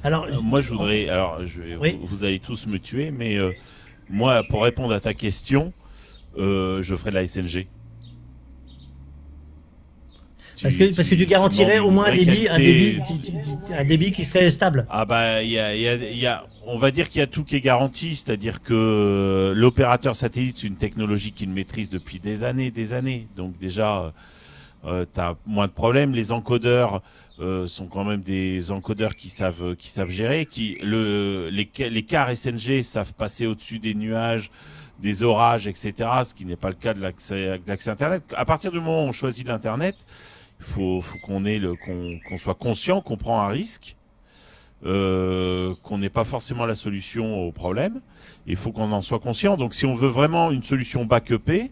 Alors, 0.03 0.25
Euh, 0.25 0.41
Moi, 0.41 0.61
je 0.61 0.71
voudrais. 0.71 1.09
Alors, 1.09 1.45
je 1.45 1.61
vais- 1.63 1.77
Oui. 1.77 1.99
vous, 2.01 2.07
vous 2.09 2.25
allez 2.25 2.39
tous 2.41 2.67
me 2.67 2.79
tuer, 2.79 3.11
mais 3.11 3.37
euh, 3.37 3.53
moi, 4.11 4.43
pour 4.49 4.63
répondre 4.65 4.93
à 4.93 4.99
ta 5.01 5.15
question, 5.15 5.73
euh, 6.39 6.83
je 6.83 6.97
ferai 6.97 7.11
de 7.11 7.17
la 7.17 7.27
SNG. 7.27 7.69
Parce 10.63 10.77
que 10.77 10.95
parce 10.95 11.09
que 11.09 11.15
tu 11.15 11.27
garantirais 11.27 11.79
au 11.79 11.91
moins 11.91 12.07
un 12.07 12.15
débit, 12.15 12.49
un 12.49 12.57
débit, 12.59 13.01
tu- 13.07 13.19
tu- 13.19 13.33
tu- 13.33 13.75
un 13.75 13.85
débit 13.85 14.11
qui 14.13 14.25
serait 14.25 14.51
stable. 14.51 14.87
Ah 14.91 15.05
bah, 15.05 15.43
il 15.43 15.51
y 15.51 15.59
a, 15.59 15.75
il 15.75 15.81
y 15.83 15.89
a- 15.89 15.95
y 15.97 16.27
a- 16.27 16.45
on 16.67 16.79
va 16.79 16.91
dire 16.91 17.09
qu'il 17.09 17.19
y 17.19 17.23
a 17.23 17.27
tout 17.27 17.45
qui 17.45 17.57
est 17.57 17.61
garanti, 17.61 18.15
c'est-à-dire 18.17 18.63
que 18.63 19.53
l'opérateur 19.57 20.15
satellite, 20.17 20.57
c'est 20.59 20.67
une 20.67 20.77
technologie 20.77 21.33
qu'il 21.33 21.51
maîtrise 21.51 21.91
depuis 21.91 22.19
des 22.21 22.45
années, 22.45 22.71
des 22.71 22.93
années. 22.93 23.27
Donc 23.37 23.59
déjà, 23.59 24.13
euh, 24.87 25.05
tu 25.13 25.21
as 25.21 25.37
moins 25.47 25.67
de 25.67 25.73
problèmes. 25.73 26.15
Les 26.15 26.33
encodeurs 26.33 27.03
euh, 27.41 27.67
sont 27.67 27.87
quand 27.87 28.05
même 28.05 28.21
des 28.23 28.71
encodeurs 28.71 29.17
qui 29.17 29.29
savent, 29.31 29.75
qui 29.77 29.89
savent 29.89 30.11
gérer, 30.11 30.45
qui 30.47 30.79
le, 30.83 31.49
les, 31.51 31.69
les 31.91 32.03
cars 32.03 32.31
SNG 32.37 32.83
savent 32.83 33.15
passer 33.15 33.47
au-dessus 33.47 33.79
des 33.79 33.95
nuages, 33.95 34.51
des 35.01 35.23
orages, 35.25 35.67
etc. 35.67 35.93
Ce 36.25 36.35
qui 36.35 36.45
n'est 36.45 36.57
pas 36.57 36.69
le 36.69 36.75
cas 36.77 36.95
de 36.95 37.01
l'accès, 37.01 37.59
de 37.59 37.63
l'accès 37.67 37.91
Internet. 37.91 38.23
À 38.37 38.45
partir 38.45 38.71
du 38.71 38.79
moment 38.79 39.05
où 39.05 39.09
on 39.09 39.13
choisit 39.13 39.49
l'Internet, 39.49 40.05
faut, 40.63 41.01
faut 41.01 41.19
qu'on 41.19 41.45
ait 41.45 41.59
le, 41.59 41.75
qu'on, 41.75 42.19
qu'on 42.29 42.39
soit 42.39 42.55
conscient 42.55 43.01
qu'on 43.01 43.17
prend 43.17 43.41
un 43.43 43.49
risque 43.49 43.97
euh, 44.85 45.75
qu'on 45.83 45.99
n'ait 45.99 46.09
pas 46.11 46.25
forcément 46.25 46.67
la 46.67 46.75
solution 46.75 47.41
au 47.47 47.53
problème. 47.53 48.01
Il 48.47 48.57
faut 48.57 48.73
qu'on 48.73 48.91
en 48.91 49.01
soit 49.01 49.21
conscient. 49.21 49.57
Donc, 49.57 49.75
si 49.75 49.87
on 49.87 49.95
veut 49.95 50.09
vraiment 50.09 50.51
une 50.51 50.65
solution 50.65 51.05
backupée, 51.05 51.71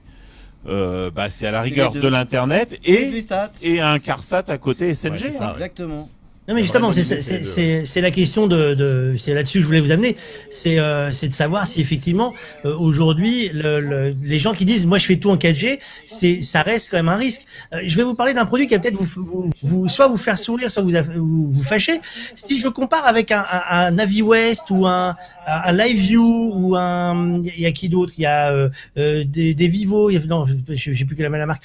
euh, 0.69 1.11
bah, 1.11 1.29
c'est 1.29 1.47
à 1.47 1.51
la 1.51 1.61
rigueur 1.63 1.91
de 1.93 2.07
l'internet 2.07 2.79
et 2.85 3.25
et 3.63 3.81
un 3.81 3.99
CarSat 3.99 4.45
à 4.49 4.59
côté 4.59 4.95
SNG. 4.95 5.11
Ouais, 5.11 5.19
c'est 5.19 5.33
ça. 5.33 5.49
hein. 5.51 5.53
Exactement. 5.55 6.09
Non 6.51 6.57
mais 6.57 6.63
justement, 6.63 6.93
c'est 6.93 8.01
la 8.01 8.11
question 8.11 8.49
de, 8.49 8.75
de 8.75 9.15
c'est 9.21 9.35
là-dessus 9.35 9.59
que 9.59 9.63
je 9.63 9.67
voulais 9.67 9.79
vous 9.81 9.93
amener. 9.93 10.17
C'est 10.51 10.81
euh, 10.81 11.11
de 11.11 11.31
savoir 11.33 11.69
si 11.69 11.81
effectivement 11.81 12.35
euh, 12.65 12.75
aujourd'hui 12.77 13.51
le, 13.55 13.79
le- 13.79 14.17
les 14.21 14.41
gens 14.41 14.53
qui 14.53 14.65
disent 14.65 14.85
moi 14.85 14.99
je 14.99 15.07
fais 15.07 15.15
tout 15.15 15.31
en 15.31 15.37
4G, 15.37 15.79
c'est 16.07 16.43
ça 16.43 16.63
reste 16.63 16.91
quand 16.91 16.97
même 16.97 17.09
un 17.09 17.17
risque. 17.17 17.47
Euh, 17.73 17.79
je 17.87 17.97
vais 17.97 18.03
vous 18.03 18.15
parler 18.17 18.35
d'un 18.35 18.47
produit 18.47 18.67
qui 18.67 18.75
va 18.75 18.81
peut-être 18.81 18.97
vous, 18.97 19.07
vous, 19.17 19.51
vous- 19.63 19.89
soit 19.89 20.09
vous 20.09 20.17
faire 20.17 20.37
sourire, 20.39 20.73
soit 20.73 20.83
vous 20.83 20.91
vous, 21.15 21.53
vous 21.53 21.63
fâcher. 21.63 22.01
Si 22.35 22.59
je 22.59 22.67
compare 22.67 23.07
avec 23.07 23.31
un, 23.31 23.45
un, 23.53 23.63
un 23.87 23.91
Navi 23.93 24.21
West 24.23 24.71
ou 24.71 24.87
un, 24.89 25.11
un 25.47 25.61
un 25.67 25.73
Live 25.73 25.99
View 26.01 26.53
ou 26.53 26.75
un 26.75 27.43
il 27.45 27.61
y 27.61 27.67
a 27.67 27.71
qui 27.71 27.89
d'autre? 27.89 28.13
Il 28.19 28.23
y 28.23 28.27
a 28.27 28.51
euh, 28.51 28.69
euh, 28.99 29.23
des, 29.25 29.55
des 29.55 29.69
Vivo. 29.69 30.11
il 30.11 30.15
y 30.15 30.17
a- 30.17 30.27
non, 30.27 30.47
je 30.47 30.75
je 30.75 30.99
sais 30.99 31.05
plus 31.05 31.15
quelle 31.15 31.27
est 31.33 31.39
la 31.39 31.47
marque. 31.47 31.65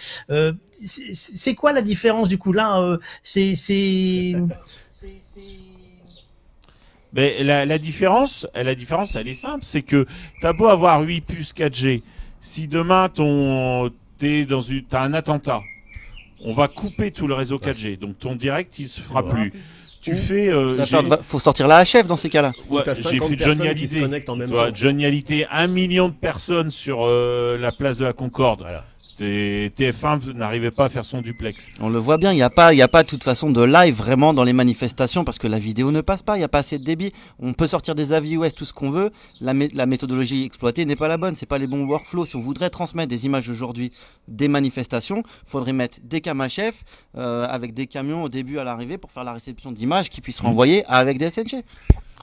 C'est 0.83 1.55
quoi 1.55 1.71
la 1.73 1.81
différence 1.81 2.27
du 2.27 2.37
coup 2.37 2.51
là 2.53 2.79
euh, 2.81 2.97
C'est 3.23 3.55
c'est 3.55 4.35
Mais 7.13 7.43
la, 7.43 7.65
la 7.65 7.77
différence, 7.77 8.45
la 8.55 8.75
différence, 8.75 9.15
elle 9.15 9.29
est 9.29 9.33
simple, 9.33 9.61
c'est 9.63 9.83
que 9.83 10.05
t'as 10.41 10.51
beau 10.51 10.67
avoir 10.67 11.01
8 11.01 11.21
puces 11.21 11.53
4G, 11.53 12.01
si 12.41 12.67
demain 12.67 13.07
ton 13.07 13.89
t'es 14.17 14.45
dans 14.45 14.59
une 14.61 14.83
t'as 14.83 15.01
un 15.01 15.13
attentat, 15.13 15.61
on 16.41 16.53
va 16.53 16.67
couper 16.67 17.11
tout 17.11 17.27
le 17.27 17.33
réseau 17.33 17.57
4G, 17.57 17.97
donc 17.97 18.19
ton 18.19 18.35
direct 18.35 18.79
il 18.79 18.89
se 18.89 18.99
fera 19.01 19.23
Ouais. 19.23 19.31
plus. 19.49 19.53
Tu 20.01 20.13
fais, 20.15 20.49
euh, 20.49 20.85
faut 21.23 21.39
sortir 21.39 21.67
la 21.67 21.83
HF 21.83 22.05
dans 22.05 22.15
ces 22.15 22.29
cas-là. 22.29 22.51
ouais, 22.69 22.83
T'as 22.85 22.93
j'ai 22.93 23.17
50 23.17 23.27
fait 23.29 23.39
Johnny 23.39 23.67
Hallyday. 23.67 24.21
Johnny 24.75 25.03
Hallyday, 25.05 25.47
un 25.49 25.65
million 25.65 26.09
de 26.09 26.13
personnes 26.13 26.69
sur 26.69 26.99
euh, 27.01 27.57
la 27.57 27.71
place 27.71 27.97
de 27.97 28.05
la 28.05 28.13
Concorde. 28.13 28.61
Voilà. 28.61 28.85
T- 29.17 29.69
TF1 29.77 30.33
n'arrivait 30.33 30.71
pas 30.71 30.85
à 30.85 30.89
faire 30.89 31.05
son 31.05 31.21
duplex. 31.21 31.69
On 31.79 31.89
le 31.89 31.99
voit 31.99 32.17
bien, 32.17 32.31
il 32.31 32.35
n'y 32.35 32.41
a 32.41 32.49
pas, 32.49 32.73
il 32.73 32.77
y 32.77 32.81
a 32.81 32.87
pas 32.87 33.03
de 33.03 33.07
toute 33.07 33.23
façon 33.23 33.49
de 33.49 33.63
live 33.63 33.95
vraiment 33.95 34.33
dans 34.33 34.43
les 34.43 34.51
manifestations 34.53 35.23
parce 35.23 35.37
que 35.37 35.47
la 35.47 35.57
vidéo 35.59 35.91
ne 35.91 36.01
passe 36.01 36.21
pas, 36.21 36.35
il 36.35 36.39
n'y 36.39 36.43
a 36.45 36.49
pas 36.49 36.59
assez 36.59 36.77
de 36.79 36.83
débit. 36.83 37.11
On 37.39 37.53
peut 37.53 37.67
sortir 37.67 37.95
des 37.95 38.11
avis 38.13 38.37
OS, 38.37 38.53
tout 38.53 38.65
ce 38.65 38.73
qu'on 38.73 38.89
veut. 38.91 39.11
La, 39.41 39.53
mé- 39.53 39.69
la 39.73 39.85
méthodologie 39.85 40.43
exploitée 40.43 40.85
n'est 40.85 40.95
pas 40.97 41.07
la 41.07 41.17
bonne, 41.17 41.35
c'est 41.35 41.45
pas 41.45 41.57
les 41.57 41.67
bons 41.67 41.85
workflows. 41.85 42.25
Si 42.25 42.35
on 42.35 42.39
voudrait 42.39 42.69
transmettre 42.69 43.09
des 43.09 43.25
images 43.25 43.49
aujourd'hui 43.49 43.91
des 44.27 44.47
manifestations, 44.47 45.23
faudrait 45.45 45.73
mettre 45.73 45.99
des 46.03 46.19
cam 46.21 46.45
chef 46.49 46.83
euh, 47.17 47.47
avec 47.49 47.73
des 47.73 47.87
camions 47.87 48.23
au 48.23 48.29
début 48.29 48.59
à 48.59 48.63
l'arrivée 48.63 48.97
pour 48.97 49.11
faire 49.11 49.23
la 49.23 49.33
réception 49.33 49.71
d'images 49.71 50.09
qui 50.09 50.21
puissent 50.21 50.41
renvoyer 50.41 50.83
avec 50.87 51.17
des 51.17 51.29
SNG. 51.29 51.63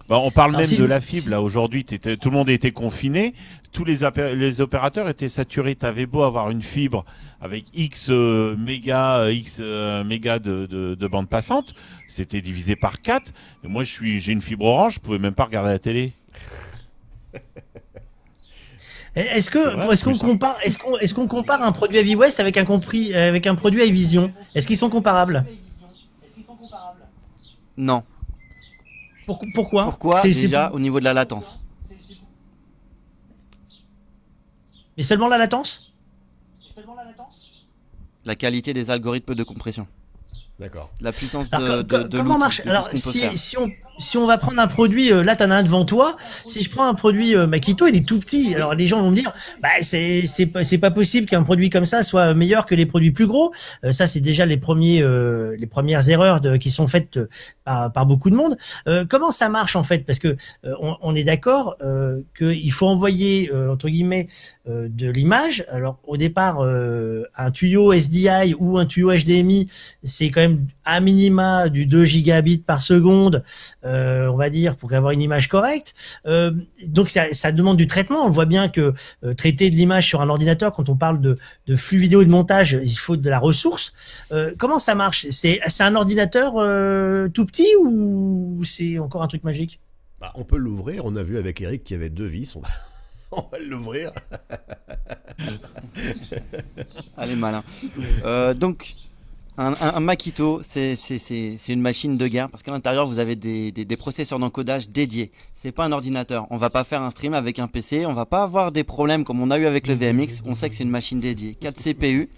Bah, 0.09 0.19
on 0.19 0.31
parle 0.31 0.51
Alors, 0.51 0.61
même 0.61 0.69
si- 0.69 0.77
de 0.77 0.85
la 0.85 1.01
fibre 1.01 1.31
là 1.31 1.41
aujourd'hui. 1.41 1.85
Tout 1.85 2.31
le 2.31 2.37
monde 2.37 2.51
était 2.51 2.73
confiné, 2.73 3.35
tous 3.73 3.85
les, 3.85 3.99
les 4.35 4.61
opérateurs 4.61 5.09
étaient 5.09 5.29
saturés. 5.29 5.75
T'avais 5.77 6.07
beau 6.07 6.23
avoir 6.23 6.51
une 6.51 6.63
fibre 6.63 7.05
avec 7.41 7.65
X 7.75 8.09
euh, 8.11 8.57
mégas, 8.57 9.21
euh, 9.21 9.33
X 9.33 9.59
euh, 9.61 10.05
mégas 10.05 10.39
de, 10.39 10.67
de, 10.67 10.95
de 10.95 11.07
bande 11.07 11.29
passante, 11.29 11.75
c'était 12.09 12.41
divisé 12.41 12.77
par 12.77 13.01
4 13.03 13.33
Et 13.65 13.69
moi, 13.69 13.83
je 13.83 13.91
suis, 13.93 14.21
j'ai 14.21 14.33
une 14.33 14.43
fibre 14.43 14.67
orange, 14.67 14.95
je 14.95 15.01
pouvais 15.01 15.19
même 15.19 15.35
pas 15.35 15.45
regarder 15.45 15.71
la 15.71 15.79
télé. 15.79 16.13
Est-ce 19.15 19.51
que 19.51 20.05
qu'on 20.05 20.17
compare 20.17 20.57
est-ce 20.65 20.79
qu'on 20.79 20.97
est-ce 20.99 21.13
qu'on 21.13 21.27
compare 21.29 21.63
un 21.63 21.73
produit 21.73 21.99
Avi 21.99 22.15
West 22.17 22.41
avec 22.41 22.57
un 22.57 22.65
compris 22.65 23.15
avec 23.15 23.47
un 23.47 23.55
produit 23.55 23.85
iVision 23.87 24.33
Est-ce 24.55 24.67
qu'ils 24.67 24.79
sont 24.79 24.89
comparables? 24.89 25.45
Non. 27.77 28.03
Pour- 29.27 29.41
Pourquoi 29.55 29.85
Pourquoi 29.85 30.23
Déjà 30.23 30.71
au 30.73 30.79
niveau 30.81 30.99
de 31.01 31.05
la 31.05 31.13
latence. 31.15 31.59
Mais 34.97 35.03
seulement 35.03 35.29
la 35.29 35.39
latence 35.39 35.91
La 38.25 38.35
qualité 38.37 38.73
des 38.75 38.91
algorithmes 38.91 39.35
de 39.35 39.43
compression. 39.45 39.87
D'accord. 40.59 40.91
La 41.01 41.13
puissance 41.13 41.51
de, 41.51 41.57
Alors, 41.57 41.77
de, 41.79 41.83
co- 41.83 42.03
co- 42.03 42.09
de 42.09 42.19
comment 42.19 42.39
marche 42.39 42.61
Alors 42.67 42.89
si 42.93 43.57
on 43.59 43.69
si 43.99 44.17
on 44.17 44.27
va 44.27 44.39
prendre 44.39 44.61
un 44.61 44.67
produit, 44.67 45.13
euh, 45.13 45.23
là, 45.23 45.37
tu 45.37 45.45
en 45.45 45.51
as 45.51 45.57
un 45.57 45.63
devant 45.63 45.85
toi. 45.85 46.17
Si 46.47 46.63
je 46.63 46.71
prends 46.71 46.87
un 46.87 46.95
produit 46.95 47.37
euh, 47.37 47.47
Makito, 47.47 47.87
il 47.87 47.97
est 47.97 48.07
tout 48.07 48.19
petit. 48.19 48.55
Alors 48.55 48.75
les 48.75 48.89
gens 48.89 49.03
vont 49.03 49.11
me 49.11 49.17
dire, 49.17 49.33
bah 49.63 49.69
c'est 49.83 50.27
c'est 50.27 50.47
pas 50.47 50.63
pas 50.81 50.91
possible 50.91 51.27
qu'un 51.27 51.43
produit 51.43 51.71
comme 51.71 51.87
ça 51.87 52.03
soit 52.03 52.35
meilleur 52.35 52.67
que 52.67 52.75
les 52.75 52.87
produits 52.87 53.13
plus 53.13 53.27
gros. 53.27 53.53
Euh, 53.85 53.93
ça, 53.93 54.07
c'est 54.07 54.21
déjà 54.21 54.47
les 54.47 54.57
premiers 54.57 55.03
euh, 55.03 55.57
les 55.59 55.67
premières 55.67 56.09
erreurs 56.09 56.41
de, 56.41 56.57
qui 56.57 56.71
sont 56.71 56.87
faites 56.87 57.17
euh, 57.17 57.29
par, 57.65 57.93
par 57.93 58.07
beaucoup 58.07 58.31
de 58.31 58.37
monde. 58.37 58.57
Euh, 58.89 59.05
comment 59.09 59.31
ça 59.31 59.49
marche 59.49 59.77
en 59.77 59.85
fait? 59.85 60.05
Parce 60.07 60.19
que 60.19 60.37
on, 60.65 60.97
on 61.01 61.15
est 61.15 61.25
d'accord 61.25 61.77
qu'il 62.37 62.73
faut 62.73 62.87
envoyer 62.87 63.51
entre 63.71 63.89
guillemets 63.89 64.29
de 64.67 65.11
l'image. 65.11 65.65
Alors 65.71 65.99
au 66.05 66.17
départ, 66.17 66.61
un 66.61 67.51
tuyau 67.51 67.93
SDI 67.93 68.55
ou 68.59 68.79
un 68.79 68.87
tuyau 68.87 69.13
HDMI, 69.13 69.69
c'est 70.03 70.31
quand 70.31 70.41
même 70.41 70.67
à 70.85 71.01
minima 71.01 71.69
du 71.69 71.87
2 71.87 72.05
gigabits 72.05 72.59
par 72.59 72.83
seconde, 72.83 73.45
euh, 73.85 74.29
on 74.29 74.37
va 74.37 74.51
dire, 74.51 74.77
pour 74.77 74.93
avoir 74.93 75.13
une 75.13 75.23
image 75.23 75.49
correcte. 75.49 75.95
Euh, 76.27 76.53
donc 76.87 77.09
ça, 77.09 77.33
ça 77.33 77.53
demande 77.53 77.77
du 77.77 77.87
traitement. 77.87 78.27
On 78.27 78.31
voit 78.31 78.47
bien 78.47 78.69
que 78.69 78.95
euh, 79.25 79.35
traiter 79.35 79.71
de 79.71 79.77
l'image 79.77 80.07
sur 80.07 80.21
un 80.21 80.29
ordinateur, 80.29 80.73
quand 80.73 80.89
on 80.89 80.97
parle 80.97 81.21
de, 81.21 81.39
de 81.67 81.77
flux 81.77 81.99
vidéo 81.99 82.23
et 82.23 82.25
de 82.25 82.31
montage, 82.31 82.79
il 82.83 82.99
faut 82.99 83.17
de 83.17 83.31
la 83.31 83.39
ressource. 83.39 83.93
Euh, 84.33 84.55
comment 84.59 84.79
ça 84.79 84.95
marche? 84.95 85.27
C'est 85.31 85.61
un 85.81 85.95
ordinateur 85.95 86.55
euh, 86.57 87.29
tout 87.29 87.45
petit 87.47 87.69
ou 87.81 88.63
c'est 88.65 88.99
encore 88.99 89.23
un 89.23 89.29
truc 89.29 89.45
magique? 89.45 89.81
Bah, 90.21 90.33
on 90.37 90.45
peut 90.45 90.57
l'ouvrir. 90.57 91.05
On 91.05 91.17
a 91.17 91.23
vu 91.23 91.39
avec 91.39 91.61
Eric 91.61 91.85
qu'il 91.85 91.97
y 91.97 91.99
avait 91.99 92.11
deux 92.11 92.27
vis. 92.27 92.55
On 92.55 92.61
va, 92.61 92.69
on 93.33 93.49
va 93.51 93.59
l'ouvrir. 93.59 94.13
Allez, 97.17 97.35
malin. 97.35 97.65
Euh, 98.25 98.55
donc, 98.55 98.95
un, 99.59 99.75
un, 99.81 100.01
Makito, 100.01 100.63
c'est 100.63 100.97
une 101.69 101.81
machine 101.81 102.17
de 102.17 102.27
guerre 102.27 102.49
parce 102.49 102.63
qu'à 102.63 102.73
l'intérieur, 102.73 103.07
vous 103.07 103.19
avez 103.19 103.37
des 103.37 103.97
processeurs 103.97 104.39
d'encodage 104.39 104.89
dédiés. 104.89 105.31
C'est 105.55 105.73
pas 105.73 105.85
un 105.85 105.93
ordinateur. 105.93 106.47
On 106.51 106.57
va 106.57 106.71
pas 106.71 106.85
faire 106.85 107.03
un 107.03 107.11
stream 107.11 107.35
avec 107.35 107.59
un 107.59 107.69
PC. 107.69 108.07
On 108.07 108.15
va 108.15 108.27
pas 108.27 108.43
avoir 108.43 108.73
des 108.73 108.85
problèmes 108.85 109.25
comme 109.25 109.41
on 109.41 109.51
a 109.51 109.59
eu 109.59 109.67
avec 109.67 109.87
le 109.87 109.95
VMX. 109.95 110.43
On 110.47 110.55
sait 110.55 110.69
que 110.69 110.75
c'est 110.75 110.85
une 110.85 110.91
machine 110.91 111.21
dédiée. 111.21 111.55
4 111.55 111.83
CPU. 111.83 112.31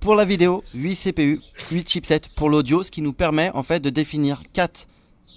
Pour 0.00 0.14
la 0.14 0.24
vidéo, 0.24 0.62
8 0.74 0.94
CPU, 0.94 1.40
8 1.72 1.88
chipsets 1.88 2.20
pour 2.36 2.48
l'audio, 2.48 2.84
ce 2.84 2.90
qui 2.90 3.02
nous 3.02 3.12
permet 3.12 3.50
en 3.54 3.62
fait 3.62 3.80
de 3.80 3.90
définir 3.90 4.42
4 4.52 4.86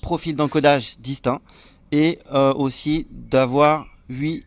profils 0.02 0.36
d'encodage 0.36 1.00
distincts 1.00 1.42
et 1.92 2.20
euh, 2.32 2.54
aussi 2.54 3.08
d'avoir 3.10 3.88
8 4.10 4.46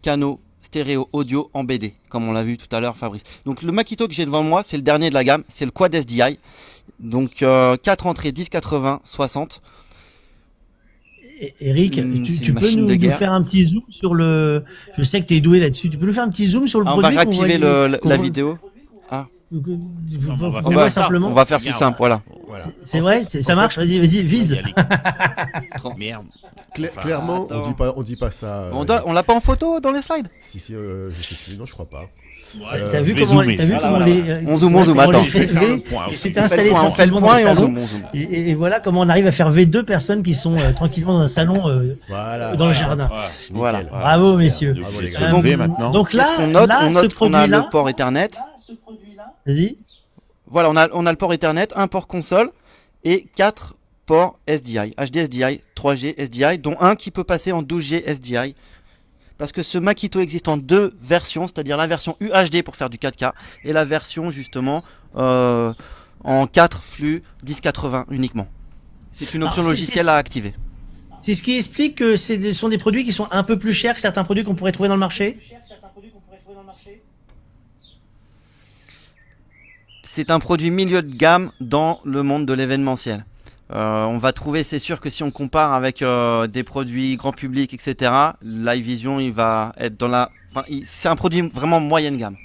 canaux 0.00 0.40
stéréo 0.68 1.08
audio 1.12 1.50
en 1.54 1.64
BD, 1.64 1.94
comme 2.10 2.28
on 2.28 2.32
l'a 2.32 2.44
vu 2.44 2.58
tout 2.58 2.74
à 2.76 2.80
l'heure 2.80 2.94
Fabrice. 2.94 3.22
Donc 3.46 3.62
le 3.62 3.72
Makito 3.72 4.06
que 4.06 4.12
j'ai 4.12 4.26
devant 4.26 4.42
moi, 4.42 4.62
c'est 4.64 4.76
le 4.76 4.82
dernier 4.82 5.08
de 5.08 5.14
la 5.14 5.24
gamme, 5.24 5.42
c'est 5.48 5.64
le 5.64 5.70
Quad 5.70 5.94
SDI. 5.94 6.38
Donc 7.00 7.42
4 7.82 8.06
entrées 8.06 8.32
10, 8.32 8.50
80, 8.50 9.00
60. 9.02 9.62
Et- 11.40 11.54
Eric, 11.60 11.98
Hmm, 11.98 12.22
tu, 12.24 12.52
peux 12.52 12.70
nous, 12.72 12.88
faire 13.16 13.32
un 13.32 13.42
petit 13.42 13.64
zoom 13.64 13.82
sur 13.88 14.12
le. 14.14 14.64
Je 14.98 15.04
sais 15.04 15.20
que 15.22 15.26
tu 15.26 15.34
es 15.34 15.40
doué 15.40 15.60
là-dessus. 15.60 15.88
Tu 15.88 15.96
peux 15.96 16.06
nous 16.06 16.12
faire 16.12 16.24
un 16.24 16.30
petit 16.30 16.48
zoom 16.48 16.66
sur 16.68 16.80
le 16.80 16.86
Ah, 16.88 16.96
on 16.96 17.00
va 17.00 17.08
réactiver 17.08 17.58
le- 17.58 17.98
la 18.04 18.16
vidéo. 18.16 18.58
On 19.52 20.50
va 20.50 20.60
faire 20.62 20.70
voit 20.72 20.90
ça. 20.90 21.02
simplement. 21.02 21.28
On 21.28 21.32
va 21.34 21.44
faire 21.46 21.60
plus 21.60 21.72
simple, 21.72 21.96
voilà. 21.98 22.20
Voilà. 22.46 22.64
C'est 22.84 23.00
vrai, 23.00 23.24
c'est- 23.28 23.42
ça 23.42 23.54
marche. 23.54 23.76
Vas-y, 23.78 23.98
vas-y, 23.98 24.22
vise. 24.24 24.58
Merde. 25.98 26.24
Cla- 26.74 26.88
Enfin, 26.90 27.00
clairement, 27.00 27.46
on 27.50 27.68
dit 27.68 27.74
pas, 27.74 27.92
on 27.96 28.02
dit 28.02 28.16
pas 28.16 28.30
ça. 28.30 28.46
euh, 28.46 28.70
On, 28.72 28.86
on 29.06 29.12
l'a 29.12 29.22
pas 29.22 29.34
en 29.34 29.40
photo 29.40 29.80
dans 29.80 29.90
les 29.92 30.02
slides? 30.02 30.28
Si, 30.40 30.58
si, 30.58 30.74
euh, 30.74 31.10
je 31.10 31.22
sais 31.22 31.34
plus. 31.34 31.56
Non, 31.58 31.64
je 31.66 31.72
crois 31.72 31.88
pas. 31.88 32.04
Ouais, 32.58 32.88
T'as 32.90 33.02
vu 33.02 33.12
comment, 33.14 33.26
zoomer. 33.42 33.56
t'as 33.56 33.64
vu 33.64 33.72
Voilà, 33.74 33.82
comment 33.88 33.98
voilà. 33.98 34.06
les. 34.14 34.30
euh, 34.30 34.40
On 34.46 34.56
zoom, 34.56 34.74
on 34.76 34.84
zoom, 34.84 34.96
comment 34.96 35.10
attends. 35.10 35.24
s'étaient 35.24 36.40
on 36.40 36.48
fait, 36.48 36.64
le 37.06 37.12
point, 37.12 37.34
on 37.34 37.36
et 37.36 37.46
on 37.46 38.54
on 38.54 38.56
voilà 38.58 38.80
comment 38.80 39.00
on 39.02 39.08
arrive 39.10 39.26
à 39.26 39.32
faire 39.32 39.52
V2 39.52 39.82
personnes 39.82 40.22
qui 40.22 40.34
sont 40.34 40.56
euh, 40.56 40.72
tranquillement 40.72 41.14
dans 41.18 41.24
un 41.24 41.28
salon 41.28 41.68
euh, 41.68 41.94
Voilà. 42.08 42.56
dans 42.56 42.68
le 42.68 42.72
jardin. 42.72 43.10
Voilà. 43.52 43.82
Bravo, 43.82 44.38
messieurs. 44.38 44.74
Bravo, 44.80 45.00
les 45.02 45.10
gars. 45.10 45.18
Euh. 45.30 45.88
Donc 45.90 46.14
là, 46.14 46.24
Qu'est-ce 46.24 46.36
qu'on 46.38 46.46
note 46.46 46.68
là, 46.68 46.78
On 46.84 46.88
ce 46.88 46.94
note 46.94 47.14
qu'on 47.14 47.26
a 47.34 47.38
produit-là. 47.40 47.58
le 47.64 47.70
port 47.70 47.88
Ethernet. 47.90 48.30
Vas-y. 49.48 49.78
Voilà, 50.46 50.70
on 50.70 50.76
a, 50.76 50.88
on 50.92 51.06
a 51.06 51.10
le 51.10 51.16
port 51.16 51.32
Ethernet, 51.32 51.68
un 51.74 51.88
port 51.88 52.06
console 52.06 52.50
et 53.02 53.26
4 53.34 53.76
ports 54.04 54.38
SDI, 54.46 54.94
HD 54.96 55.16
SDI, 55.16 55.62
3G 55.74 56.14
SDI, 56.18 56.58
dont 56.58 56.76
un 56.80 56.94
qui 56.94 57.10
peut 57.10 57.24
passer 57.24 57.50
en 57.52 57.62
12G 57.62 58.04
SDI. 58.06 58.54
Parce 59.38 59.52
que 59.52 59.62
ce 59.62 59.78
Makito 59.78 60.20
existe 60.20 60.48
en 60.48 60.58
deux 60.58 60.94
versions, 61.00 61.46
c'est-à-dire 61.46 61.76
la 61.76 61.86
version 61.86 62.16
UHD 62.20 62.62
pour 62.62 62.76
faire 62.76 62.90
du 62.90 62.98
4K 62.98 63.32
et 63.64 63.72
la 63.72 63.84
version 63.84 64.30
justement 64.30 64.84
euh, 65.16 65.72
en 66.24 66.46
4 66.46 66.82
flux 66.82 67.22
1080 67.46 68.06
uniquement. 68.10 68.48
C'est 69.12 69.32
une 69.32 69.42
Alors, 69.42 69.56
option 69.56 69.68
logicielle 69.68 70.08
à 70.08 70.16
activer. 70.16 70.54
C'est 71.22 71.34
ce 71.34 71.42
qui 71.42 71.56
explique 71.56 71.96
que 71.96 72.16
ce 72.16 72.52
sont 72.52 72.68
des 72.68 72.78
produits 72.78 73.04
qui 73.04 73.12
sont 73.12 73.28
un 73.30 73.44
peu 73.44 73.58
plus 73.58 73.72
chers 73.72 73.94
que 73.94 74.00
certains 74.00 74.24
produits 74.24 74.44
qu'on 74.44 74.54
pourrait 74.54 74.72
trouver 74.72 74.88
dans 74.88 74.94
le 74.96 75.00
marché. 75.00 75.38
C'est 80.10 80.30
un 80.30 80.38
produit 80.38 80.70
milieu 80.70 81.02
de 81.02 81.14
gamme 81.14 81.50
dans 81.60 82.00
le 82.02 82.22
monde 82.22 82.46
de 82.46 82.54
l'événementiel. 82.54 83.26
Euh, 83.74 84.04
on 84.04 84.16
va 84.16 84.32
trouver, 84.32 84.64
c'est 84.64 84.78
sûr 84.78 85.00
que 85.02 85.10
si 85.10 85.22
on 85.22 85.30
compare 85.30 85.74
avec 85.74 86.00
euh, 86.00 86.46
des 86.46 86.62
produits 86.64 87.16
grand 87.16 87.32
public, 87.32 87.74
etc., 87.74 88.10
Live 88.42 88.82
Vision, 88.84 89.20
il 89.20 89.32
va 89.32 89.74
être 89.76 89.98
dans 89.98 90.08
la. 90.08 90.30
Enfin, 90.50 90.64
il- 90.70 90.86
c'est 90.86 91.10
un 91.10 91.14
produit 91.16 91.42
vraiment 91.42 91.78
moyenne 91.78 92.16
gamme. 92.16 92.36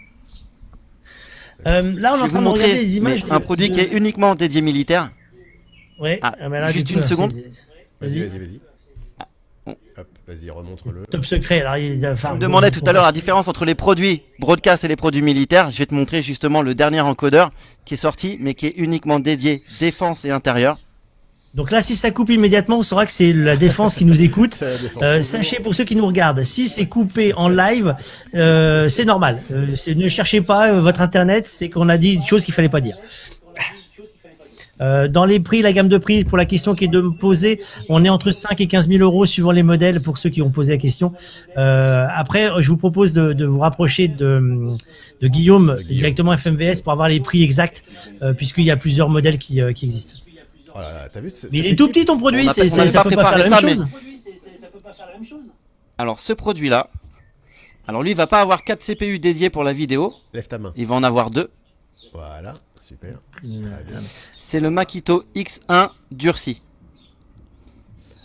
Euh, 1.66 1.94
là, 1.98 2.12
on 2.14 2.16
est 2.16 2.18
Je 2.18 2.24
en 2.24 2.26
vais 2.26 2.30
train 2.30 2.40
vous 2.40 2.44
de 2.44 2.50
regarder 2.50 2.68
montrer 2.74 2.74
des 2.74 2.98
images. 2.98 3.26
un 3.30 3.40
de- 3.40 3.44
produit 3.44 3.70
de- 3.70 3.74
qui 3.74 3.80
est 3.80 3.94
uniquement 3.94 4.36
dédié 4.36 4.62
militaire. 4.62 5.12
Ouais. 6.00 6.20
Ah, 6.22 6.36
ah, 6.42 6.50
là, 6.50 6.70
juste 6.70 6.92
une 6.92 7.04
seconde. 7.04 7.32
Vas-y, 8.02 8.20
Vas-y. 8.28 8.40
vas-y, 8.40 8.60
vas-y. 10.28 10.50
remontre-le. 10.50 11.06
Top 11.12 11.26
secret. 11.26 11.62
Alors, 11.62 11.78
il, 11.78 12.06
enfin, 12.08 12.30
Je 12.30 12.36
me 12.36 12.40
demandais 12.40 12.72
bon, 12.72 12.80
tout 12.80 12.90
à 12.90 12.94
l'heure 12.94 13.06
la 13.06 13.12
différence 13.12 13.48
entre 13.48 13.66
les 13.66 13.76
produits 13.76 14.24
broadcast 14.40 14.84
et 14.84 14.88
les 14.88 14.96
produits 14.96 15.22
militaires. 15.22 15.72
Je 15.72 15.78
vais 15.78 15.86
te 15.86 15.94
montrer 15.94 16.22
justement 16.22 16.62
le 16.62 16.74
dernier 16.74 17.02
encodeur 17.02 17.52
qui 17.86 17.96
est 17.96 17.98
sorti, 17.98 18.38
mais 18.40 18.54
qui 18.54 18.68
est 18.68 18.74
uniquement 18.78 19.20
dédié 19.20 19.64
défense 19.80 20.26
et 20.26 20.32
intérieur. 20.32 20.78
Donc 21.54 21.70
là, 21.70 21.84
si 21.84 21.96
ça 21.96 22.10
coupe 22.10 22.32
immédiatement, 22.32 22.80
on 22.80 22.84
saura 22.84 23.06
que 23.06 23.12
c'est 23.12 23.32
la 23.32 23.56
défense 23.56 23.96
qui 23.96 24.06
nous 24.06 24.22
écoute. 24.22 24.58
Euh, 25.02 25.22
sachez 25.22 25.60
pour 25.60 25.76
ceux 25.76 25.84
qui 25.84 25.96
nous 25.96 26.06
regardent, 26.06 26.44
si 26.44 26.70
c'est 26.70 26.86
coupé 26.86 27.34
en 27.34 27.50
live, 27.50 27.96
euh, 28.36 28.88
c'est 28.88 29.06
normal. 29.06 29.42
Euh, 29.52 29.76
ne 29.88 30.08
cherchez 30.08 30.40
pas 30.42 30.72
votre 30.72 31.02
internet, 31.02 31.46
c'est 31.48 31.70
qu'on 31.70 31.90
a 31.90 31.98
dit 31.98 32.14
une 32.14 32.26
chose 32.26 32.46
qu'il 32.46 32.54
fallait 32.54 32.70
pas 32.70 32.80
dire. 32.80 32.96
Euh, 34.82 35.08
dans 35.08 35.26
les 35.26 35.40
prix, 35.40 35.62
la 35.62 35.72
gamme 35.72 35.88
de 35.88 35.98
prix, 36.00 36.24
pour 36.26 36.38
la 36.38 36.46
question 36.46 36.74
qui 36.74 36.86
est 36.86 36.88
de 36.88 37.00
me 37.00 37.12
poser, 37.12 37.62
on 37.90 38.04
est 38.04 38.10
entre 38.10 38.32
5 38.32 38.60
et 38.60 38.68
15 38.68 38.88
000 38.90 39.04
euros 39.04 39.26
suivant 39.26 39.52
les 39.52 39.62
modèles 39.64 40.02
pour 40.02 40.18
ceux 40.18 40.30
qui 40.32 40.42
ont 40.42 40.50
posé 40.50 40.72
la 40.74 40.78
question. 40.80 41.14
Euh, 41.58 42.08
après, 42.12 42.50
je 42.60 42.68
vous 42.70 42.78
propose 42.78 43.14
de, 43.14 43.34
de 43.34 43.46
vous 43.46 43.60
rapprocher 43.60 44.08
de, 44.08 44.76
de 45.22 45.28
Guillaume, 45.28 45.76
Guillaume. 45.76 45.84
directement 45.88 46.36
FMVS 46.36 46.82
pour 46.82 46.92
avoir 46.92 47.08
les 47.08 47.20
prix 47.20 47.44
exacts, 47.44 47.84
euh, 48.24 48.34
puisqu'il 48.34 48.64
y 48.66 48.72
a 48.72 48.78
plusieurs 48.78 49.10
modèles 49.10 49.38
qui, 49.38 49.62
euh, 49.62 49.74
qui 49.74 49.86
existent. 49.86 50.16
Oh 50.76 50.80
là 50.80 50.92
là, 50.92 51.10
t'as 51.14 51.22
vu 51.22 51.30
c'est- 51.30 51.52
Mais 51.52 51.60
il 51.60 51.68
est 51.68 51.76
tout 51.76 51.88
petit 51.88 52.04
ton 52.06 52.18
produit, 52.18 52.46
ça 52.46 52.56
peut 52.56 52.68
pas 52.68 52.76
faire 52.90 52.94
la 52.94 53.04
préparé 53.04 53.42
même 53.44 53.50
ça, 53.50 53.60
chose. 53.62 53.86
Alors 55.98 56.20
ce 56.20 56.34
produit-là, 56.34 56.90
alors 57.88 58.02
lui 58.02 58.12
il 58.12 58.18
va 58.18 58.26
pas 58.28 58.42
avoir 58.42 58.64
4 58.64 58.82
CPU 58.84 59.20
dédiés 59.20 59.50
pour 59.52 59.64
la 59.64 59.74
vidéo, 59.74 60.14
Lève 60.34 60.48
ta 60.48 60.58
main. 60.58 60.74
il 60.76 60.88
va 60.88 60.96
en 60.96 61.04
avoir 61.04 61.30
deux. 61.30 61.50
Voilà, 62.12 62.56
super. 62.84 63.20
C'est 64.38 64.60
le 64.60 64.70
Makito 64.70 65.24
X1 65.36 65.90
durci. 66.12 66.62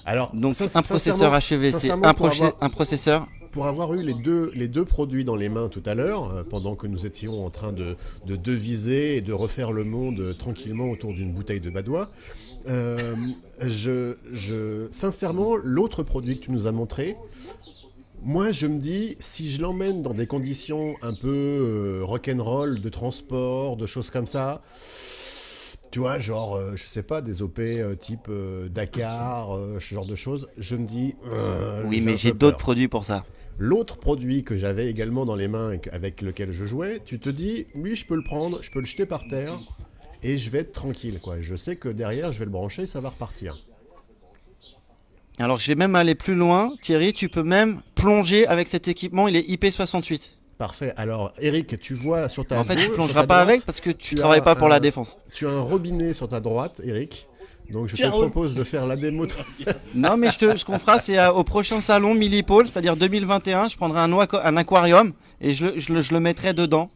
Alors, 0.05 0.35
Donc 0.35 0.55
un 0.61 0.83
processeur 0.83 1.35
HEVC, 1.35 1.91
un, 1.91 2.13
procé- 2.13 2.43
avoir- 2.45 2.57
un 2.63 2.71
processeur. 2.71 3.27
pour 3.53 3.67
avoir 3.67 3.93
eu 3.95 4.03
les 4.03 4.15
deux, 4.15 4.51
les 4.55 4.67
deux 4.69 4.85
produits 4.85 5.25
dans 5.25 5.37
les 5.37 5.49
mains 5.51 5.69
tout 5.69 5.83
à 5.85 5.95
l'heure, 5.95 6.31
euh, 6.33 6.43
pendant 6.45 6.77
que 6.77 6.87
nous 6.87 7.05
étions 7.07 7.45
en 7.45 7.51
train 7.51 7.73
de, 7.73 7.97
de 8.27 8.37
deviser 8.37 9.17
et 9.17 9.21
de 9.21 9.33
refaire 9.35 9.71
le 9.73 9.85
monde 9.85 10.35
tranquillement 10.39 10.91
autour 10.91 11.13
d'une 11.13 11.33
bouteille 11.33 11.61
de 11.61 11.69
badois, 11.71 12.09
euh, 12.69 13.15
je, 13.61 14.17
je, 14.33 14.89
sincèrement, 14.93 15.57
l'autre 15.57 16.03
produit 16.03 16.39
que 16.41 16.45
tu 16.47 16.53
nous 16.53 16.67
as 16.67 16.73
montré, 16.73 17.17
moi 18.23 18.53
je 18.53 18.67
me 18.67 18.79
dis, 18.79 19.17
si 19.19 19.51
je 19.51 19.61
l'emmène 19.61 20.03
dans 20.03 20.15
des 20.15 20.27
conditions 20.27 20.95
un 21.03 21.15
peu 21.15 21.29
euh, 21.29 22.05
rock'n'roll, 22.05 22.81
de 22.81 22.89
transport, 22.89 23.77
de 23.77 23.87
choses 23.87 24.11
comme 24.11 24.27
ça, 24.27 24.63
tu 25.91 26.01
vois, 26.01 26.19
genre, 26.19 26.57
euh, 26.57 26.73
je 26.77 26.85
sais 26.85 27.03
pas, 27.03 27.23
des 27.23 27.41
OP 27.41 27.59
euh, 27.61 27.95
type 27.95 28.31
Dakar, 28.71 29.57
ce 29.81 29.95
genre 29.95 30.07
de 30.07 30.15
choses, 30.15 30.49
je 30.59 30.77
me 30.77 30.87
dis... 30.87 31.15
Oui, 31.87 32.01
mais 32.01 32.17
j'ai 32.17 32.33
d'autres 32.33 32.59
produits 32.59 32.89
pour 32.89 33.05
ça. 33.05 33.25
L'autre 33.59 33.97
produit 33.99 34.45
que 34.45 34.57
j'avais 34.57 34.89
également 34.89 35.27
dans 35.27 35.35
les 35.35 35.49
mains 35.49 35.73
avec 35.91 36.23
lequel 36.23 36.53
je 36.53 36.65
jouais, 36.65 37.01
tu 37.05 37.19
te 37.19 37.29
dis, 37.29 37.67
oui, 37.75 37.97
je 37.97 38.07
peux 38.07 38.15
le 38.15 38.23
prendre, 38.23 38.63
je 38.63 38.71
peux 38.71 38.79
le 38.79 38.87
jeter 38.87 39.05
par 39.05 39.27
terre 39.27 39.59
et 40.23 40.39
je 40.39 40.51
vais 40.51 40.59
être 40.59 40.73
tranquille, 40.73 41.19
quoi. 41.21 41.41
Je 41.41 41.57
sais 41.57 41.77
que 41.77 41.89
derrière, 41.89 42.33
je 42.33 42.39
vais 42.39 42.45
le 42.45 42.51
brancher 42.51 42.83
et 42.83 42.87
ça 42.87 43.01
va 43.01 43.11
repartir. 43.11 43.57
Alors 45.39 45.59
je 45.59 45.69
vais 45.69 45.75
même 45.75 45.95
aller 45.95 46.15
plus 46.15 46.35
loin. 46.35 46.71
Thierry, 46.83 47.13
tu 47.13 47.29
peux 47.29 47.43
même 47.43 47.81
plonger 47.95 48.47
avec 48.47 48.69
cet 48.69 48.89
équipement, 48.89 49.29
il 49.29 49.37
est 49.37 49.43
IP68. 49.49 50.33
Parfait. 50.59 50.93
Alors, 50.97 51.33
Eric, 51.41 51.79
tu 51.79 51.95
vois 51.95 52.29
sur 52.29 52.45
ta 52.45 52.59
En 52.59 52.65
fait, 52.65 52.75
tu 52.75 52.91
plongeras 52.91 53.21
pas 53.27 53.45
droite, 53.45 53.49
avec 53.49 53.65
parce 53.65 53.81
que 53.81 53.91
tu 53.91 54.11
tu 54.11 54.15
travailles 54.17 54.41
as 54.41 54.43
pas 54.43 54.57
pour 54.57 54.67
un- 54.67 54.71
la 54.71 54.81
défense. 54.81 55.17
Tu 55.33 55.47
as 55.47 55.51
un 55.51 55.61
robinet 55.61 56.13
sur 56.13 56.27
ta 56.27 56.41
droite, 56.41 56.81
Eric. 56.85 57.29
Donc 57.71 57.87
je 57.87 57.97
te 57.97 58.03
propose 58.09 58.55
de 58.55 58.65
faire 58.65 58.87
la 58.87 58.97
démo. 58.97 59.27
Non, 59.95 60.17
mais 60.17 60.31
je 60.33 60.39
te, 60.39 60.57
ce 60.57 60.65
qu'on 60.65 60.79
fera, 60.79 60.99
c'est 60.99 61.19
euh, 61.19 61.31
au 61.31 61.45
prochain 61.45 61.81
salon 61.81 62.15
Millipole, 62.15 62.67
c'est-à-dire 62.67 62.97
2021, 62.97 63.69
je 63.69 63.77
prendrai 63.77 64.01
un, 64.01 64.11
aqua- 64.11 64.41
un 64.45 64.57
aquarium 64.57 65.13
et 65.41 65.53
je, 65.53 65.67
le- 65.67 65.79
je, 65.79 65.93
le- 65.93 66.01
je 66.01 66.15
le 66.15 66.19
mettrai 66.21 66.55
dedans. 66.55 66.91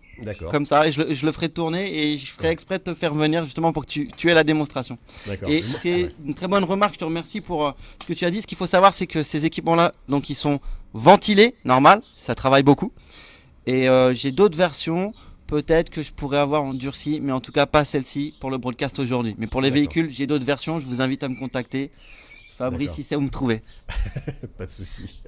Comme 0.51 0.67
ça, 0.67 0.87
et 0.87 0.93
je, 0.93 1.03
le- 1.03 1.13
je 1.15 1.27
le 1.27 1.33
ferai 1.33 1.49
tourner 1.49 2.13
et 2.13 2.19
je 2.19 2.33
ferai 2.33 2.49
exprès 2.49 2.79
de 2.79 2.85
te 2.85 2.95
faire 2.95 3.15
venir 3.15 3.45
justement 3.45 3.73
pour 3.73 3.85
que 3.85 3.91
tu, 3.91 4.09
tu 4.17 4.31
aies 4.31 4.35
la 4.35 4.45
démonstration. 4.45 4.99
D'accord. 5.27 5.49
Et 5.49 5.63
c'est 5.63 6.05
ouais. 6.05 6.15
une 6.25 6.35
très 6.35 6.49
bonne 6.49 6.65
remarque, 6.65 6.95
je 6.95 6.99
te 7.01 7.05
remercie 7.05 7.41
pour 7.41 7.67
euh, 7.67 7.73
ce 8.03 8.07
que 8.07 8.13
tu 8.15 8.25
as 8.25 8.31
dit. 8.31 8.43
Ce 8.43 8.47
qu'il 8.47 8.59
faut 8.59 8.67
savoir, 8.67 8.95
c'est 8.95 9.07
que 9.07 9.23
ces 9.23 9.45
équipements-là, 9.45 9.93
donc 10.09 10.31
ils 10.31 10.35
sont 10.35 10.61
ventilés, 10.95 11.55
normal, 11.65 12.03
ça 12.17 12.35
travaille 12.35 12.63
beaucoup. 12.63 12.93
Et 13.67 13.89
euh, 13.89 14.13
j'ai 14.13 14.33
d'autres 14.33 14.57
versions, 14.59 15.13
peut-être 15.47 15.91
que 15.91 16.03
je 16.03 16.13
pourrais 16.13 16.39
avoir 16.39 16.63
en 16.63 16.75
durci, 16.75 17.21
mais 17.23 17.33
en 17.33 17.41
tout 17.41 17.53
cas 17.53 17.67
pas 17.67 17.85
celle-ci 17.85 18.35
pour 18.41 18.51
le 18.51 18.59
broadcast 18.59 18.99
aujourd'hui. 18.99 19.35
Mais 19.39 19.47
pour 19.47 19.61
les 19.61 19.71
véhicules, 19.71 20.11
j'ai 20.11 20.27
d'autres 20.27 20.45
versions, 20.47 20.81
je 20.81 20.87
vous 20.87 21.01
invite 21.01 21.23
à 21.23 21.29
me 21.29 21.37
contacter. 21.37 21.91
Fabrice, 22.59 22.93
si 22.93 23.03
c'est 23.03 23.17
où 23.17 23.21
me 23.21 23.31
trouver. 23.31 23.63
Pas 24.59 24.67
de 24.67 24.71
souci. 24.71 25.21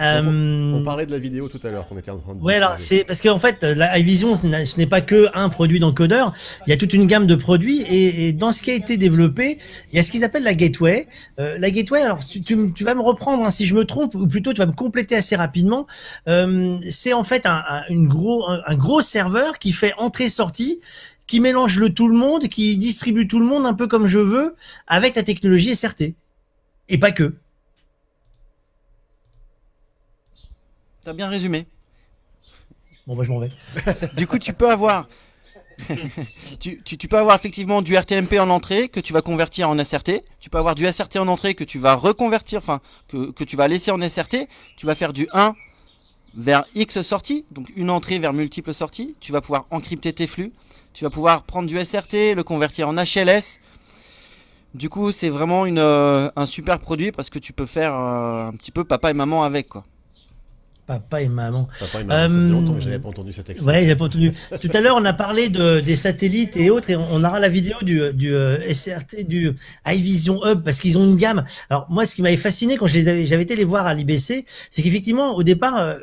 Euh, 0.00 0.72
On 0.74 0.82
parlait 0.82 1.06
de 1.06 1.10
la 1.10 1.18
vidéo 1.18 1.48
tout 1.48 1.60
à 1.62 1.70
l'heure 1.70 1.86
qu'on 1.88 1.96
était 1.98 2.10
en 2.10 2.18
train 2.18 2.34
de. 2.34 2.40
Ouais, 2.40 2.56
alors 2.56 2.76
c'est 2.78 3.04
parce 3.04 3.20
qu'en 3.20 3.38
fait, 3.38 3.62
la 3.62 3.98
iVision, 3.98 4.34
ce 4.36 4.76
n'est- 4.76 4.86
pas 4.86 5.00
que 5.00 5.28
un 5.34 5.48
produit 5.48 5.80
d'encodeur. 5.80 6.32
Il 6.66 6.70
y 6.70 6.72
a 6.72 6.76
toute 6.76 6.92
une 6.92 7.06
gamme 7.06 7.26
de 7.26 7.34
produits 7.34 7.82
et, 7.82 8.28
et 8.28 8.32
dans 8.32 8.52
ce 8.52 8.60
qui 8.62 8.70
a 8.70 8.74
été 8.74 8.96
développé, 8.96 9.58
il 9.92 9.96
y 9.96 9.98
a 9.98 10.02
ce 10.02 10.10
qu'ils 10.10 10.24
appellent 10.24 10.42
la 10.42 10.54
gateway. 10.54 11.06
Euh, 11.38 11.56
la 11.58 11.70
gateway, 11.70 12.02
alors 12.02 12.20
tu, 12.20 12.42
tu, 12.42 12.84
vas 12.84 12.94
me 12.94 13.00
reprendre 13.00 13.44
hein, 13.44 13.50
si 13.50 13.66
je 13.66 13.74
me 13.74 13.84
trompe, 13.84 14.14
ou 14.14 14.26
plutôt 14.26 14.52
tu 14.52 14.58
vas 14.58 14.66
me 14.66 14.72
compléter 14.72 15.16
assez 15.16 15.36
rapidement. 15.36 15.86
Euh, 16.28 16.78
c'est 16.90 17.12
en 17.12 17.24
fait 17.24 17.46
un, 17.46 17.62
un, 17.68 17.82
une 17.88 18.08
gros, 18.08 18.48
un, 18.48 18.60
un 18.66 18.74
gros 18.74 19.00
serveur 19.00 19.58
qui 19.58 19.72
fait 19.72 19.94
entrée-sortie 19.96 20.80
qui 21.26 21.40
mélange 21.40 21.78
le 21.78 21.88
tout 21.92 22.08
le 22.08 22.16
monde, 22.16 22.48
qui 22.48 22.76
distribue 22.76 23.26
tout 23.26 23.38
le 23.38 23.46
monde 23.46 23.64
un 23.64 23.72
peu 23.74 23.86
comme 23.86 24.06
je 24.06 24.18
veux, 24.18 24.54
avec 24.86 25.16
la 25.16 25.22
technologie 25.22 25.74
SRT. 25.74 26.14
Et 26.90 26.98
pas 26.98 27.12
que. 27.12 27.34
T'as 31.04 31.12
bien 31.12 31.28
résumé. 31.28 31.66
Bon, 33.06 33.14
bah, 33.14 33.24
je 33.24 33.30
m'en 33.30 33.38
vais. 33.38 33.50
Du 34.14 34.26
coup, 34.26 34.38
tu 34.38 34.52
peux 34.54 34.70
avoir. 34.70 35.06
tu, 36.60 36.80
tu, 36.82 36.96
tu 36.96 37.08
peux 37.08 37.18
avoir 37.18 37.36
effectivement 37.36 37.82
du 37.82 37.96
RTMP 37.96 38.34
en 38.38 38.48
entrée 38.48 38.88
que 38.88 39.00
tu 39.00 39.12
vas 39.12 39.20
convertir 39.20 39.68
en 39.68 39.82
SRT. 39.82 40.22
Tu 40.40 40.48
peux 40.48 40.58
avoir 40.58 40.74
du 40.74 40.90
SRT 40.90 41.18
en 41.18 41.28
entrée 41.28 41.54
que 41.54 41.64
tu 41.64 41.78
vas 41.78 41.94
reconvertir, 41.94 42.58
enfin, 42.58 42.80
que, 43.08 43.32
que 43.32 43.44
tu 43.44 43.56
vas 43.56 43.68
laisser 43.68 43.90
en 43.90 44.00
SRT. 44.00 44.48
Tu 44.76 44.86
vas 44.86 44.94
faire 44.94 45.12
du 45.12 45.28
1 45.32 45.54
vers 46.36 46.64
X 46.74 47.02
sorties, 47.02 47.44
donc 47.50 47.70
une 47.76 47.90
entrée 47.90 48.18
vers 48.18 48.32
multiples 48.32 48.72
sorties. 48.72 49.14
Tu 49.20 49.30
vas 49.32 49.40
pouvoir 49.40 49.66
encrypter 49.70 50.12
tes 50.12 50.26
flux. 50.26 50.52
Tu 50.94 51.04
vas 51.04 51.10
pouvoir 51.10 51.42
prendre 51.42 51.68
du 51.68 51.84
SRT, 51.84 52.34
le 52.34 52.42
convertir 52.42 52.88
en 52.88 52.94
HLS. 52.94 53.58
Du 54.74 54.88
coup, 54.88 55.12
c'est 55.12 55.28
vraiment 55.28 55.66
une, 55.66 55.78
euh, 55.78 56.30
un 56.34 56.46
super 56.46 56.78
produit 56.78 57.12
parce 57.12 57.30
que 57.30 57.38
tu 57.38 57.52
peux 57.52 57.66
faire 57.66 57.94
euh, 57.94 58.46
un 58.46 58.52
petit 58.52 58.70
peu 58.70 58.84
papa 58.84 59.10
et 59.10 59.14
maman 59.14 59.44
avec, 59.44 59.68
quoi. 59.68 59.84
Papa 60.86 61.22
et 61.22 61.28
maman. 61.28 61.68
Papa 61.80 62.00
et 62.00 62.04
maman, 62.04 62.28
ça 62.28 62.40
faisait 62.40 62.50
longtemps 62.52 62.74
que 62.74 62.80
j'avais 62.80 62.98
pas 62.98 63.08
entendu 63.08 63.32
cette 63.32 63.48
expression. 63.50 63.66
Ouais, 63.80 63.86
j'ai 63.86 63.96
pas 63.96 64.04
entendu. 64.04 64.32
Tout 64.60 64.68
à 64.74 64.80
l'heure, 64.80 64.96
on 64.98 65.04
a 65.04 65.12
parlé 65.14 65.48
de, 65.48 65.80
des 65.80 65.96
satellites 65.96 66.56
et 66.56 66.68
autres, 66.70 66.90
et 66.90 66.96
on, 66.96 67.06
on 67.10 67.24
aura 67.24 67.40
la 67.40 67.48
vidéo 67.48 67.76
du, 67.82 68.00
du 68.12 68.34
euh, 68.34 68.58
SRT, 68.72 69.24
du 69.26 69.52
iVision 69.86 70.40
Hub, 70.44 70.62
parce 70.62 70.78
qu'ils 70.80 70.98
ont 70.98 71.04
une 71.04 71.16
gamme. 71.16 71.44
Alors 71.70 71.86
moi, 71.88 72.04
ce 72.06 72.14
qui 72.14 72.22
m'avait 72.22 72.36
fasciné 72.36 72.76
quand 72.76 72.86
je 72.86 72.94
les 72.94 73.08
avais, 73.08 73.26
j'avais 73.26 73.42
été 73.44 73.56
les 73.56 73.64
voir 73.64 73.86
à 73.86 73.94
l'IBC, 73.94 74.44
c'est 74.70 74.82
qu'effectivement, 74.82 75.34
au 75.36 75.42
départ, 75.42 75.78
euh, 75.78 75.96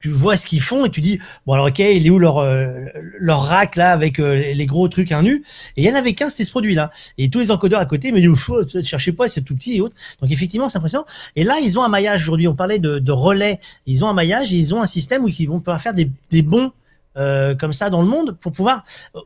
tu 0.00 0.08
vois 0.08 0.36
ce 0.36 0.46
qu'ils 0.46 0.60
font 0.62 0.86
et 0.86 0.90
tu 0.90 1.00
dis, 1.00 1.18
bon 1.46 1.52
alors 1.54 1.66
ok, 1.66 1.78
il 1.80 2.06
est 2.06 2.10
où 2.10 2.18
leur 2.18 2.38
euh, 2.38 2.70
leur 3.18 3.42
rack 3.42 3.76
là 3.76 3.92
avec 3.92 4.18
euh, 4.18 4.52
les- 4.54 4.66
gros 4.66 4.88
trucs 4.88 5.12
à 5.12 5.20
nu? 5.22 5.42
Et 5.76 5.82
il 5.82 5.84
y 5.88 5.90
en 5.90 5.94
avait 5.94 6.12
qu'un, 6.14 6.30
c'était 6.30 6.44
ce 6.44 6.50
produit-là. 6.52 6.90
Et 7.18 7.28
tous 7.28 7.40
les 7.40 7.50
encodeurs 7.50 7.80
à 7.80 7.84
côté 7.86 8.12
me 8.12 8.18
disent, 8.20 8.28
Ouf, 8.28 8.48
ne 8.74 8.82
cherchez 8.82 9.12
pas, 9.12 9.28
c'est 9.28 9.42
tout 9.42 9.56
petit 9.56 9.76
et 9.76 9.80
autres. 9.80 9.96
Donc 10.22 10.30
effectivement, 10.30 10.68
c'est 10.68 10.78
impressionnant. 10.78 11.04
Et 11.36 11.42
là, 11.44 11.56
ils 11.62 11.78
ont 11.78 11.82
un 11.82 11.88
maillage 11.88 12.22
aujourd'hui. 12.22 12.46
On 12.48 12.54
parlait 12.54 12.78
de, 12.78 12.98
de 13.00 13.12
relais. 13.12 13.58
Ils 13.86 14.04
ont 14.04 14.08
un 14.08 14.12
maillage 14.14 14.21
et 14.22 14.56
ils 14.56 14.74
ont 14.74 14.80
un 14.80 14.86
système 14.86 15.24
où 15.24 15.28
ils 15.28 15.46
vont 15.46 15.58
pouvoir 15.58 15.80
faire 15.80 15.94
des, 15.94 16.42
bons 16.42 16.72
euh, 17.16 17.54
comme 17.54 17.72
ça 17.72 17.90
dans 17.90 18.02
le 18.02 18.08
monde 18.08 18.36
pour 18.40 18.52
pouvoir 18.52 18.84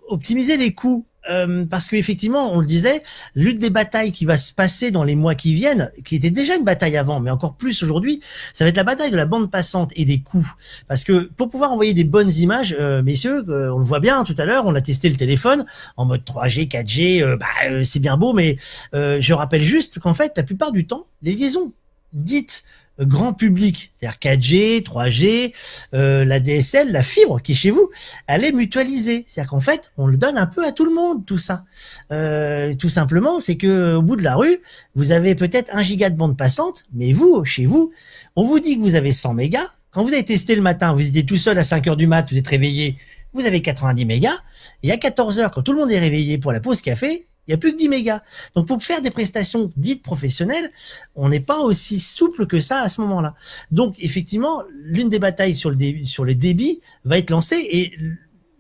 optimiser 0.09 0.57
les 0.57 0.73
coûts. 0.73 1.07
Euh, 1.29 1.65
parce 1.65 1.89
qu'effectivement, 1.89 2.53
on 2.53 2.61
le 2.61 2.67
disait, 2.67 3.03
l'une 3.35 3.59
des 3.59 3.71
batailles 3.71 4.13
qui 4.13 4.25
va 4.25 4.39
se 4.39 4.53
passer 4.53 4.91
dans 4.91 5.05
les 5.05 5.15
mois 5.15 5.35
qui 5.35 5.55
viennent, 5.55 5.91
qui 6.05 6.17
était 6.17 6.31
déjà 6.31 6.57
une 6.57 6.65
bataille 6.65 6.97
avant, 6.97 7.21
mais 7.21 7.31
encore 7.31 7.55
plus 7.55 7.83
aujourd'hui, 7.83 8.21
ça 8.53 8.65
va 8.65 8.69
être 8.69 8.77
la 8.77 8.85
bataille 8.85 9.11
de 9.11 9.17
la 9.17 9.27
bande 9.27 9.51
passante 9.51 9.93
et 9.97 10.05
des 10.05 10.21
coûts. 10.21 10.49
Parce 10.89 11.05
que 11.05 11.31
pour 11.37 11.51
pouvoir 11.51 11.73
envoyer 11.73 11.95
des 11.95 12.05
bonnes 12.05 12.31
images, 12.31 12.77
euh, 12.79 13.03
messieurs, 13.03 13.45
euh, 13.49 13.73
on 13.73 13.79
le 13.79 13.85
voit 13.85 14.01
bien 14.01 14.23
tout 14.25 14.35
à 14.39 14.45
l'heure, 14.45 14.67
on 14.67 14.75
a 14.75 14.81
testé 14.81 15.09
le 15.09 15.17
téléphone 15.17 15.65
en 15.97 16.05
mode 16.05 16.23
3G, 16.25 16.69
4G, 16.69 17.23
euh, 17.23 17.37
bah, 17.37 17.47
c'est 17.85 18.01
bien 18.01 18.17
beau, 18.17 18.33
mais 18.33 18.57
je 18.93 19.33
rappelle 19.33 19.63
juste 19.63 19.99
qu'en 19.99 20.15
fait, 20.15 20.33
la 20.37 20.43
plupart 20.43 20.73
du 20.73 20.87
temps, 20.87 21.07
les 21.23 21.35
liaisons 21.35 21.73
dites 22.13 22.65
grand 23.05 23.33
public, 23.33 23.93
c'est-à-dire 23.97 24.19
4G, 24.39 24.83
3G, 24.83 25.53
euh, 25.95 26.25
la 26.25 26.41
DSL, 26.41 26.93
la 26.93 27.03
fibre 27.03 27.41
qui 27.41 27.53
est 27.53 27.57
chez 27.57 27.71
vous, 27.71 27.91
elle 28.27 28.45
est 28.45 28.53
mutualisée. 28.53 29.25
C'est-à-dire 29.29 29.51
qu'en 29.51 29.61
fait, 29.61 29.93
on 29.97 30.07
le 30.07 30.17
donne 30.17 30.39
un 30.39 30.47
peu 30.47 30.65
à 30.65 30.73
tout 30.73 30.85
le 30.85 30.95
monde, 30.95 31.27
tout 31.27 31.39
ça. 31.39 31.65
Euh, 32.13 32.75
tout 32.75 32.89
simplement, 32.89 33.41
c'est 33.41 33.57
que 33.57 33.95
au 33.95 34.03
bout 34.03 34.17
de 34.17 34.23
la 34.23 34.37
rue, 34.37 34.59
vous 34.95 35.13
avez 35.13 35.35
peut-être 35.35 35.75
un 35.75 35.83
giga 35.83 36.11
de 36.11 36.17
bande 36.17 36.37
passante, 36.37 36.85
mais 36.95 37.13
vous, 37.13 37.45
chez 37.45 37.67
vous, 37.67 37.93
on 38.35 38.45
vous 38.45 38.61
dit 38.61 38.77
que 38.77 38.83
vous 38.83 38.95
avez 38.95 39.13
100 39.13 39.35
mégas. 39.35 39.73
Quand 39.91 40.05
vous 40.05 40.13
avez 40.13 40.25
testé 40.25 40.55
le 40.55 40.63
matin, 40.63 40.95
vous 40.95 41.07
étiez 41.07 41.25
tout 41.25 41.37
seul 41.37 41.59
à 41.59 41.65
5 41.65 41.87
heures 41.89 41.97
du 41.97 42.07
mat, 42.07 42.31
vous 42.31 42.37
êtes 42.37 42.49
réveillé, 42.49 42.97
vous 43.33 43.47
avez 43.47 43.63
90 43.63 44.05
mégas. 44.05 44.39
Et 44.83 44.93
à 44.93 44.97
14 44.97 45.39
heures, 45.39 45.51
quand 45.51 45.63
tout 45.63 45.73
le 45.73 45.79
monde 45.79 45.91
est 45.91 45.99
réveillé 45.99 46.39
pour 46.39 46.53
la 46.53 46.61
pause 46.61 46.83
café, 46.83 47.27
il 47.47 47.51
n'y 47.51 47.55
a 47.55 47.59
plus 47.59 47.73
que 47.73 47.79
10 47.79 47.89
mégas. 47.89 48.23
Donc 48.55 48.67
pour 48.67 48.83
faire 48.83 49.01
des 49.01 49.11
prestations 49.11 49.73
dites 49.77 50.03
professionnelles, 50.03 50.71
on 51.15 51.29
n'est 51.29 51.41
pas 51.41 51.61
aussi 51.61 52.01
souple 52.01 52.47
que 52.47 52.61
ça 52.61 52.81
à 52.81 52.89
ce 52.89 53.01
moment-là. 53.03 53.35
Donc 53.71 53.97
effectivement, 54.01 54.63
l'une 54.75 55.09
des 55.09 55.19
batailles 55.19 55.55
sur, 55.55 55.71
le 55.71 55.77
dé- 55.77 56.05
sur 56.05 56.25
les 56.25 56.35
débits 56.35 56.81
va 57.05 57.19
être 57.19 57.31
lancée 57.31 57.67
et 57.71 57.93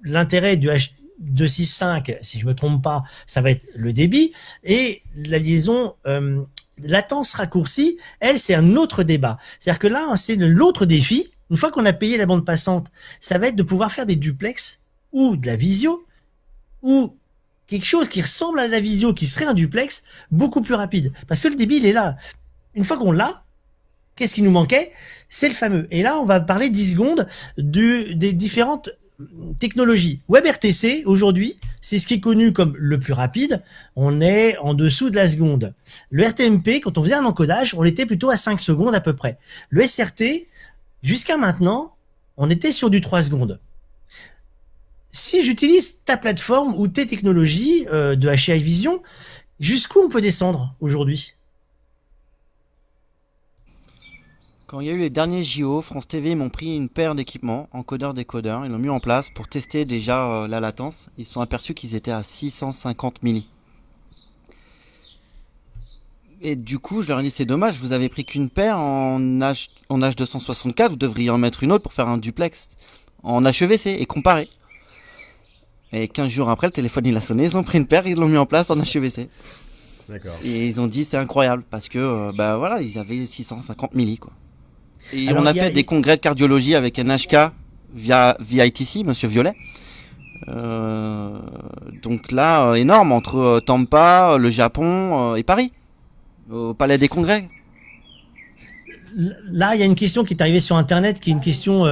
l'intérêt 0.04 0.56
du 0.56 0.68
H265, 0.68 2.18
si 2.22 2.38
je 2.38 2.46
me 2.46 2.54
trompe 2.54 2.82
pas, 2.82 3.02
ça 3.26 3.40
va 3.40 3.50
être 3.50 3.66
le 3.74 3.92
débit 3.92 4.32
et 4.64 5.02
la 5.16 5.38
liaison 5.38 5.94
euh, 6.06 6.42
latence 6.82 7.32
raccourcie, 7.34 7.98
elle, 8.20 8.38
c'est 8.38 8.54
un 8.54 8.76
autre 8.76 9.02
débat. 9.02 9.38
C'est-à-dire 9.58 9.78
que 9.80 9.86
là, 9.88 10.16
c'est 10.16 10.36
l'autre 10.36 10.86
défi. 10.86 11.30
Une 11.50 11.56
fois 11.56 11.70
qu'on 11.70 11.86
a 11.86 11.92
payé 11.92 12.18
la 12.18 12.26
bande 12.26 12.44
passante, 12.44 12.88
ça 13.20 13.38
va 13.38 13.48
être 13.48 13.56
de 13.56 13.62
pouvoir 13.62 13.92
faire 13.92 14.06
des 14.06 14.16
duplex 14.16 14.78
ou 15.12 15.36
de 15.36 15.46
la 15.46 15.56
visio 15.56 16.04
ou 16.82 17.16
quelque 17.66 17.86
chose 17.86 18.08
qui 18.08 18.22
ressemble 18.22 18.58
à 18.58 18.68
la 18.68 18.80
visio, 18.80 19.12
qui 19.14 19.26
serait 19.26 19.46
un 19.46 19.54
duplex, 19.54 20.02
beaucoup 20.30 20.60
plus 20.60 20.74
rapide. 20.74 21.12
Parce 21.28 21.40
que 21.40 21.48
le 21.48 21.54
débit, 21.54 21.76
il 21.76 21.86
est 21.86 21.92
là. 21.92 22.16
Une 22.74 22.84
fois 22.84 22.96
qu'on 22.96 23.12
l'a, 23.12 23.44
qu'est-ce 24.14 24.34
qui 24.34 24.42
nous 24.42 24.50
manquait? 24.50 24.92
C'est 25.28 25.48
le 25.48 25.54
fameux. 25.54 25.86
Et 25.90 26.02
là, 26.02 26.18
on 26.18 26.24
va 26.24 26.40
parler 26.40 26.70
10 26.70 26.92
secondes 26.92 27.26
du, 27.58 28.14
des 28.14 28.32
différentes 28.32 28.90
technologies. 29.58 30.20
WebRTC, 30.28 31.04
aujourd'hui, 31.06 31.56
c'est 31.80 31.98
ce 31.98 32.06
qui 32.06 32.14
est 32.14 32.20
connu 32.20 32.52
comme 32.52 32.76
le 32.76 33.00
plus 33.00 33.12
rapide. 33.12 33.62
On 33.96 34.20
est 34.20 34.58
en 34.58 34.74
dessous 34.74 35.10
de 35.10 35.16
la 35.16 35.28
seconde. 35.28 35.72
Le 36.10 36.24
RTMP, 36.24 36.80
quand 36.82 36.98
on 36.98 37.02
faisait 37.02 37.14
un 37.14 37.24
encodage, 37.24 37.74
on 37.74 37.84
était 37.84 38.06
plutôt 38.06 38.30
à 38.30 38.36
5 38.36 38.60
secondes 38.60 38.94
à 38.94 39.00
peu 39.00 39.14
près. 39.14 39.38
Le 39.70 39.86
SRT, 39.86 40.48
jusqu'à 41.02 41.38
maintenant, 41.38 41.94
on 42.36 42.50
était 42.50 42.72
sur 42.72 42.90
du 42.90 43.00
3 43.00 43.22
secondes 43.22 43.58
si 45.16 45.42
j'utilise 45.44 46.04
ta 46.04 46.16
plateforme 46.16 46.74
ou 46.76 46.88
tes 46.88 47.06
technologies 47.06 47.86
euh, 47.90 48.16
de 48.16 48.28
HI 48.28 48.62
Vision, 48.62 49.02
jusqu'où 49.58 50.00
on 50.00 50.08
peut 50.08 50.20
descendre 50.20 50.74
aujourd'hui? 50.80 51.32
Quand 54.66 54.80
il 54.80 54.88
y 54.88 54.90
a 54.90 54.92
eu 54.92 54.98
les 54.98 55.10
derniers 55.10 55.44
JO, 55.44 55.80
France 55.80 56.08
TV 56.08 56.34
m'ont 56.34 56.50
pris 56.50 56.76
une 56.76 56.88
paire 56.88 57.14
d'équipements, 57.14 57.68
encodeur-décodeur, 57.72 58.66
ils 58.66 58.70
l'ont 58.70 58.78
mis 58.78 58.88
en 58.88 59.00
place 59.00 59.30
pour 59.30 59.48
tester 59.48 59.84
déjà 59.84 60.26
euh, 60.26 60.48
la 60.48 60.60
latence. 60.60 61.08
Ils 61.16 61.24
se 61.24 61.32
sont 61.34 61.40
aperçus 61.40 61.72
qu'ils 61.72 61.94
étaient 61.94 62.10
à 62.10 62.22
650 62.22 63.22
milli. 63.22 63.48
Et 66.42 66.56
du 66.56 66.78
coup, 66.78 67.00
je 67.00 67.08
leur 67.08 67.20
ai 67.20 67.22
dit 67.22 67.30
c'est 67.30 67.46
dommage, 67.46 67.78
vous 67.78 67.92
avez 67.92 68.10
pris 68.10 68.26
qu'une 68.26 68.50
paire 68.50 68.78
en, 68.78 69.18
H, 69.18 69.70
en 69.88 70.00
H264, 70.00 70.90
vous 70.90 70.96
devriez 70.96 71.30
en 71.30 71.38
mettre 71.38 71.62
une 71.62 71.72
autre 71.72 71.84
pour 71.84 71.94
faire 71.94 72.08
un 72.08 72.18
duplex 72.18 72.76
en 73.22 73.44
HEVC 73.46 73.86
et 73.98 74.04
comparer. 74.04 74.50
Et 75.92 76.08
15 76.08 76.30
jours 76.30 76.50
après, 76.50 76.66
le 76.66 76.72
téléphone 76.72 77.06
il 77.06 77.16
a 77.16 77.20
sonné, 77.20 77.44
ils 77.44 77.56
ont 77.56 77.62
pris 77.62 77.78
une 77.78 77.86
paire, 77.86 78.06
ils 78.06 78.16
l'ont 78.16 78.28
mis 78.28 78.36
en 78.36 78.46
place 78.46 78.70
en 78.70 78.80
HEVC. 78.80 79.28
D'accord. 80.08 80.36
Et 80.44 80.66
ils 80.66 80.80
ont 80.80 80.86
dit 80.86 81.04
c'est 81.04 81.16
incroyable 81.16 81.64
parce 81.68 81.88
que 81.88 81.98
euh, 81.98 82.32
bah 82.36 82.56
voilà, 82.56 82.80
ils 82.80 82.98
avaient 82.98 83.24
650 83.26 83.94
milli 83.94 84.18
quoi. 84.18 84.32
Et 85.12 85.28
Alors, 85.28 85.42
on 85.42 85.46
a 85.46 85.54
fait 85.54 85.70
des 85.70 85.84
congrès 85.84 86.16
de 86.16 86.20
cardiologie 86.20 86.74
avec 86.74 86.98
NHK 86.98 87.36
via 87.94 88.36
via 88.40 88.66
ITC, 88.66 89.04
Monsieur 89.04 89.28
Violet. 89.28 89.54
Euh, 90.48 91.38
donc 92.02 92.30
là, 92.32 92.66
euh, 92.66 92.74
énorme 92.74 93.12
entre 93.12 93.36
euh, 93.36 93.60
Tampa, 93.60 94.36
le 94.38 94.50
Japon 94.50 95.32
euh, 95.32 95.36
et 95.36 95.42
Paris, 95.42 95.72
au 96.50 96.74
Palais 96.74 96.98
des 96.98 97.08
Congrès. 97.08 97.48
Là, 99.14 99.74
il 99.74 99.80
y 99.80 99.82
a 99.82 99.86
une 99.86 99.94
question 99.94 100.24
qui 100.24 100.34
est 100.34 100.42
arrivée 100.42 100.60
sur 100.60 100.76
Internet, 100.76 101.20
qui 101.20 101.30
est 101.30 101.32
une 101.32 101.40
question 101.40 101.84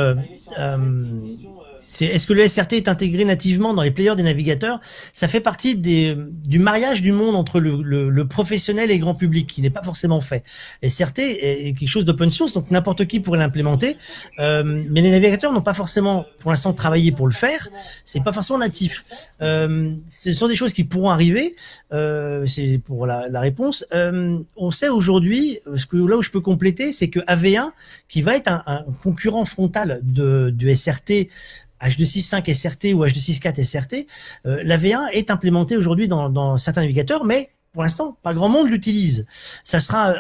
est-ce 2.01 2.27
que 2.27 2.33
le 2.33 2.47
SRT 2.47 2.73
est 2.73 2.89
intégré 2.89 3.25
nativement 3.25 3.75
dans 3.75 3.83
les 3.83 3.91
players 3.91 4.17
des 4.17 4.23
navigateurs? 4.23 4.81
Ça 5.13 5.29
fait 5.29 5.41
partie 5.41 5.77
du 5.77 6.59
mariage 6.59 7.03
du 7.03 7.13
monde 7.13 7.37
entre 7.37 7.61
le, 7.61 8.25
professionnel 8.25 8.91
et 8.91 8.95
le 8.95 9.01
grand 9.01 9.15
public, 9.15 9.47
qui 9.47 9.63
n'est 9.63 9.71
pas 9.71 9.83
forcément 9.83 10.21
fait. 10.21 10.45
SRT 10.83 11.19
est 11.19 11.79
quelque 11.79 11.89
chose 11.89 12.05
d'open 12.05 12.31
source, 12.31 12.53
donc 12.53 12.71
n'importe 12.71 13.07
qui 13.07 13.21
pourrait 13.21 13.39
l'implémenter, 13.39 13.97
euh, 14.39 14.83
mais 14.91 15.03
les 15.03 15.11
navigateurs 15.11 15.53
n'ont 15.53 15.63
pas 15.63 15.75
forcément, 15.75 16.25
pour 16.39 16.51
l'instant, 16.51 16.73
travaillé 16.73 17.13
pour 17.13 17.27
le 17.27 17.33
faire. 17.33 17.69
C'est 18.05 18.23
pas 18.23 18.33
forcément 18.33 18.59
natif. 18.59 19.05
Euh, 19.43 19.95
ce 20.09 20.33
sont 20.33 20.49
des 20.49 20.57
choses 20.57 20.73
qui 20.73 20.85
pourront 20.85 21.11
arriver. 21.11 21.55
Euh, 21.93 22.47
c'est 22.47 22.81
pour 22.85 23.07
la, 23.07 23.29
la 23.29 23.41
réponse. 23.41 23.85
Euh, 23.93 24.39
on 24.57 24.71
sait 24.71 24.89
aujourd'hui, 24.89 25.59
là 25.93 26.17
où 26.17 26.23
je 26.23 26.31
peux 26.31 26.41
compléter, 26.41 26.93
c'est 26.93 27.09
que 27.09 27.21
AV1, 27.21 27.71
qui 28.09 28.23
va 28.23 28.37
être 28.37 28.49
un, 28.49 28.85
concurrent 29.03 29.45
frontal 29.45 30.01
du 30.03 30.75
SRT 30.75 31.29
H265 31.85 32.53
SRT 32.53 32.95
ou 32.95 33.05
H264 33.05 33.63
SRT, 33.63 34.07
euh, 34.47 34.61
la 34.65 34.79
V1 34.79 35.11
est 35.13 35.31
implémentée 35.31 35.77
aujourd'hui 35.77 36.09
dans, 36.09 36.59
certains 36.59 36.83
navigateurs, 36.83 37.25
mais 37.25 37.51
pour 37.75 37.83
l'instant, 37.83 38.17
pas 38.23 38.33
grand 38.33 38.49
monde 38.49 38.71
l'utilise. 38.71 39.27
Ça 39.65 39.81
sera 39.81 40.15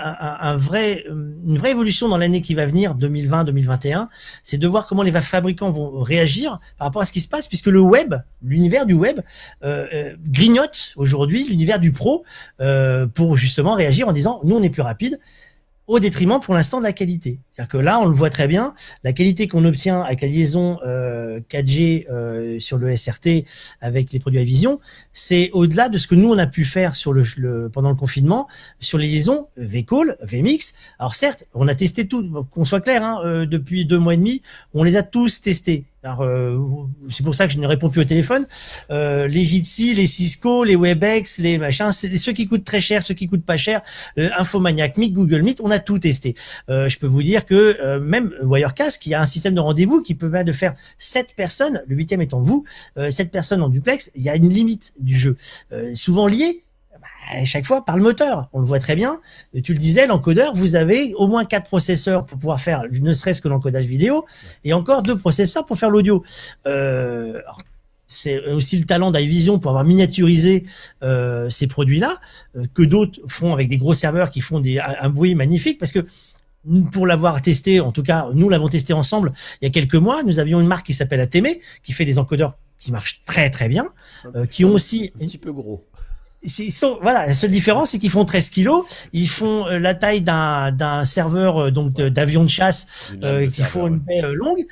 un, 0.44 0.56
vrai, 0.56 1.04
une 1.08 1.56
vraie 1.56 1.70
évolution 1.70 2.08
dans 2.08 2.18
l'année 2.18 2.42
qui 2.42 2.56
va 2.56 2.66
venir, 2.66 2.96
2020-2021. 2.96 4.08
C'est 4.42 4.58
de 4.58 4.66
voir 4.66 4.88
comment 4.88 5.04
les 5.04 5.12
fabricants 5.12 5.70
vont 5.70 6.00
réagir 6.00 6.58
par 6.78 6.88
rapport 6.88 7.02
à 7.02 7.04
ce 7.04 7.12
qui 7.12 7.20
se 7.20 7.28
passe, 7.28 7.46
puisque 7.46 7.68
le 7.68 7.80
web, 7.80 8.16
l'univers 8.42 8.86
du 8.86 8.94
web, 8.94 9.20
euh, 9.62 9.86
euh, 9.94 10.16
grignote 10.26 10.94
aujourd'hui 10.96 11.44
l'univers 11.44 11.78
du 11.78 11.92
pro 11.92 12.24
euh, 12.60 13.06
pour 13.06 13.36
justement 13.36 13.74
réagir 13.74 14.08
en 14.08 14.12
disant 14.12 14.40
nous 14.42 14.56
on 14.56 14.62
est 14.62 14.70
plus 14.70 14.82
rapide 14.82 15.20
au 15.86 16.00
détriment 16.00 16.40
pour 16.40 16.54
l'instant 16.54 16.78
de 16.78 16.84
la 16.84 16.92
qualité. 16.92 17.38
C'est-à-dire 17.52 17.70
que 17.70 17.78
là, 17.78 18.00
on 18.00 18.06
le 18.06 18.14
voit 18.14 18.30
très 18.30 18.48
bien, 18.48 18.74
la 19.02 19.12
qualité 19.12 19.48
qu'on 19.48 19.64
obtient 19.64 20.00
avec 20.00 20.22
la 20.22 20.28
liaison 20.28 20.78
euh, 20.86 21.40
4G 21.50 22.06
euh, 22.10 22.58
sur 22.58 22.78
le 22.78 22.96
SRT 22.96 23.44
avec 23.80 24.12
les 24.12 24.18
produits 24.18 24.40
à 24.40 24.44
vision, 24.44 24.80
c'est 25.12 25.50
au-delà 25.52 25.88
de 25.88 25.98
ce 25.98 26.06
que 26.06 26.14
nous 26.14 26.30
on 26.32 26.38
a 26.38 26.46
pu 26.46 26.64
faire 26.64 26.92
pendant 27.72 27.90
le 27.90 27.94
confinement 27.96 28.48
sur 28.80 28.98
les 28.98 29.08
liaisons 29.08 29.48
VCall, 29.56 30.16
VMix. 30.22 30.74
Alors 30.98 31.14
certes, 31.14 31.44
on 31.54 31.68
a 31.68 31.74
testé 31.74 32.08
tout, 32.08 32.46
qu'on 32.50 32.64
soit 32.64 32.80
clair, 32.80 33.02
hein, 33.02 33.20
euh, 33.24 33.46
depuis 33.46 33.84
deux 33.84 33.98
mois 33.98 34.14
et 34.14 34.18
demi, 34.18 34.42
on 34.72 34.82
les 34.82 34.96
a 34.96 35.02
tous 35.02 35.40
testés. 35.40 35.84
Euh, 36.04 36.58
c'est 37.08 37.22
pour 37.22 37.34
ça 37.34 37.46
que 37.46 37.52
je 37.52 37.58
ne 37.58 37.66
réponds 37.66 37.90
plus 37.90 38.02
au 38.02 38.04
téléphone. 38.04 38.46
Euh, 38.90 39.26
les 39.26 39.44
Jitsi, 39.44 39.94
les 39.94 40.06
Cisco, 40.06 40.64
les 40.64 40.76
Webex, 40.76 41.38
les 41.38 41.58
machins, 41.58 41.92
ceux 41.92 42.32
qui 42.32 42.46
coûtent 42.46 42.64
très 42.64 42.80
cher, 42.80 43.02
ceux 43.02 43.14
qui 43.14 43.26
coûtent 43.26 43.44
pas 43.44 43.56
cher. 43.56 43.80
Euh, 44.18 44.30
Infomaniac, 44.38 44.96
Meet, 44.96 45.12
Google 45.12 45.42
Meet, 45.42 45.60
on 45.62 45.70
a 45.70 45.78
tout 45.78 45.98
testé. 45.98 46.34
Euh, 46.68 46.88
je 46.88 46.98
peux 46.98 47.06
vous 47.06 47.22
dire 47.22 47.46
que 47.46 47.98
même 47.98 48.32
Wirecast, 48.42 49.00
qui 49.00 49.14
a 49.14 49.20
un 49.20 49.26
système 49.26 49.54
de 49.54 49.60
rendez-vous 49.60 50.02
qui 50.02 50.14
permettre 50.14 50.46
de 50.46 50.52
faire 50.52 50.74
sept 50.98 51.34
personnes, 51.34 51.82
le 51.86 51.96
huitième 51.96 52.20
étant 52.20 52.40
vous, 52.40 52.64
sept 53.10 53.30
personnes 53.30 53.62
en 53.62 53.68
duplex, 53.68 54.10
il 54.14 54.22
y 54.22 54.28
a 54.28 54.36
une 54.36 54.48
limite 54.48 54.92
du 54.98 55.18
jeu. 55.18 55.36
souvent 55.94 56.26
lié 56.26 56.64
à 57.30 57.44
chaque 57.44 57.64
fois 57.64 57.84
par 57.84 57.96
le 57.96 58.02
moteur. 58.02 58.48
On 58.52 58.60
le 58.60 58.66
voit 58.66 58.78
très 58.78 58.96
bien. 58.96 59.20
Tu 59.62 59.72
le 59.72 59.78
disais, 59.78 60.06
l'encodeur, 60.06 60.54
vous 60.54 60.74
avez 60.74 61.14
au 61.14 61.26
moins 61.26 61.44
quatre 61.44 61.66
processeurs 61.66 62.26
pour 62.26 62.38
pouvoir 62.38 62.60
faire 62.60 62.82
ne 62.90 63.12
serait-ce 63.12 63.40
que 63.40 63.48
l'encodage 63.48 63.86
vidéo 63.86 64.24
et 64.64 64.72
encore 64.72 65.02
deux 65.02 65.18
processeurs 65.18 65.64
pour 65.64 65.78
faire 65.78 65.90
l'audio. 65.90 66.24
Euh, 66.66 67.40
c'est 68.06 68.44
aussi 68.46 68.78
le 68.78 68.84
talent 68.84 69.10
d'iVision 69.10 69.58
pour 69.58 69.70
avoir 69.70 69.84
miniaturisé 69.84 70.64
euh, 71.02 71.48
ces 71.50 71.66
produits-là, 71.66 72.20
euh, 72.56 72.66
que 72.74 72.82
d'autres 72.82 73.20
font 73.28 73.52
avec 73.52 73.68
des 73.68 73.78
gros 73.78 73.94
serveurs 73.94 74.30
qui 74.30 74.40
font 74.40 74.60
des, 74.60 74.78
un, 74.78 74.94
un 75.00 75.08
bruit 75.08 75.34
magnifique, 75.34 75.78
parce 75.78 75.92
que 75.92 76.06
pour 76.92 77.06
l'avoir 77.06 77.42
testé, 77.42 77.80
en 77.80 77.92
tout 77.92 78.02
cas, 78.02 78.28
nous 78.32 78.48
l'avons 78.48 78.68
testé 78.68 78.92
ensemble 78.92 79.32
il 79.60 79.66
y 79.66 79.68
a 79.68 79.70
quelques 79.70 79.94
mois, 79.94 80.22
nous 80.22 80.38
avions 80.38 80.60
une 80.60 80.66
marque 80.66 80.86
qui 80.86 80.94
s'appelle 80.94 81.20
Ateme, 81.20 81.48
qui 81.82 81.92
fait 81.92 82.04
des 82.04 82.18
encodeurs 82.18 82.56
qui 82.78 82.92
marchent 82.92 83.22
très 83.24 83.50
très 83.50 83.68
bien, 83.68 83.88
euh, 84.34 84.46
qui 84.46 84.64
ont 84.64 84.72
aussi 84.72 85.12
un 85.16 85.26
petit 85.26 85.38
peu 85.38 85.52
gros 85.52 85.84
ils 86.44 86.72
sont, 86.72 86.98
voilà, 87.00 87.26
la 87.26 87.34
seule 87.34 87.50
différence, 87.50 87.90
c'est 87.90 87.98
qu'ils 87.98 88.10
font 88.10 88.24
13 88.24 88.50
kilos. 88.50 88.84
Ils 89.12 89.28
font 89.28 89.66
euh, 89.66 89.78
la 89.78 89.94
taille 89.94 90.20
d'un, 90.20 90.72
d'un 90.72 91.04
serveur 91.04 91.58
euh, 91.58 91.70
donc 91.70 91.92
d'avion 91.92 92.44
de 92.44 92.50
chasse 92.50 92.86
euh, 93.22 93.48
qui 93.48 93.62
font 93.62 93.86
une 93.86 94.00
paix 94.00 94.22
longue 94.22 94.66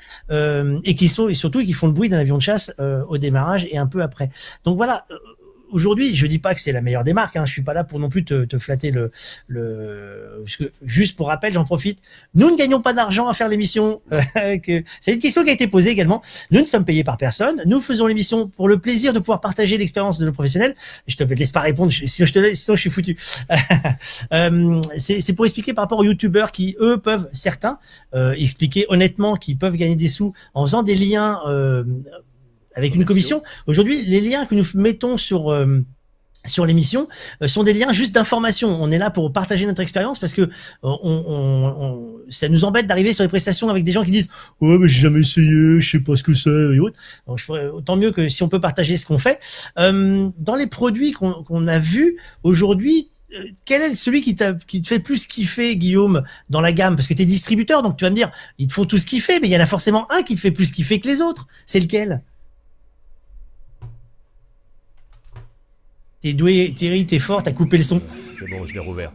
et 0.84 0.94
qui 0.94 1.08
sont 1.08 1.28
et 1.28 1.34
surtout 1.34 1.64
qui 1.64 1.72
font 1.72 1.86
le 1.86 1.92
bruit 1.92 2.08
d'un 2.08 2.18
avion 2.18 2.36
de 2.36 2.42
chasse 2.42 2.72
au 3.08 3.18
démarrage 3.18 3.66
et 3.70 3.78
un 3.78 3.86
peu 3.86 4.02
après. 4.02 4.30
Donc 4.64 4.76
voilà, 4.76 5.04
aujourd'hui, 5.72 6.14
je 6.14 6.26
dis 6.26 6.38
pas 6.38 6.54
que 6.54 6.60
c'est 6.60 6.72
la 6.72 6.80
meilleure 6.80 7.04
des 7.04 7.12
marques. 7.12 7.36
Hein, 7.36 7.44
je 7.46 7.52
suis 7.52 7.62
pas 7.62 7.74
là 7.74 7.84
pour 7.84 7.98
non 7.98 8.08
plus 8.08 8.24
te, 8.24 8.44
te 8.44 8.58
flatter 8.58 8.90
le, 8.90 9.10
le. 9.48 10.42
Parce 10.44 10.56
que, 10.56 10.64
juste 10.84 11.16
pour 11.16 11.28
rappel, 11.28 11.52
j'en 11.52 11.64
profite. 11.64 11.98
Nous 12.34 12.50
ne 12.50 12.56
gagnons 12.56 12.80
pas 12.80 12.92
d'argent 12.92 13.28
à 13.28 13.34
faire 13.34 13.48
l'émission. 13.48 14.00
c'est 14.10 15.12
une 15.12 15.18
question 15.18 15.44
qui 15.44 15.50
a 15.50 15.52
été 15.52 15.66
posée 15.66 15.90
également. 15.90 16.22
Nous 16.50 16.60
ne 16.60 16.66
sommes 16.66 16.84
payés 16.84 17.04
par 17.04 17.16
personne. 17.16 17.62
Nous 17.66 17.80
faisons 17.80 18.06
l'émission 18.06 18.48
pour 18.48 18.68
le 18.68 18.78
plaisir 18.78 19.12
de 19.12 19.18
pouvoir 19.18 19.40
partager 19.40 19.78
l'expérience 19.78 20.18
de 20.18 20.26
nos 20.26 20.32
professionnels. 20.32 20.74
Je 21.06 21.16
te 21.16 21.24
laisse 21.24 21.52
pas 21.52 21.60
répondre. 21.60 21.92
Sinon, 21.92 22.26
je 22.26 22.32
te 22.32 22.38
laisse, 22.38 22.62
sinon 22.62 22.76
je 22.76 22.80
suis 22.80 22.90
foutu. 22.90 23.16
euh, 24.32 24.82
c'est 24.98 25.32
pour 25.32 25.44
expliquer 25.44 25.74
par 25.74 25.84
rapport 25.84 25.98
aux 25.98 26.04
youtubeurs 26.04 26.52
qui 26.52 26.76
eux 26.80 26.98
peuvent 26.98 27.28
certains 27.32 27.78
euh, 28.14 28.32
expliquer 28.32 28.86
honnêtement 28.88 29.36
qu'ils 29.36 29.58
peuvent 29.58 29.76
gagner 29.76 29.96
des 29.96 30.08
sous 30.08 30.34
en 30.54 30.64
faisant 30.64 30.82
des 30.82 30.96
liens. 30.96 31.40
Euh, 31.46 31.84
avec 32.74 32.94
une 32.94 33.04
commission. 33.04 33.42
Aujourd'hui, 33.66 34.04
les 34.04 34.20
liens 34.20 34.46
que 34.46 34.54
nous 34.54 34.66
mettons 34.74 35.18
sur 35.18 35.50
euh, 35.50 35.84
sur 36.44 36.66
l'émission 36.66 37.08
euh, 37.40 37.46
sont 37.48 37.62
des 37.62 37.72
liens 37.72 37.92
juste 37.92 38.14
d'information. 38.14 38.82
On 38.82 38.90
est 38.90 38.98
là 38.98 39.10
pour 39.10 39.32
partager 39.32 39.64
notre 39.66 39.80
expérience 39.80 40.18
parce 40.18 40.34
que 40.34 40.48
euh, 40.84 41.96
ça 42.30 42.48
nous 42.48 42.64
embête 42.64 42.86
d'arriver 42.86 43.12
sur 43.12 43.22
les 43.22 43.28
prestations 43.28 43.68
avec 43.68 43.84
des 43.84 43.92
gens 43.92 44.02
qui 44.02 44.10
disent 44.10 44.28
ouais 44.60 44.76
mais 44.78 44.88
j'ai 44.88 45.02
jamais 45.02 45.20
essayé, 45.20 45.80
je 45.80 45.90
sais 45.90 46.00
pas 46.00 46.16
ce 46.16 46.22
que 46.22 46.34
c'est 46.34 46.50
et 46.50 46.80
autres. 46.80 46.98
Donc 47.26 47.38
je 47.38 47.44
ferais 47.44 47.68
autant 47.68 47.96
mieux 47.96 48.10
que 48.10 48.28
si 48.28 48.42
on 48.42 48.48
peut 48.48 48.60
partager 48.60 48.96
ce 48.96 49.06
qu'on 49.06 49.18
fait. 49.18 49.38
Dans 49.76 50.56
les 50.56 50.66
produits 50.66 51.12
qu'on 51.12 51.66
a 51.66 51.78
vus 51.78 52.16
aujourd'hui, 52.42 53.10
quel 53.64 53.82
est 53.82 53.94
celui 53.94 54.20
qui, 54.20 54.36
qui 54.66 54.82
te 54.82 54.88
fait 54.88 54.98
plus 54.98 55.26
kiffer, 55.26 55.76
Guillaume, 55.76 56.22
dans 56.50 56.60
la 56.60 56.72
gamme? 56.72 56.96
Parce 56.96 57.08
que 57.08 57.14
tu 57.14 57.22
es 57.22 57.26
distributeur, 57.26 57.82
donc 57.82 57.96
tu 57.96 58.04
vas 58.04 58.10
me 58.10 58.16
dire, 58.16 58.30
ils 58.58 58.68
te 58.68 58.72
font 58.72 58.84
tous 58.84 59.04
kiffer, 59.04 59.40
mais 59.40 59.48
il 59.48 59.52
y 59.52 59.56
en 59.56 59.60
a 59.60 59.66
forcément 59.66 60.10
un 60.12 60.22
qui 60.22 60.34
te 60.34 60.40
fait 60.40 60.50
plus 60.50 60.70
kiffer 60.70 61.00
que 61.00 61.08
les 61.08 61.20
autres. 61.20 61.46
C'est 61.66 61.80
lequel? 61.80 62.22
T'es 66.22 66.34
doué, 66.34 66.72
Thierry, 66.74 67.04
t'es 67.04 67.18
fort, 67.18 67.42
t'as 67.42 67.52
coupé 67.52 67.78
le 67.78 67.82
son. 67.82 68.00
C'est 68.38 68.48
bon, 68.48 68.64
je 68.64 68.72
l'ai 68.74 68.78
rouvert. 68.78 69.12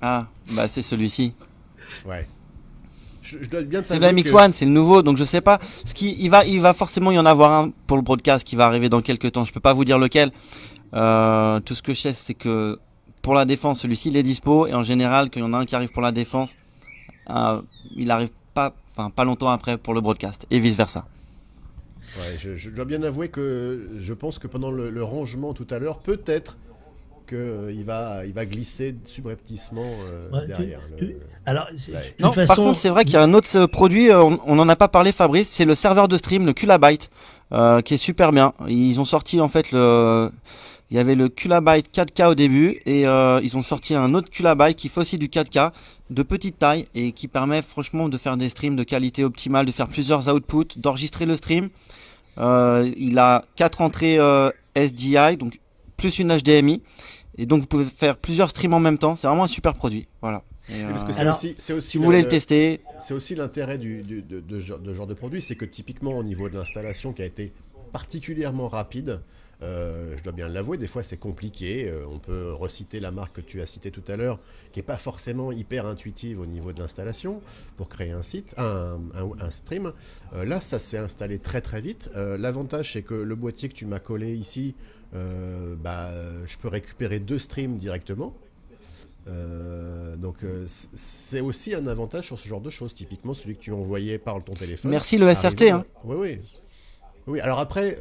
Ah, 0.00 0.28
bah 0.52 0.68
c'est 0.68 0.82
celui-ci. 0.82 1.34
Ouais. 2.06 2.26
Je, 3.22 3.38
je 3.42 3.48
dois 3.48 3.62
bien 3.62 3.82
c'est 3.84 3.98
le 3.98 4.06
MX1, 4.06 4.48
que... 4.48 4.52
c'est 4.52 4.64
le 4.64 4.70
nouveau, 4.70 5.02
donc 5.02 5.16
je 5.16 5.24
sais 5.24 5.40
pas. 5.40 5.58
Ce 5.84 5.94
qui, 5.94 6.16
il 6.20 6.30
va, 6.30 6.44
il 6.44 6.60
va 6.60 6.72
forcément 6.74 7.10
y 7.10 7.18
en 7.18 7.26
avoir 7.26 7.52
un 7.52 7.70
pour 7.86 7.96
le 7.96 8.02
broadcast 8.02 8.46
qui 8.46 8.56
va 8.56 8.66
arriver 8.66 8.88
dans 8.88 9.02
quelques 9.02 9.32
temps. 9.32 9.44
Je 9.44 9.52
peux 9.52 9.60
pas 9.60 9.72
vous 9.72 9.84
dire 9.84 9.98
lequel. 9.98 10.32
Euh, 10.94 11.60
tout 11.60 11.74
ce 11.74 11.82
que 11.82 11.92
je 11.92 12.00
sais, 12.00 12.14
c'est 12.14 12.34
que 12.34 12.78
pour 13.20 13.34
la 13.34 13.44
défense, 13.44 13.80
celui-ci 13.80 14.08
il 14.10 14.16
est 14.16 14.22
dispo 14.22 14.66
et 14.66 14.74
en 14.74 14.82
général, 14.82 15.28
quand 15.28 15.40
il 15.40 15.42
y 15.42 15.46
en 15.46 15.52
a 15.52 15.58
un 15.58 15.64
qui 15.64 15.74
arrive 15.74 15.90
pour 15.90 16.02
la 16.02 16.12
défense, 16.12 16.56
euh, 17.30 17.60
il 17.96 18.10
arrive 18.10 18.30
pas, 18.54 18.72
enfin 18.90 19.10
pas 19.10 19.24
longtemps 19.24 19.48
après 19.48 19.76
pour 19.76 19.92
le 19.92 20.00
broadcast 20.00 20.46
et 20.50 20.60
vice 20.60 20.76
versa. 20.76 21.04
Ouais, 22.18 22.36
je, 22.38 22.56
je, 22.56 22.70
dois 22.70 22.84
bien 22.84 23.02
avouer 23.02 23.28
que 23.28 23.88
je 23.98 24.14
pense 24.14 24.38
que 24.38 24.46
pendant 24.46 24.70
le, 24.70 24.90
le 24.90 25.04
rangement 25.04 25.52
tout 25.54 25.66
à 25.70 25.78
l'heure, 25.78 25.98
peut-être 25.98 26.56
qu'il 27.26 27.36
euh, 27.38 27.82
va, 27.84 28.24
il 28.24 28.32
va 28.32 28.46
glisser 28.46 28.94
subrepticement 29.04 29.82
euh, 29.84 30.30
ouais, 30.30 30.46
derrière. 30.46 30.80
Tu, 30.96 31.04
le, 31.04 31.12
tu, 31.12 31.16
alors, 31.44 31.68
non, 32.20 32.32
façon... 32.32 32.46
par 32.46 32.56
contre, 32.56 32.78
c'est 32.78 32.88
vrai 32.88 33.04
qu'il 33.04 33.14
y 33.14 33.16
a 33.16 33.22
un 33.22 33.34
autre 33.34 33.66
produit, 33.66 34.10
euh, 34.10 34.22
on 34.22 34.54
n'en 34.54 34.68
a 34.68 34.76
pas 34.76 34.88
parlé, 34.88 35.12
Fabrice, 35.12 35.48
c'est 35.48 35.64
le 35.64 35.74
serveur 35.74 36.08
de 36.08 36.16
stream, 36.16 36.46
le 36.46 36.52
Kulabyte, 36.52 37.10
euh, 37.52 37.80
qui 37.80 37.94
est 37.94 37.98
super 37.98 38.32
bien. 38.32 38.52
Ils 38.68 39.00
ont 39.00 39.04
sorti 39.04 39.40
en 39.40 39.48
fait 39.48 39.72
le. 39.72 40.30
Il 40.90 40.96
y 40.96 41.00
avait 41.00 41.16
le 41.16 41.28
Kulabyte 41.28 41.92
4K 41.92 42.28
au 42.28 42.34
début 42.36 42.80
et 42.86 43.08
euh, 43.08 43.40
ils 43.42 43.56
ont 43.56 43.62
sorti 43.62 43.94
un 43.94 44.14
autre 44.14 44.30
Kulabyte 44.30 44.76
qui 44.76 44.88
fait 44.88 45.00
aussi 45.00 45.18
du 45.18 45.26
4K 45.26 45.72
de 46.10 46.22
petite 46.22 46.60
taille 46.60 46.86
et 46.94 47.10
qui 47.10 47.26
permet 47.26 47.60
franchement 47.60 48.08
de 48.08 48.16
faire 48.16 48.36
des 48.36 48.48
streams 48.48 48.76
de 48.76 48.84
qualité 48.84 49.24
optimale, 49.24 49.66
de 49.66 49.72
faire 49.72 49.88
plusieurs 49.88 50.32
outputs, 50.32 50.78
d'enregistrer 50.78 51.26
le 51.26 51.36
stream. 51.36 51.70
Euh, 52.38 52.88
il 52.96 53.18
a 53.18 53.44
quatre 53.56 53.80
entrées 53.80 54.18
euh, 54.18 54.50
SDI, 54.76 55.36
donc 55.36 55.58
plus 55.96 56.20
une 56.20 56.36
HDMI. 56.36 56.82
Et 57.38 57.46
donc 57.46 57.62
vous 57.62 57.66
pouvez 57.66 57.84
faire 57.84 58.16
plusieurs 58.16 58.50
streams 58.50 58.74
en 58.74 58.80
même 58.80 58.98
temps. 58.98 59.16
C'est 59.16 59.26
vraiment 59.26 59.44
un 59.44 59.48
super 59.48 59.74
produit. 59.74 60.06
Voilà. 60.22 60.42
Et 60.70 60.82
parce 60.82 61.04
que 61.04 61.12
c'est 61.12 61.28
aussi, 61.28 61.54
c'est 61.58 61.72
aussi 61.72 61.90
si 61.90 61.98
vous 61.98 62.04
voulez 62.04 62.22
le 62.22 62.28
tester, 62.28 62.80
c'est 62.98 63.14
aussi 63.14 63.34
l'intérêt 63.34 63.78
du, 63.78 64.02
du, 64.02 64.22
de, 64.22 64.40
de, 64.40 64.60
de, 64.60 64.76
de, 64.78 64.94
genre 64.94 65.06
de 65.06 65.14
produit, 65.14 65.40
c'est 65.40 65.54
que 65.54 65.64
typiquement 65.64 66.16
au 66.16 66.24
niveau 66.24 66.48
de 66.48 66.56
l'installation 66.56 67.12
qui 67.12 67.22
a 67.22 67.24
été 67.24 67.52
particulièrement 67.92 68.68
rapide, 68.68 69.20
euh, 69.62 70.14
je 70.16 70.22
dois 70.22 70.32
bien 70.32 70.48
l'avouer, 70.48 70.76
des 70.78 70.86
fois 70.86 71.02
c'est 71.02 71.16
compliqué. 71.16 71.88
Euh, 71.88 72.04
on 72.10 72.18
peut 72.18 72.52
reciter 72.52 73.00
la 73.00 73.10
marque 73.10 73.36
que 73.36 73.40
tu 73.40 73.60
as 73.62 73.66
citée 73.66 73.90
tout 73.90 74.02
à 74.08 74.16
l'heure, 74.16 74.38
qui 74.72 74.78
n'est 74.78 74.84
pas 74.84 74.98
forcément 74.98 75.50
hyper 75.52 75.86
intuitive 75.86 76.40
au 76.40 76.46
niveau 76.46 76.72
de 76.72 76.80
l'installation 76.80 77.40
pour 77.76 77.88
créer 77.88 78.10
un 78.10 78.22
site, 78.22 78.54
un, 78.58 79.00
un, 79.14 79.30
un 79.44 79.50
stream. 79.50 79.92
Euh, 80.34 80.44
là, 80.44 80.60
ça 80.60 80.78
s'est 80.78 80.98
installé 80.98 81.38
très 81.38 81.60
très 81.62 81.80
vite. 81.80 82.10
L'avantage, 82.14 82.92
c'est 82.92 83.02
que 83.02 83.14
le 83.14 83.34
boîtier 83.34 83.68
que 83.68 83.74
tu 83.74 83.86
m'as 83.86 83.98
collé 84.00 84.34
ici, 84.34 84.74
bah, 85.12 86.10
je 86.44 86.56
peux 86.58 86.68
récupérer 86.68 87.20
deux 87.20 87.38
streams 87.38 87.76
directement. 87.78 88.34
Euh, 89.28 90.14
donc 90.14 90.44
euh, 90.44 90.66
c'est 90.94 91.40
aussi 91.40 91.74
un 91.74 91.88
avantage 91.88 92.26
sur 92.26 92.38
ce 92.38 92.46
genre 92.46 92.60
de 92.60 92.70
choses. 92.70 92.94
Typiquement 92.94 93.34
celui 93.34 93.56
que 93.56 93.60
tu 93.62 93.72
envoyais 93.72 94.18
par 94.18 94.42
ton 94.44 94.52
téléphone. 94.52 94.90
Merci 94.92 95.18
le 95.18 95.32
SRT. 95.34 95.46
Arrivé- 95.62 95.70
Hein. 95.70 95.84
Oui, 96.04 96.16
oui. 96.18 96.40
Oui, 97.26 97.40
alors 97.40 97.58
après, 97.58 97.98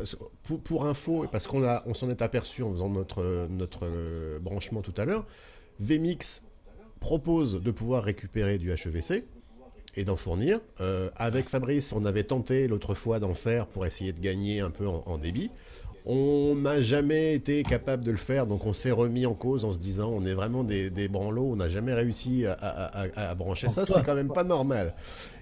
pour, 0.63 0.85
info, 0.85 1.25
parce 1.31 1.47
qu'on 1.47 1.93
s'en 1.93 2.09
est 2.09 2.21
aperçu 2.21 2.61
en 2.61 2.71
faisant 2.71 2.89
notre, 2.89 3.47
notre 3.49 3.81
euh, 3.83 4.37
branchement 4.39 4.81
tout 4.81 4.93
à 4.97 5.05
l'heure, 5.05 5.25
VMix 5.79 6.43
propose 6.99 7.61
de 7.61 7.71
pouvoir 7.71 8.03
récupérer 8.03 8.59
du 8.59 8.71
HEVC 8.71 9.25
et 9.95 10.05
d'en 10.05 10.15
fournir. 10.15 10.59
Euh, 10.79 11.09
avec 11.15 11.49
Fabrice, 11.49 11.91
on 11.93 12.05
avait 12.05 12.23
tenté 12.23 12.67
l'autre 12.67 12.93
fois 12.93 13.19
d'en 13.19 13.33
faire 13.33 13.65
pour 13.65 13.85
essayer 13.85 14.13
de 14.13 14.19
gagner 14.19 14.59
un 14.59 14.69
peu 14.69 14.87
en 14.87 15.17
débit. 15.17 15.49
On 16.07 16.53
n'a 16.55 16.81
jamais 16.83 17.33
été 17.33 17.63
capable 17.63 18.03
de 18.03 18.11
le 18.11 18.17
faire, 18.17 18.45
donc 18.45 18.65
on 18.67 18.73
s'est 18.73 18.91
remis 18.91 19.25
en 19.25 19.33
cause 19.33 19.65
en 19.65 19.73
se 19.73 19.79
disant 19.79 20.09
on 20.13 20.23
est 20.23 20.35
vraiment 20.35 20.63
des, 20.63 20.91
des 20.91 21.07
branlots, 21.07 21.49
on 21.53 21.55
n'a 21.55 21.67
jamais 21.69 21.95
réussi 21.95 22.45
à, 22.45 22.53
à- 22.53 23.01
à- 23.05 23.29
à 23.31 23.35
brancher 23.35 23.69
ça, 23.69 23.85
c'est 23.87 24.03
quand 24.05 24.13
même 24.13 24.27
pas 24.31 24.43
normal. 24.43 24.93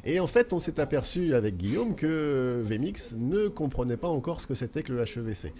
Et 0.05 0.21
en 0.21 0.27
fait, 0.27 0.53
on 0.53 0.59
s'est 0.59 0.79
aperçu 0.79 1.33
avec 1.33 1.57
Guillaume 1.57 1.95
que 1.95 2.61
VMix 2.63 3.15
ne 3.19 3.49
comprenait 3.49 3.97
pas 3.97 4.07
encore 4.07 4.39
ce 4.39 4.47
que 4.47 4.55
c'était 4.55 4.83
que 4.83 4.93
le 4.93 5.01
HEVC. 5.01 5.51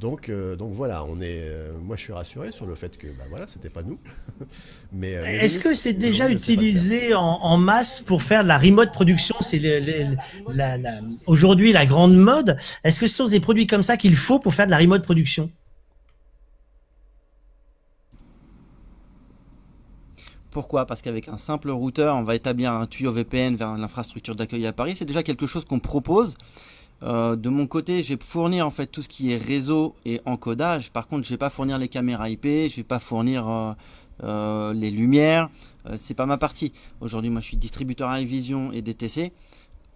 Donc, 0.00 0.30
euh, 0.30 0.56
donc 0.56 0.72
voilà, 0.72 1.04
on 1.04 1.20
est, 1.20 1.42
euh, 1.42 1.72
moi 1.82 1.94
je 1.94 2.02
suis 2.04 2.12
rassuré 2.14 2.52
sur 2.52 2.64
le 2.64 2.74
fait 2.74 2.96
que 2.96 3.06
bah 3.08 3.24
voilà, 3.28 3.46
c'était 3.46 3.68
pas 3.68 3.82
nous. 3.82 3.98
mais 4.92 5.14
euh, 5.16 5.22
mais 5.24 5.36
Est-ce 5.36 5.58
que 5.58 5.74
c'est 5.74 5.92
déjà 5.92 6.30
utilisé 6.30 7.14
en, 7.14 7.20
en 7.22 7.58
masse 7.58 8.00
pour 8.00 8.22
faire 8.22 8.42
de 8.42 8.48
la 8.48 8.58
remote 8.58 8.92
production? 8.92 9.36
C'est 9.40 9.58
le- 9.58 9.80
le- 9.80 10.16
la- 10.54 10.78
la- 10.78 11.00
aujourd'hui 11.26 11.72
la 11.74 11.84
grande 11.84 12.16
mode. 12.16 12.56
Est-ce 12.82 12.98
que 12.98 13.06
ce 13.08 13.16
sont 13.16 13.26
des 13.28 13.40
produits 13.40 13.66
comme 13.66 13.82
ça 13.82 13.98
qu'il 13.98 14.16
faut 14.16 14.38
pour 14.38 14.54
faire 14.54 14.64
de 14.66 14.70
la 14.70 14.78
remote 14.78 15.02
production? 15.04 15.50
Pourquoi? 20.50 20.86
Parce 20.86 21.02
qu'avec 21.02 21.28
un 21.28 21.36
simple 21.36 21.70
routeur, 21.70 22.16
on 22.16 22.24
va 22.24 22.34
établir 22.34 22.72
un 22.72 22.86
tuyau 22.86 23.12
VPN 23.12 23.54
vers 23.54 23.76
l'infrastructure 23.76 24.34
d'accueil 24.34 24.66
à 24.66 24.72
Paris. 24.72 24.96
C'est 24.96 25.04
déjà 25.04 25.22
quelque 25.22 25.46
chose 25.46 25.64
qu'on 25.64 25.78
propose. 25.78 26.36
Euh, 27.02 27.36
de 27.36 27.48
mon 27.48 27.66
côté, 27.66 28.02
je 28.02 28.14
vais 28.14 28.22
fournir 28.22 28.66
en 28.66 28.70
fait 28.70 28.86
tout 28.86 29.02
ce 29.02 29.08
qui 29.08 29.32
est 29.32 29.38
réseau 29.38 29.94
et 30.04 30.20
encodage. 30.26 30.90
Par 30.90 31.08
contre, 31.08 31.24
je 31.24 31.30
vais 31.30 31.38
pas 31.38 31.50
fournir 31.50 31.78
les 31.78 31.88
caméras 31.88 32.28
IP, 32.28 32.44
je 32.44 32.76
vais 32.76 32.82
pas 32.82 32.98
fournir 32.98 33.48
euh, 33.48 33.72
euh, 34.24 34.72
les 34.72 34.90
lumières. 34.90 35.48
C'est 35.96 36.14
pas 36.14 36.26
ma 36.26 36.36
partie. 36.36 36.72
Aujourd'hui, 37.00 37.30
moi, 37.30 37.40
je 37.40 37.46
suis 37.46 37.56
distributeur 37.56 38.14
iVision 38.18 38.70
et 38.72 38.82
DTC 38.82 39.32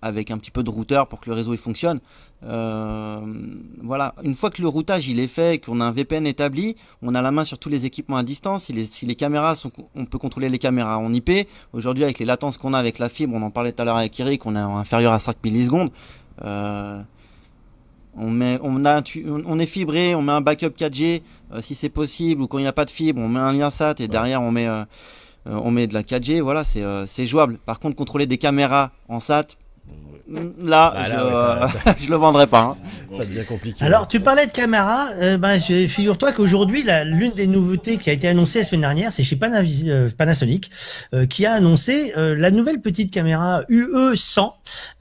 avec 0.00 0.30
un 0.30 0.36
petit 0.36 0.50
peu 0.50 0.62
de 0.62 0.68
routeur 0.68 1.08
pour 1.08 1.18
que 1.18 1.30
le 1.30 1.36
réseau 1.36 1.56
fonctionne. 1.56 1.98
Voilà, 2.42 4.14
une 4.22 4.34
fois 4.34 4.50
que 4.50 4.60
le 4.60 4.68
routage 4.68 5.08
il 5.08 5.18
est 5.18 5.28
fait, 5.28 5.64
qu'on 5.64 5.80
a 5.80 5.84
un 5.84 5.90
VPN 5.92 6.26
établi, 6.26 6.76
on 7.00 7.14
a 7.14 7.22
la 7.22 7.30
main 7.30 7.44
sur 7.44 7.58
tous 7.58 7.70
les 7.70 7.86
équipements 7.86 8.18
à 8.18 8.22
distance. 8.22 8.64
Si 8.64 8.74
les, 8.74 8.84
si 8.84 9.06
les 9.06 9.14
caméras 9.14 9.54
sont, 9.54 9.72
on 9.94 10.04
peut 10.04 10.18
contrôler 10.18 10.50
les 10.50 10.58
caméras 10.58 10.98
en 10.98 11.10
IP. 11.12 11.48
Aujourd'hui, 11.72 12.04
avec 12.04 12.18
les 12.18 12.26
latences 12.26 12.58
qu'on 12.58 12.74
a 12.74 12.78
avec 12.78 12.98
la 12.98 13.08
fibre, 13.08 13.34
on 13.34 13.40
en 13.42 13.50
parlait 13.50 13.72
tout 13.72 13.80
à 13.80 13.84
l'heure 13.86 13.96
avec 13.96 14.18
Eric, 14.20 14.44
on 14.44 14.56
est 14.56 14.58
inférieur 14.58 15.12
à 15.12 15.18
5 15.18 15.36
millisecondes. 15.42 15.90
Euh, 16.42 17.00
on, 18.16 18.30
met, 18.30 18.58
on, 18.62 18.84
a, 18.84 19.02
on 19.26 19.58
est 19.58 19.66
fibré, 19.66 20.14
on 20.14 20.22
met 20.22 20.32
un 20.32 20.40
backup 20.40 20.70
4G 20.76 21.22
euh, 21.52 21.60
si 21.60 21.74
c'est 21.74 21.88
possible, 21.88 22.42
ou 22.42 22.46
quand 22.46 22.58
il 22.58 22.62
n'y 22.62 22.68
a 22.68 22.72
pas 22.72 22.84
de 22.84 22.90
fibre, 22.90 23.20
on 23.20 23.28
met 23.28 23.40
un 23.40 23.52
lien 23.52 23.70
SAT 23.70 23.96
et 24.00 24.08
derrière 24.08 24.42
on 24.42 24.50
met, 24.50 24.66
euh, 24.68 24.84
on 25.46 25.70
met 25.70 25.86
de 25.86 25.94
la 25.94 26.02
4G. 26.02 26.40
Voilà, 26.40 26.64
c'est 26.64 26.84
c'est 27.06 27.26
jouable. 27.26 27.58
Par 27.58 27.80
contre, 27.80 27.96
contrôler 27.96 28.26
des 28.26 28.38
caméras 28.38 28.92
en 29.08 29.20
SAT, 29.20 29.46
là, 30.26 30.92
Bah 30.94 31.04
je, 31.06 31.10
là, 31.12 31.26
ouais, 31.26 31.72
euh, 31.86 31.92
je 31.98 32.10
le 32.10 32.16
vendrai 32.16 32.46
pas. 32.46 32.62
hein. 32.62 32.76
Ça 33.16 33.24
devient 33.24 33.44
compliqué. 33.44 33.84
Alors, 33.84 34.08
tu 34.08 34.18
parlais 34.18 34.46
de 34.46 34.50
caméra. 34.50 35.08
Euh, 35.20 35.36
ben, 35.38 35.56
je- 35.60 35.86
figure-toi 35.86 36.32
qu'aujourd'hui, 36.32 36.82
la- 36.82 37.04
l'une 37.04 37.30
des 37.32 37.46
nouveautés 37.46 37.96
qui 37.98 38.10
a 38.10 38.12
été 38.12 38.26
annoncée 38.26 38.58
la 38.60 38.64
semaine 38.64 38.80
dernière, 38.80 39.12
c'est 39.12 39.22
chez 39.22 39.38
euh, 39.86 40.08
Panasonic, 40.16 40.70
euh, 41.14 41.26
qui 41.26 41.46
a 41.46 41.52
annoncé 41.52 42.12
euh, 42.16 42.34
la 42.34 42.50
nouvelle 42.50 42.80
petite 42.80 43.12
caméra 43.12 43.62
UE100. 43.70 44.52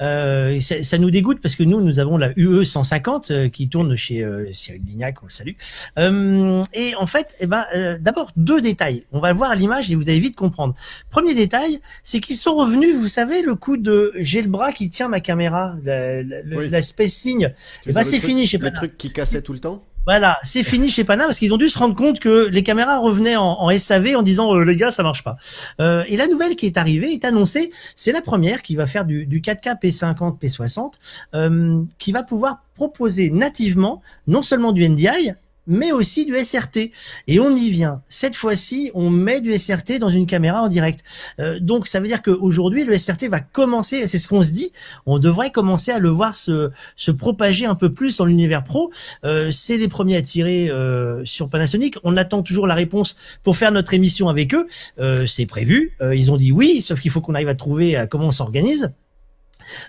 Euh, 0.01 0.49
et 0.51 0.61
ça, 0.61 0.83
ça 0.83 0.97
nous 0.99 1.09
dégoûte 1.09 1.39
parce 1.41 1.55
que 1.55 1.63
nous, 1.63 1.81
nous 1.81 1.97
avons 1.99 2.17
la 2.17 2.29
UE150 2.33 3.31
euh, 3.31 3.49
qui 3.49 3.69
tourne 3.69 3.95
chez 3.95 4.23
euh, 4.23 4.45
Cyril 4.53 4.81
Lignac, 4.85 5.15
on 5.23 5.27
le 5.27 5.31
salue. 5.31 5.53
Euh, 5.97 6.61
et 6.73 6.93
en 6.95 7.07
fait, 7.07 7.35
eh 7.39 7.47
ben, 7.47 7.65
euh, 7.75 7.97
d'abord 7.99 8.31
deux 8.35 8.61
détails. 8.61 9.05
On 9.11 9.19
va 9.19 9.31
le 9.31 9.37
voir 9.37 9.49
à 9.51 9.55
l'image 9.55 9.89
et 9.89 9.95
vous 9.95 10.03
allez 10.03 10.19
vite 10.19 10.35
comprendre. 10.35 10.75
Premier 11.09 11.33
détail, 11.33 11.79
c'est 12.03 12.19
qu'ils 12.19 12.35
sont 12.35 12.53
revenus. 12.55 12.95
Vous 12.95 13.07
savez, 13.07 13.41
le 13.41 13.55
coup 13.55 13.77
de 13.77 14.11
j'ai 14.17 14.41
le 14.43 14.49
bras 14.49 14.71
qui 14.73 14.89
tient 14.89 15.07
ma 15.07 15.19
caméra, 15.21 15.75
la, 15.83 16.21
la, 16.23 16.41
le- 16.43 16.57
Oui. 16.57 16.69
la 16.69 16.81
space 16.81 17.13
signe. 17.13 17.53
Veux 17.85 17.93
le 17.93 18.03
c'est 18.03 18.19
fini 18.19 18.45
chez 18.45 18.57
Le 18.57 18.65
Pana. 18.65 18.75
truc 18.77 18.97
qui 18.97 19.11
cassait 19.13 19.41
tout 19.41 19.53
le 19.53 19.59
temps? 19.59 19.83
Voilà, 20.05 20.37
c'est 20.43 20.63
fini 20.63 20.89
chez 20.89 21.05
Pana 21.05 21.23
parce 21.23 21.39
qu'ils 21.39 21.53
ont 21.53 21.57
dû 21.57 21.69
se 21.69 21.79
rendre 21.79 21.95
compte 21.95 22.19
que 22.19 22.49
les 22.49 22.61
caméras 22.61 22.99
revenaient 22.99 23.37
en, 23.37 23.61
en 23.61 23.69
SAV 23.77 24.17
en 24.17 24.21
disant 24.21 24.53
euh, 24.53 24.65
les 24.65 24.75
gars 24.75 24.91
ça 24.91 25.01
marche 25.01 25.23
pas. 25.23 25.37
Euh, 25.79 26.03
et 26.09 26.17
la 26.17 26.27
nouvelle 26.27 26.57
qui 26.57 26.65
est 26.65 26.75
arrivée 26.77 27.13
est 27.13 27.23
annoncée, 27.23 27.71
c'est 27.95 28.11
la 28.11 28.19
première 28.21 28.61
qui 28.63 28.75
va 28.75 28.85
faire 28.85 29.05
du, 29.05 29.25
du 29.25 29.39
4K 29.39 29.79
P50 29.81 30.37
P60, 30.39 30.91
euh, 31.35 31.81
qui 31.99 32.11
va 32.11 32.21
pouvoir 32.23 32.63
proposer 32.75 33.29
nativement 33.29 34.01
non 34.27 34.43
seulement 34.43 34.73
du 34.73 34.83
NDI 34.89 35.31
mais 35.67 35.91
aussi 35.91 36.25
du 36.25 36.35
SRT. 36.35 36.91
Et 37.27 37.39
on 37.39 37.55
y 37.55 37.69
vient. 37.69 38.01
Cette 38.07 38.35
fois-ci, 38.35 38.91
on 38.93 39.09
met 39.09 39.41
du 39.41 39.57
SRT 39.57 39.99
dans 39.99 40.09
une 40.09 40.25
caméra 40.25 40.61
en 40.61 40.67
direct. 40.67 41.03
Euh, 41.39 41.59
donc, 41.59 41.87
ça 41.87 41.99
veut 41.99 42.07
dire 42.07 42.21
qu'aujourd'hui, 42.21 42.83
le 42.83 42.97
SRT 42.97 43.29
va 43.29 43.39
commencer, 43.39 44.07
c'est 44.07 44.19
ce 44.19 44.27
qu'on 44.27 44.41
se 44.41 44.51
dit, 44.51 44.71
on 45.05 45.19
devrait 45.19 45.51
commencer 45.51 45.91
à 45.91 45.99
le 45.99 46.09
voir 46.09 46.35
se, 46.35 46.71
se 46.95 47.11
propager 47.11 47.65
un 47.65 47.75
peu 47.75 47.93
plus 47.93 48.17
dans 48.17 48.25
l'univers 48.25 48.63
pro. 48.63 48.91
Euh, 49.23 49.51
c'est 49.51 49.77
les 49.77 49.87
premiers 49.87 50.17
à 50.17 50.21
tirer 50.21 50.69
euh, 50.69 51.23
sur 51.25 51.49
Panasonic. 51.49 51.97
On 52.03 52.17
attend 52.17 52.43
toujours 52.43 52.67
la 52.67 52.75
réponse 52.75 53.15
pour 53.43 53.57
faire 53.57 53.71
notre 53.71 53.93
émission 53.93 54.29
avec 54.29 54.53
eux. 54.53 54.67
Euh, 54.99 55.27
c'est 55.27 55.45
prévu. 55.45 55.95
Euh, 56.01 56.15
ils 56.15 56.31
ont 56.31 56.37
dit 56.37 56.51
oui, 56.51 56.81
sauf 56.81 56.99
qu'il 56.99 57.11
faut 57.11 57.21
qu'on 57.21 57.35
arrive 57.35 57.49
à 57.49 57.55
trouver 57.55 57.97
euh, 57.97 58.05
comment 58.05 58.27
on 58.27 58.31
s'organise. 58.31 58.91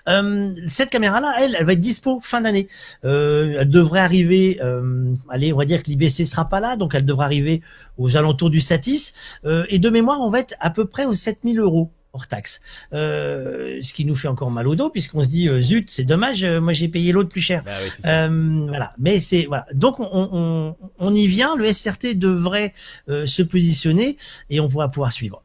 Euh, 0.07 0.53
cette 0.67 0.89
caméra-là, 0.89 1.33
elle, 1.39 1.55
elle 1.59 1.65
va 1.65 1.73
être 1.73 1.79
dispo 1.79 2.19
fin 2.21 2.41
d'année. 2.41 2.67
Euh, 3.03 3.57
elle 3.59 3.69
devrait 3.69 3.99
arriver. 4.01 4.59
Euh, 4.61 5.13
allez, 5.29 5.53
on 5.53 5.57
va 5.57 5.65
dire 5.65 5.81
que 5.83 5.89
l'IBC 5.89 6.25
sera 6.25 6.49
pas 6.49 6.59
là, 6.59 6.75
donc 6.75 6.95
elle 6.95 7.05
devrait 7.05 7.25
arriver 7.25 7.61
aux 7.97 8.17
alentours 8.17 8.49
du 8.49 8.61
Satis. 8.61 9.13
Euh, 9.45 9.65
et 9.69 9.79
de 9.79 9.89
mémoire, 9.89 10.19
on 10.21 10.29
va 10.29 10.39
être 10.39 10.55
à 10.59 10.69
peu 10.69 10.85
près 10.85 11.05
aux 11.05 11.13
7000 11.13 11.59
euros 11.59 11.91
hors 12.13 12.27
taxe. 12.27 12.61
Euh, 12.93 13.79
ce 13.83 13.91
qui 13.91 14.05
nous 14.05 14.15
fait 14.15 14.29
encore 14.29 14.49
mal 14.49 14.69
au 14.69 14.75
dos, 14.75 14.89
puisqu'on 14.89 15.21
se 15.21 15.27
dit 15.27 15.49
zut, 15.61 15.89
c'est 15.91 16.05
dommage. 16.05 16.43
euh, 16.45 16.61
moi, 16.61 16.71
j'ai 16.71 16.87
payé 16.87 17.11
l'autre 17.11 17.27
plus 17.27 17.41
cher. 17.41 17.61
Bah 17.65 17.71
oui. 17.83 17.89
Euh, 18.05 18.65
voilà, 18.69 18.93
mais 18.97 19.19
c'est 19.19 19.45
voilà. 19.47 19.65
Donc 19.73 19.99
on, 19.99 20.07
on, 20.11 20.75
on 20.97 21.13
y 21.13 21.27
vient. 21.27 21.57
Le 21.57 21.71
SRT 21.73 22.15
devrait 22.15 22.73
euh, 23.09 23.25
se 23.25 23.41
positionner 23.43 24.15
et 24.49 24.61
on 24.61 24.69
pourra 24.69 24.89
pouvoir 24.89 25.11
suivre. 25.11 25.41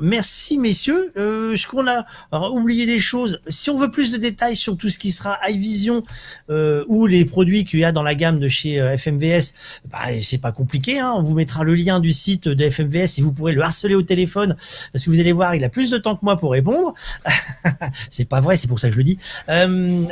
Merci 0.00 0.58
messieurs. 0.58 1.12
Euh, 1.16 1.56
ce 1.56 1.66
qu'on 1.66 1.86
a 1.88 2.04
oublié 2.50 2.86
des 2.86 3.00
choses. 3.00 3.40
Si 3.48 3.70
on 3.70 3.76
veut 3.78 3.90
plus 3.90 4.12
de 4.12 4.16
détails 4.16 4.56
sur 4.56 4.76
tout 4.76 4.90
ce 4.90 4.98
qui 4.98 5.10
sera 5.12 5.38
iVision 5.48 6.02
euh, 6.50 6.84
ou 6.88 7.06
les 7.06 7.24
produits 7.24 7.64
qu'il 7.64 7.80
y 7.80 7.84
a 7.84 7.92
dans 7.92 8.02
la 8.02 8.14
gamme 8.14 8.38
de 8.38 8.48
chez 8.48 8.80
euh, 8.80 8.96
FMVS, 8.96 9.54
bah, 9.90 9.98
c'est 10.22 10.38
pas 10.38 10.52
compliqué. 10.52 10.98
Hein. 11.00 11.12
On 11.16 11.22
vous 11.22 11.34
mettra 11.34 11.64
le 11.64 11.74
lien 11.74 12.00
du 12.00 12.12
site 12.12 12.48
de 12.48 12.70
FMVS 12.70 13.18
et 13.18 13.22
vous 13.22 13.32
pourrez 13.32 13.52
le 13.52 13.62
harceler 13.62 13.94
au 13.94 14.02
téléphone 14.02 14.56
parce 14.92 15.04
que 15.04 15.10
vous 15.10 15.18
allez 15.20 15.32
voir, 15.32 15.54
il 15.54 15.64
a 15.64 15.68
plus 15.68 15.90
de 15.90 15.98
temps 15.98 16.14
que 16.16 16.24
moi 16.24 16.36
pour 16.36 16.52
répondre. 16.52 16.94
c'est 18.10 18.24
pas 18.24 18.40
vrai, 18.40 18.56
c'est 18.56 18.68
pour 18.68 18.78
ça 18.78 18.88
que 18.88 18.92
je 18.92 18.98
le 18.98 19.04
dis. 19.04 19.18
Euh, 19.48 20.04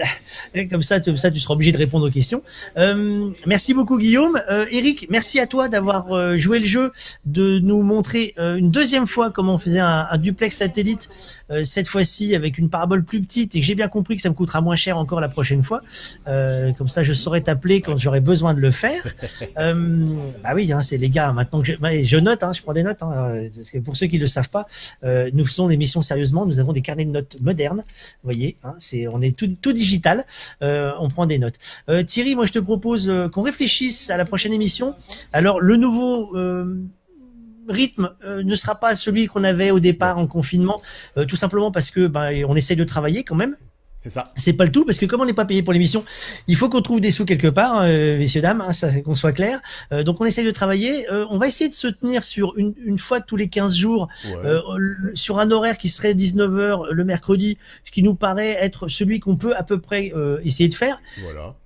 comme 0.71 0.83
ça, 0.83 1.01
tu- 1.01 1.17
ça, 1.17 1.31
tu 1.31 1.39
seras 1.41 1.55
obligé 1.55 1.73
de 1.73 1.79
répondre 1.79 2.07
aux 2.07 2.11
questions. 2.11 2.43
Euh, 2.77 3.31
merci 3.47 3.75
beaucoup, 3.75 3.99
Guillaume. 3.99 4.41
Eric, 4.71 5.07
merci 5.11 5.39
à 5.41 5.47
toi 5.47 5.69
d'avoir 5.69 6.39
joué 6.39 6.59
le 6.59 6.67
jeu, 6.67 6.93
de 7.25 7.59
nous 7.59 7.83
montrer 7.83 8.35
une 8.39 8.71
deuxième 8.71 9.07
fois 9.07 9.31
comment 9.31 9.55
on 9.55 9.59
faisait 9.59 9.76
un, 9.81 10.07
un 10.11 10.19
duplex 10.19 10.57
satellite, 10.57 11.09
euh, 11.51 11.65
cette 11.65 11.89
fois-ci 11.89 12.35
avec 12.35 12.59
une 12.59 12.69
parabole 12.69 13.05
plus 13.05 13.21
petite, 13.21 13.55
et 13.55 13.61
que 13.61 13.67
j'ai 13.67 13.75
bien 13.75 13.89
compris 13.89 14.17
que 14.17 14.23
ça 14.23 14.29
me 14.29 14.35
coûtera 14.35 14.61
moins 14.61 14.75
cher 14.75 14.99
encore 14.99 15.21
la 15.21 15.29
prochaine 15.29 15.63
fois. 15.63 15.83
Euh, 16.27 16.73
comme 16.73 16.89
ça, 16.89 17.03
je 17.03 17.13
saurai 17.13 17.43
t'appeler 17.43 17.81
quand 17.81 17.97
j'aurai 17.97 18.21
besoin 18.21 18.55
de 18.55 18.61
le 18.61 18.71
faire. 18.71 19.03
Euh, 19.59 20.07
bah 20.43 20.51
oui, 20.55 20.71
hein, 20.73 20.83
c'est 20.83 20.99
les 20.99 21.09
gars. 21.09 21.33
Maintenant 21.33 21.63
que 21.63 21.69
je, 21.69 22.17
note, 22.17 22.43
hein, 22.43 22.53
je 22.53 22.63
prends 22.63 22.73
des 22.73 22.83
notes, 22.83 23.03
hein, 23.03 23.49
parce 23.55 23.71
que 23.71 23.79
pour 23.79 23.97
ceux 23.97 24.07
qui 24.07 24.17
ne 24.17 24.23
le 24.23 24.27
savent 24.27 24.51
pas, 24.51 24.67
nous 25.03 25.45
faisons 25.45 25.69
l'émission 25.69 26.03
sérieusement. 26.03 26.45
Nous 26.47 26.61
avons 26.61 26.73
des 26.73 26.83
carnets 26.83 27.05
de 27.05 27.11
notes 27.11 27.37
modernes. 27.41 27.79
Vous 27.79 28.25
voyez, 28.25 28.57
c'est 28.79 29.07
on 29.09 29.23
est 29.23 29.37
tout, 29.37 29.49
tout 29.61 29.73
digital. 29.73 30.25
On 30.61 31.09
prend 31.09 31.27
des 31.27 31.39
notes. 31.39 31.57
Thierry, 32.07 32.35
moi 32.35 32.47
je 32.47 32.53
te 32.53 32.59
propose 32.59 33.11
qu'on 33.33 33.43
réfléchisse 33.43 34.11
à 34.11 34.17
la 34.17 34.25
prochaine 34.25 34.53
émission. 34.53 34.95
Alors 35.33 35.61
le 35.61 35.77
nouveau 35.77 36.35
rythme 37.69 38.11
euh, 38.25 38.43
ne 38.43 38.55
sera 38.55 38.75
pas 38.77 38.95
celui 38.97 39.27
qu'on 39.27 39.45
avait 39.45 39.71
au 39.71 39.81
départ 39.81 40.19
en 40.19 40.27
confinement, 40.27 40.81
euh, 41.17 41.25
tout 41.25 41.37
simplement 41.37 41.71
parce 41.71 41.91
que 41.91 42.07
ben, 42.07 42.45
on 42.49 42.57
essaye 42.57 42.77
de 42.77 42.85
travailler 42.85 43.25
quand 43.25 43.37
même. 43.37 43.57
C'est 44.03 44.11
ça. 44.11 44.33
C'est 44.37 44.53
pas 44.53 44.63
le 44.65 44.71
tout 44.71 44.85
parce 44.85 44.99
que 44.99 45.07
comme 45.07 45.21
on 45.21 45.27
n'est 45.27 45.33
pas 45.35 45.45
payé 45.47 45.65
pour 45.65 45.73
l'émission, 45.73 46.05
il 46.47 46.55
faut 46.55 46.69
qu'on 46.69 46.81
trouve 46.81 47.01
des 47.01 47.11
sous 47.11 47.25
quelque 47.25 47.49
part, 47.49 47.81
euh, 47.83 48.19
messieurs 48.19 48.41
dames, 48.41 48.61
hein, 48.61 48.73
ça 48.73 49.01
qu'on 49.01 49.17
soit 49.17 49.33
clair. 49.33 49.61
Euh, 49.93 50.05
donc 50.05 50.21
on 50.21 50.25
essaye 50.25 50.45
de 50.45 50.53
travailler. 50.53 51.11
Euh, 51.11 51.27
on 51.29 51.39
va 51.39 51.49
essayer 51.49 51.69
de 51.69 51.75
se 51.75 51.89
tenir 51.89 52.23
sur 52.23 52.57
une, 52.57 52.73
une 52.85 53.01
fois 53.01 53.21
tous 53.21 53.35
les 53.35 53.49
15 53.49 53.75
jours 53.75 54.07
Ouais. 54.27 54.61
sur 55.15 55.41
un 55.41 55.51
horaire 55.51 55.77
qui 55.77 55.89
serait 55.89 56.15
19h 56.15 56.93
le 56.93 57.05
mercredi, 57.05 57.59
ce 57.85 57.91
qui 57.91 58.05
nous 58.05 58.15
paraît 58.15 58.57
être 58.61 58.87
celui 58.87 59.19
qu'on 59.19 59.37
peut 59.37 59.57
à 59.57 59.65
peu 59.65 59.81
près 59.81 60.13
essayer 60.45 60.69
de 60.69 60.75
faire. 60.77 61.01
Voilà. 61.25 61.57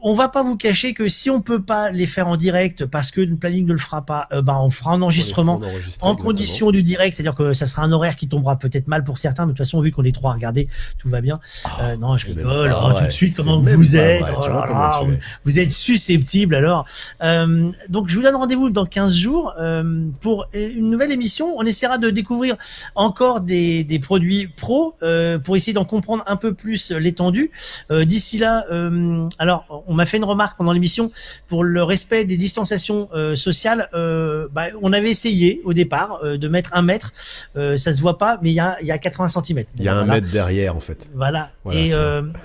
On 0.00 0.14
va 0.14 0.28
pas 0.28 0.42
vous 0.42 0.56
cacher 0.56 0.94
que 0.94 1.08
si 1.08 1.30
on 1.30 1.40
peut 1.40 1.62
pas 1.62 1.90
les 1.90 2.06
faire 2.06 2.28
en 2.28 2.36
direct 2.36 2.86
parce 2.86 3.10
que 3.10 3.20
le 3.20 3.36
planning 3.36 3.66
ne 3.66 3.72
le 3.72 3.78
fera 3.78 4.02
pas, 4.02 4.28
euh, 4.32 4.42
ben 4.42 4.58
on 4.60 4.70
fera 4.70 4.92
un 4.92 5.02
enregistrement 5.02 5.60
en 6.00 6.16
condition 6.16 6.70
du 6.70 6.82
direct, 6.82 7.14
c'est-à-dire 7.14 7.34
que 7.34 7.52
ça 7.52 7.66
sera 7.66 7.82
un 7.82 7.92
horaire 7.92 8.16
qui 8.16 8.28
tombera 8.28 8.58
peut-être 8.58 8.88
mal 8.88 9.04
pour 9.04 9.18
certains, 9.18 9.46
mais 9.46 9.52
de 9.52 9.56
toute 9.56 9.66
façon 9.66 9.80
vu 9.80 9.90
qu'on 9.92 10.04
est 10.04 10.14
trois 10.14 10.30
à 10.32 10.34
regarder, 10.34 10.68
tout 10.98 11.08
va 11.08 11.20
bien. 11.20 11.40
Euh, 11.80 11.96
non, 11.96 12.16
je 12.16 12.26
rigole. 12.26 12.74
oh, 12.74 12.92
tout 12.98 13.04
de 13.04 13.10
suite, 13.10 13.36
comment 13.36 13.60
vous 13.60 13.96
êtes? 13.96 14.24
Oh 14.36 14.46
là 14.46 14.66
là, 14.68 15.00
vous, 15.04 15.12
es. 15.12 15.18
vous 15.44 15.58
êtes 15.58 15.72
susceptible 15.72 16.54
alors. 16.54 16.84
Euh, 17.22 17.70
donc 17.88 18.08
je 18.08 18.16
vous 18.16 18.22
donne 18.22 18.36
rendez-vous 18.36 18.70
dans 18.70 18.86
15 18.86 19.14
jours 19.14 19.54
euh, 19.58 20.06
pour 20.20 20.46
une 20.54 20.90
nouvelle 20.90 21.12
émission. 21.12 21.54
On 21.56 21.62
essaiera 21.62 21.98
de 21.98 22.10
découvrir 22.10 22.56
encore 22.94 23.40
des, 23.40 23.84
des 23.84 23.98
produits 23.98 24.46
pro 24.46 24.94
euh, 25.02 25.38
pour 25.38 25.56
essayer 25.56 25.72
d'en 25.72 25.84
comprendre 25.84 26.22
un 26.26 26.36
peu 26.36 26.54
plus 26.54 26.90
l'étendue. 26.92 27.50
Euh, 27.90 28.04
D'ici 28.04 28.38
là, 28.38 28.64
euh, 28.70 29.28
alors 29.38 29.84
on 29.88 29.94
m'a 29.94 30.06
fait 30.06 30.18
une 30.18 30.24
remarque 30.24 30.56
pendant 30.56 30.72
l'émission 30.72 31.10
pour 31.48 31.64
le 31.64 31.82
respect 31.82 32.24
des 32.24 32.36
distanciations 32.36 33.08
euh, 33.14 33.34
sociales. 33.34 33.88
Euh, 33.94 34.46
bah, 34.52 34.66
on 34.82 34.92
avait 34.92 35.10
essayé 35.10 35.60
au 35.64 35.72
départ 35.72 36.20
euh, 36.22 36.36
de 36.36 36.46
mettre 36.46 36.70
un 36.74 36.82
mètre. 36.82 37.12
Ça 37.54 37.94
se 37.94 38.00
voit 38.00 38.18
pas, 38.18 38.38
mais 38.42 38.50
il 38.50 38.54
y 38.54 38.60
a, 38.60 38.76
il 38.80 38.86
y 38.86 38.92
a 38.92 38.98
80 38.98 39.28
cm. 39.28 39.64
Il 39.78 39.84
y 39.84 39.88
a 39.88 39.96
un 39.96 40.04
mètre 40.04 40.30
derrière, 40.30 40.76
en 40.76 40.80
fait. 40.80 41.08
Voilà. 41.14 41.50
Voilà, 41.64 41.80
et 41.80 41.92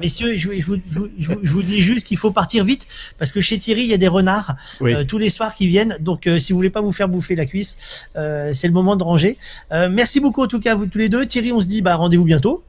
messieurs, 0.02 0.38
je, 0.38 0.50
je 0.60 0.66
vous, 0.66 0.78
je 1.20 1.32
je 1.44 1.62
dis 1.62 1.82
juste 1.82 2.08
qu'il 2.08 2.18
faut 2.18 2.32
partir 2.32 2.64
vite 2.66 2.88
parce 3.20 3.32
que 3.32 3.42
chez 3.42 3.58
Thierry, 3.58 3.84
il 3.84 3.90
y 3.90 3.94
a 3.94 3.98
des 3.98 4.08
renards 4.08 4.56
Oui. 4.82 4.94
tous 5.06 5.18
les 5.18 5.30
soirs 5.30 5.54
qui 5.54 5.68
viennent. 5.68 5.98
Donc, 6.00 6.30
si 6.40 6.52
vous 6.52 6.58
voulez 6.58 6.70
pas 6.70 6.82
vous 6.82 6.92
faire 6.92 7.10
bouffer 7.10 7.36
la 7.36 7.46
cuisse, 7.46 7.78
c'est 8.16 8.68
le 8.68 8.72
moment 8.72 8.96
de 8.96 9.04
ranger. 9.04 9.38
Merci 9.72 10.20
beaucoup 10.20 10.42
en 10.44 10.48
tout 10.48 10.60
cas 10.60 10.74
à 10.74 10.76
vous 10.76 10.86
tous 10.86 10.98
les 10.98 11.10
deux. 11.10 11.26
Thierry, 11.26 11.52
on 11.52 11.62
se 11.62 11.68
dit 11.68 11.82
bah 11.82 11.96
rendez-vous 11.96 12.26
bientôt. 12.26 12.64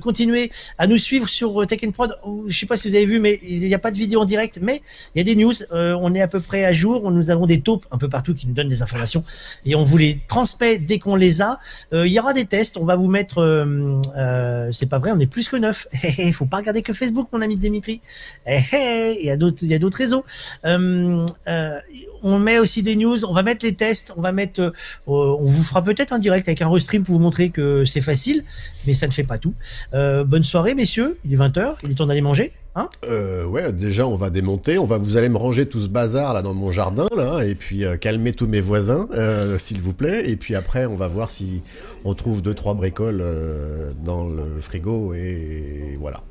Continuez 0.00 0.50
à 0.76 0.86
nous 0.86 0.98
suivre 0.98 1.28
sur 1.28 1.66
Tech 1.66 1.80
and 1.86 1.92
Prod. 1.92 2.16
Je 2.46 2.58
sais 2.58 2.66
pas 2.66 2.76
si 2.76 2.88
vous 2.88 2.94
avez 2.94 3.06
vu, 3.06 3.18
mais 3.18 3.40
il 3.42 3.60
n'y 3.60 3.74
a 3.74 3.78
pas 3.78 3.90
de 3.90 3.98
vidéo 3.98 4.17
en 4.18 4.24
direct, 4.24 4.58
mais 4.62 4.82
il 5.14 5.18
y 5.18 5.20
a 5.20 5.24
des 5.24 5.36
news. 5.36 5.52
Euh, 5.72 5.96
on 6.00 6.14
est 6.14 6.20
à 6.20 6.28
peu 6.28 6.40
près 6.40 6.64
à 6.64 6.72
jour. 6.72 7.10
Nous 7.10 7.30
avons 7.30 7.46
des 7.46 7.60
taupes 7.60 7.86
un 7.90 7.98
peu 7.98 8.08
partout 8.08 8.34
qui 8.34 8.46
nous 8.46 8.54
donnent 8.54 8.68
des 8.68 8.82
informations 8.82 9.24
et 9.64 9.74
on 9.74 9.84
vous 9.84 9.96
les 9.96 10.20
transmet 10.28 10.78
dès 10.78 10.98
qu'on 10.98 11.16
les 11.16 11.42
a. 11.42 11.58
Euh, 11.92 12.06
il 12.06 12.12
y 12.12 12.18
aura 12.18 12.32
des 12.32 12.44
tests. 12.44 12.76
On 12.76 12.84
va 12.84 12.96
vous 12.96 13.08
mettre. 13.08 13.38
euh, 13.38 14.70
c'est 14.72 14.88
pas 14.88 14.98
vrai, 14.98 15.12
on 15.12 15.20
est 15.20 15.26
plus 15.26 15.48
que 15.48 15.56
neuf. 15.56 15.86
Il 16.18 16.32
faut 16.38 16.46
pas 16.46 16.58
regarder 16.58 16.82
que 16.82 16.92
Facebook, 16.92 17.28
mon 17.32 17.40
ami 17.40 17.56
Dimitri. 17.56 18.00
Eh, 18.46 18.60
eh, 18.72 19.18
Il 19.20 19.26
y 19.26 19.30
a 19.30 19.36
d'autres, 19.36 19.98
réseaux. 19.98 20.24
On 20.64 22.38
met 22.40 22.58
aussi 22.58 22.82
des 22.82 22.96
news. 22.96 23.24
On 23.24 23.32
va 23.32 23.42
mettre 23.42 23.64
les 23.64 23.74
tests. 23.74 24.12
On 24.16 24.22
va 24.22 24.32
mettre. 24.32 24.72
on 25.06 25.44
vous 25.44 25.62
fera 25.62 25.82
peut-être 25.82 26.12
un 26.12 26.18
direct 26.18 26.48
avec 26.48 26.62
un 26.62 26.68
restream 26.68 27.04
pour 27.04 27.14
vous 27.14 27.20
montrer 27.20 27.50
que 27.50 27.84
c'est 27.84 28.00
facile, 28.00 28.44
mais 28.86 28.94
ça 28.94 29.06
ne 29.06 29.12
fait 29.12 29.24
pas 29.24 29.38
tout. 29.38 29.54
Bonne 29.92 30.44
soirée, 30.44 30.74
messieurs. 30.74 31.18
Il 31.24 31.32
est 31.32 31.36
20h. 31.36 31.76
Il 31.84 31.92
est 31.92 31.94
temps 31.94 32.06
d'aller 32.06 32.20
manger. 32.20 32.52
Hein 32.78 32.88
Euh, 33.08 33.44
ouais, 33.44 33.72
déjà, 33.72 34.06
on 34.06 34.14
va 34.14 34.30
démonter. 34.30 34.78
On 34.78 34.84
va, 34.84 34.98
vous 34.98 35.16
allez 35.16 35.28
me 35.28 35.36
ranger 35.36 35.66
tout 35.66 35.80
ce 35.80 35.88
bazar 35.88 36.32
là 36.32 36.42
dans 36.42 36.54
mon 36.54 36.70
jardin 36.70 37.08
là, 37.16 37.42
et 37.42 37.56
puis 37.56 37.84
euh, 37.84 37.96
calmer 37.96 38.32
tous 38.32 38.46
mes 38.46 38.60
voisins, 38.60 39.08
euh, 39.14 39.58
s'il 39.58 39.80
vous 39.80 39.94
plaît. 39.94 40.30
Et 40.30 40.36
puis 40.36 40.54
après, 40.54 40.86
on 40.86 40.94
va 40.94 41.08
voir 41.08 41.28
si 41.28 41.62
on 42.04 42.14
trouve 42.14 42.40
deux 42.40 42.54
trois 42.54 42.74
bricoles 42.74 43.20
euh, 43.20 43.92
dans 44.04 44.28
le 44.28 44.60
frigo 44.60 45.12
et 45.12 45.96
voilà. 46.00 46.22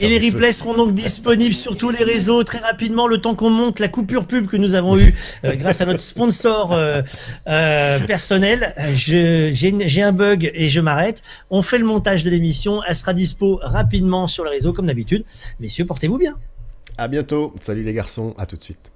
Et 0.00 0.08
les 0.08 0.30
replays 0.30 0.52
seront 0.52 0.74
donc 0.74 0.94
disponibles 0.94 1.54
sur 1.54 1.76
tous 1.76 1.90
les 1.90 2.04
réseaux 2.04 2.42
très 2.44 2.58
rapidement, 2.58 3.06
le 3.06 3.18
temps 3.18 3.34
qu'on 3.34 3.50
monte 3.50 3.80
la 3.80 3.88
coupure 3.88 4.26
pub 4.26 4.46
que 4.46 4.56
nous 4.56 4.74
avons 4.74 4.98
eue 4.98 5.14
euh, 5.44 5.54
grâce 5.56 5.80
à 5.80 5.86
notre 5.86 6.00
sponsor 6.00 6.72
euh, 6.72 7.02
euh, 7.48 7.98
personnel. 8.00 8.74
J'ai 8.94 10.02
un 10.02 10.12
bug 10.12 10.50
et 10.54 10.68
je 10.68 10.80
m'arrête. 10.80 11.22
On 11.50 11.62
fait 11.62 11.78
le 11.78 11.84
montage 11.84 12.24
de 12.24 12.30
l'émission. 12.30 12.80
Elle 12.88 12.96
sera 12.96 13.14
dispo 13.14 13.58
rapidement 13.62 14.28
sur 14.28 14.44
les 14.44 14.50
réseaux 14.50 14.72
comme 14.72 14.86
d'habitude. 14.86 15.24
Messieurs, 15.60 15.84
portez-vous 15.84 16.18
bien. 16.18 16.36
À 16.98 17.08
bientôt. 17.08 17.54
Salut 17.60 17.82
les 17.82 17.92
garçons. 17.92 18.34
À 18.38 18.46
tout 18.46 18.56
de 18.56 18.62
suite. 18.62 18.91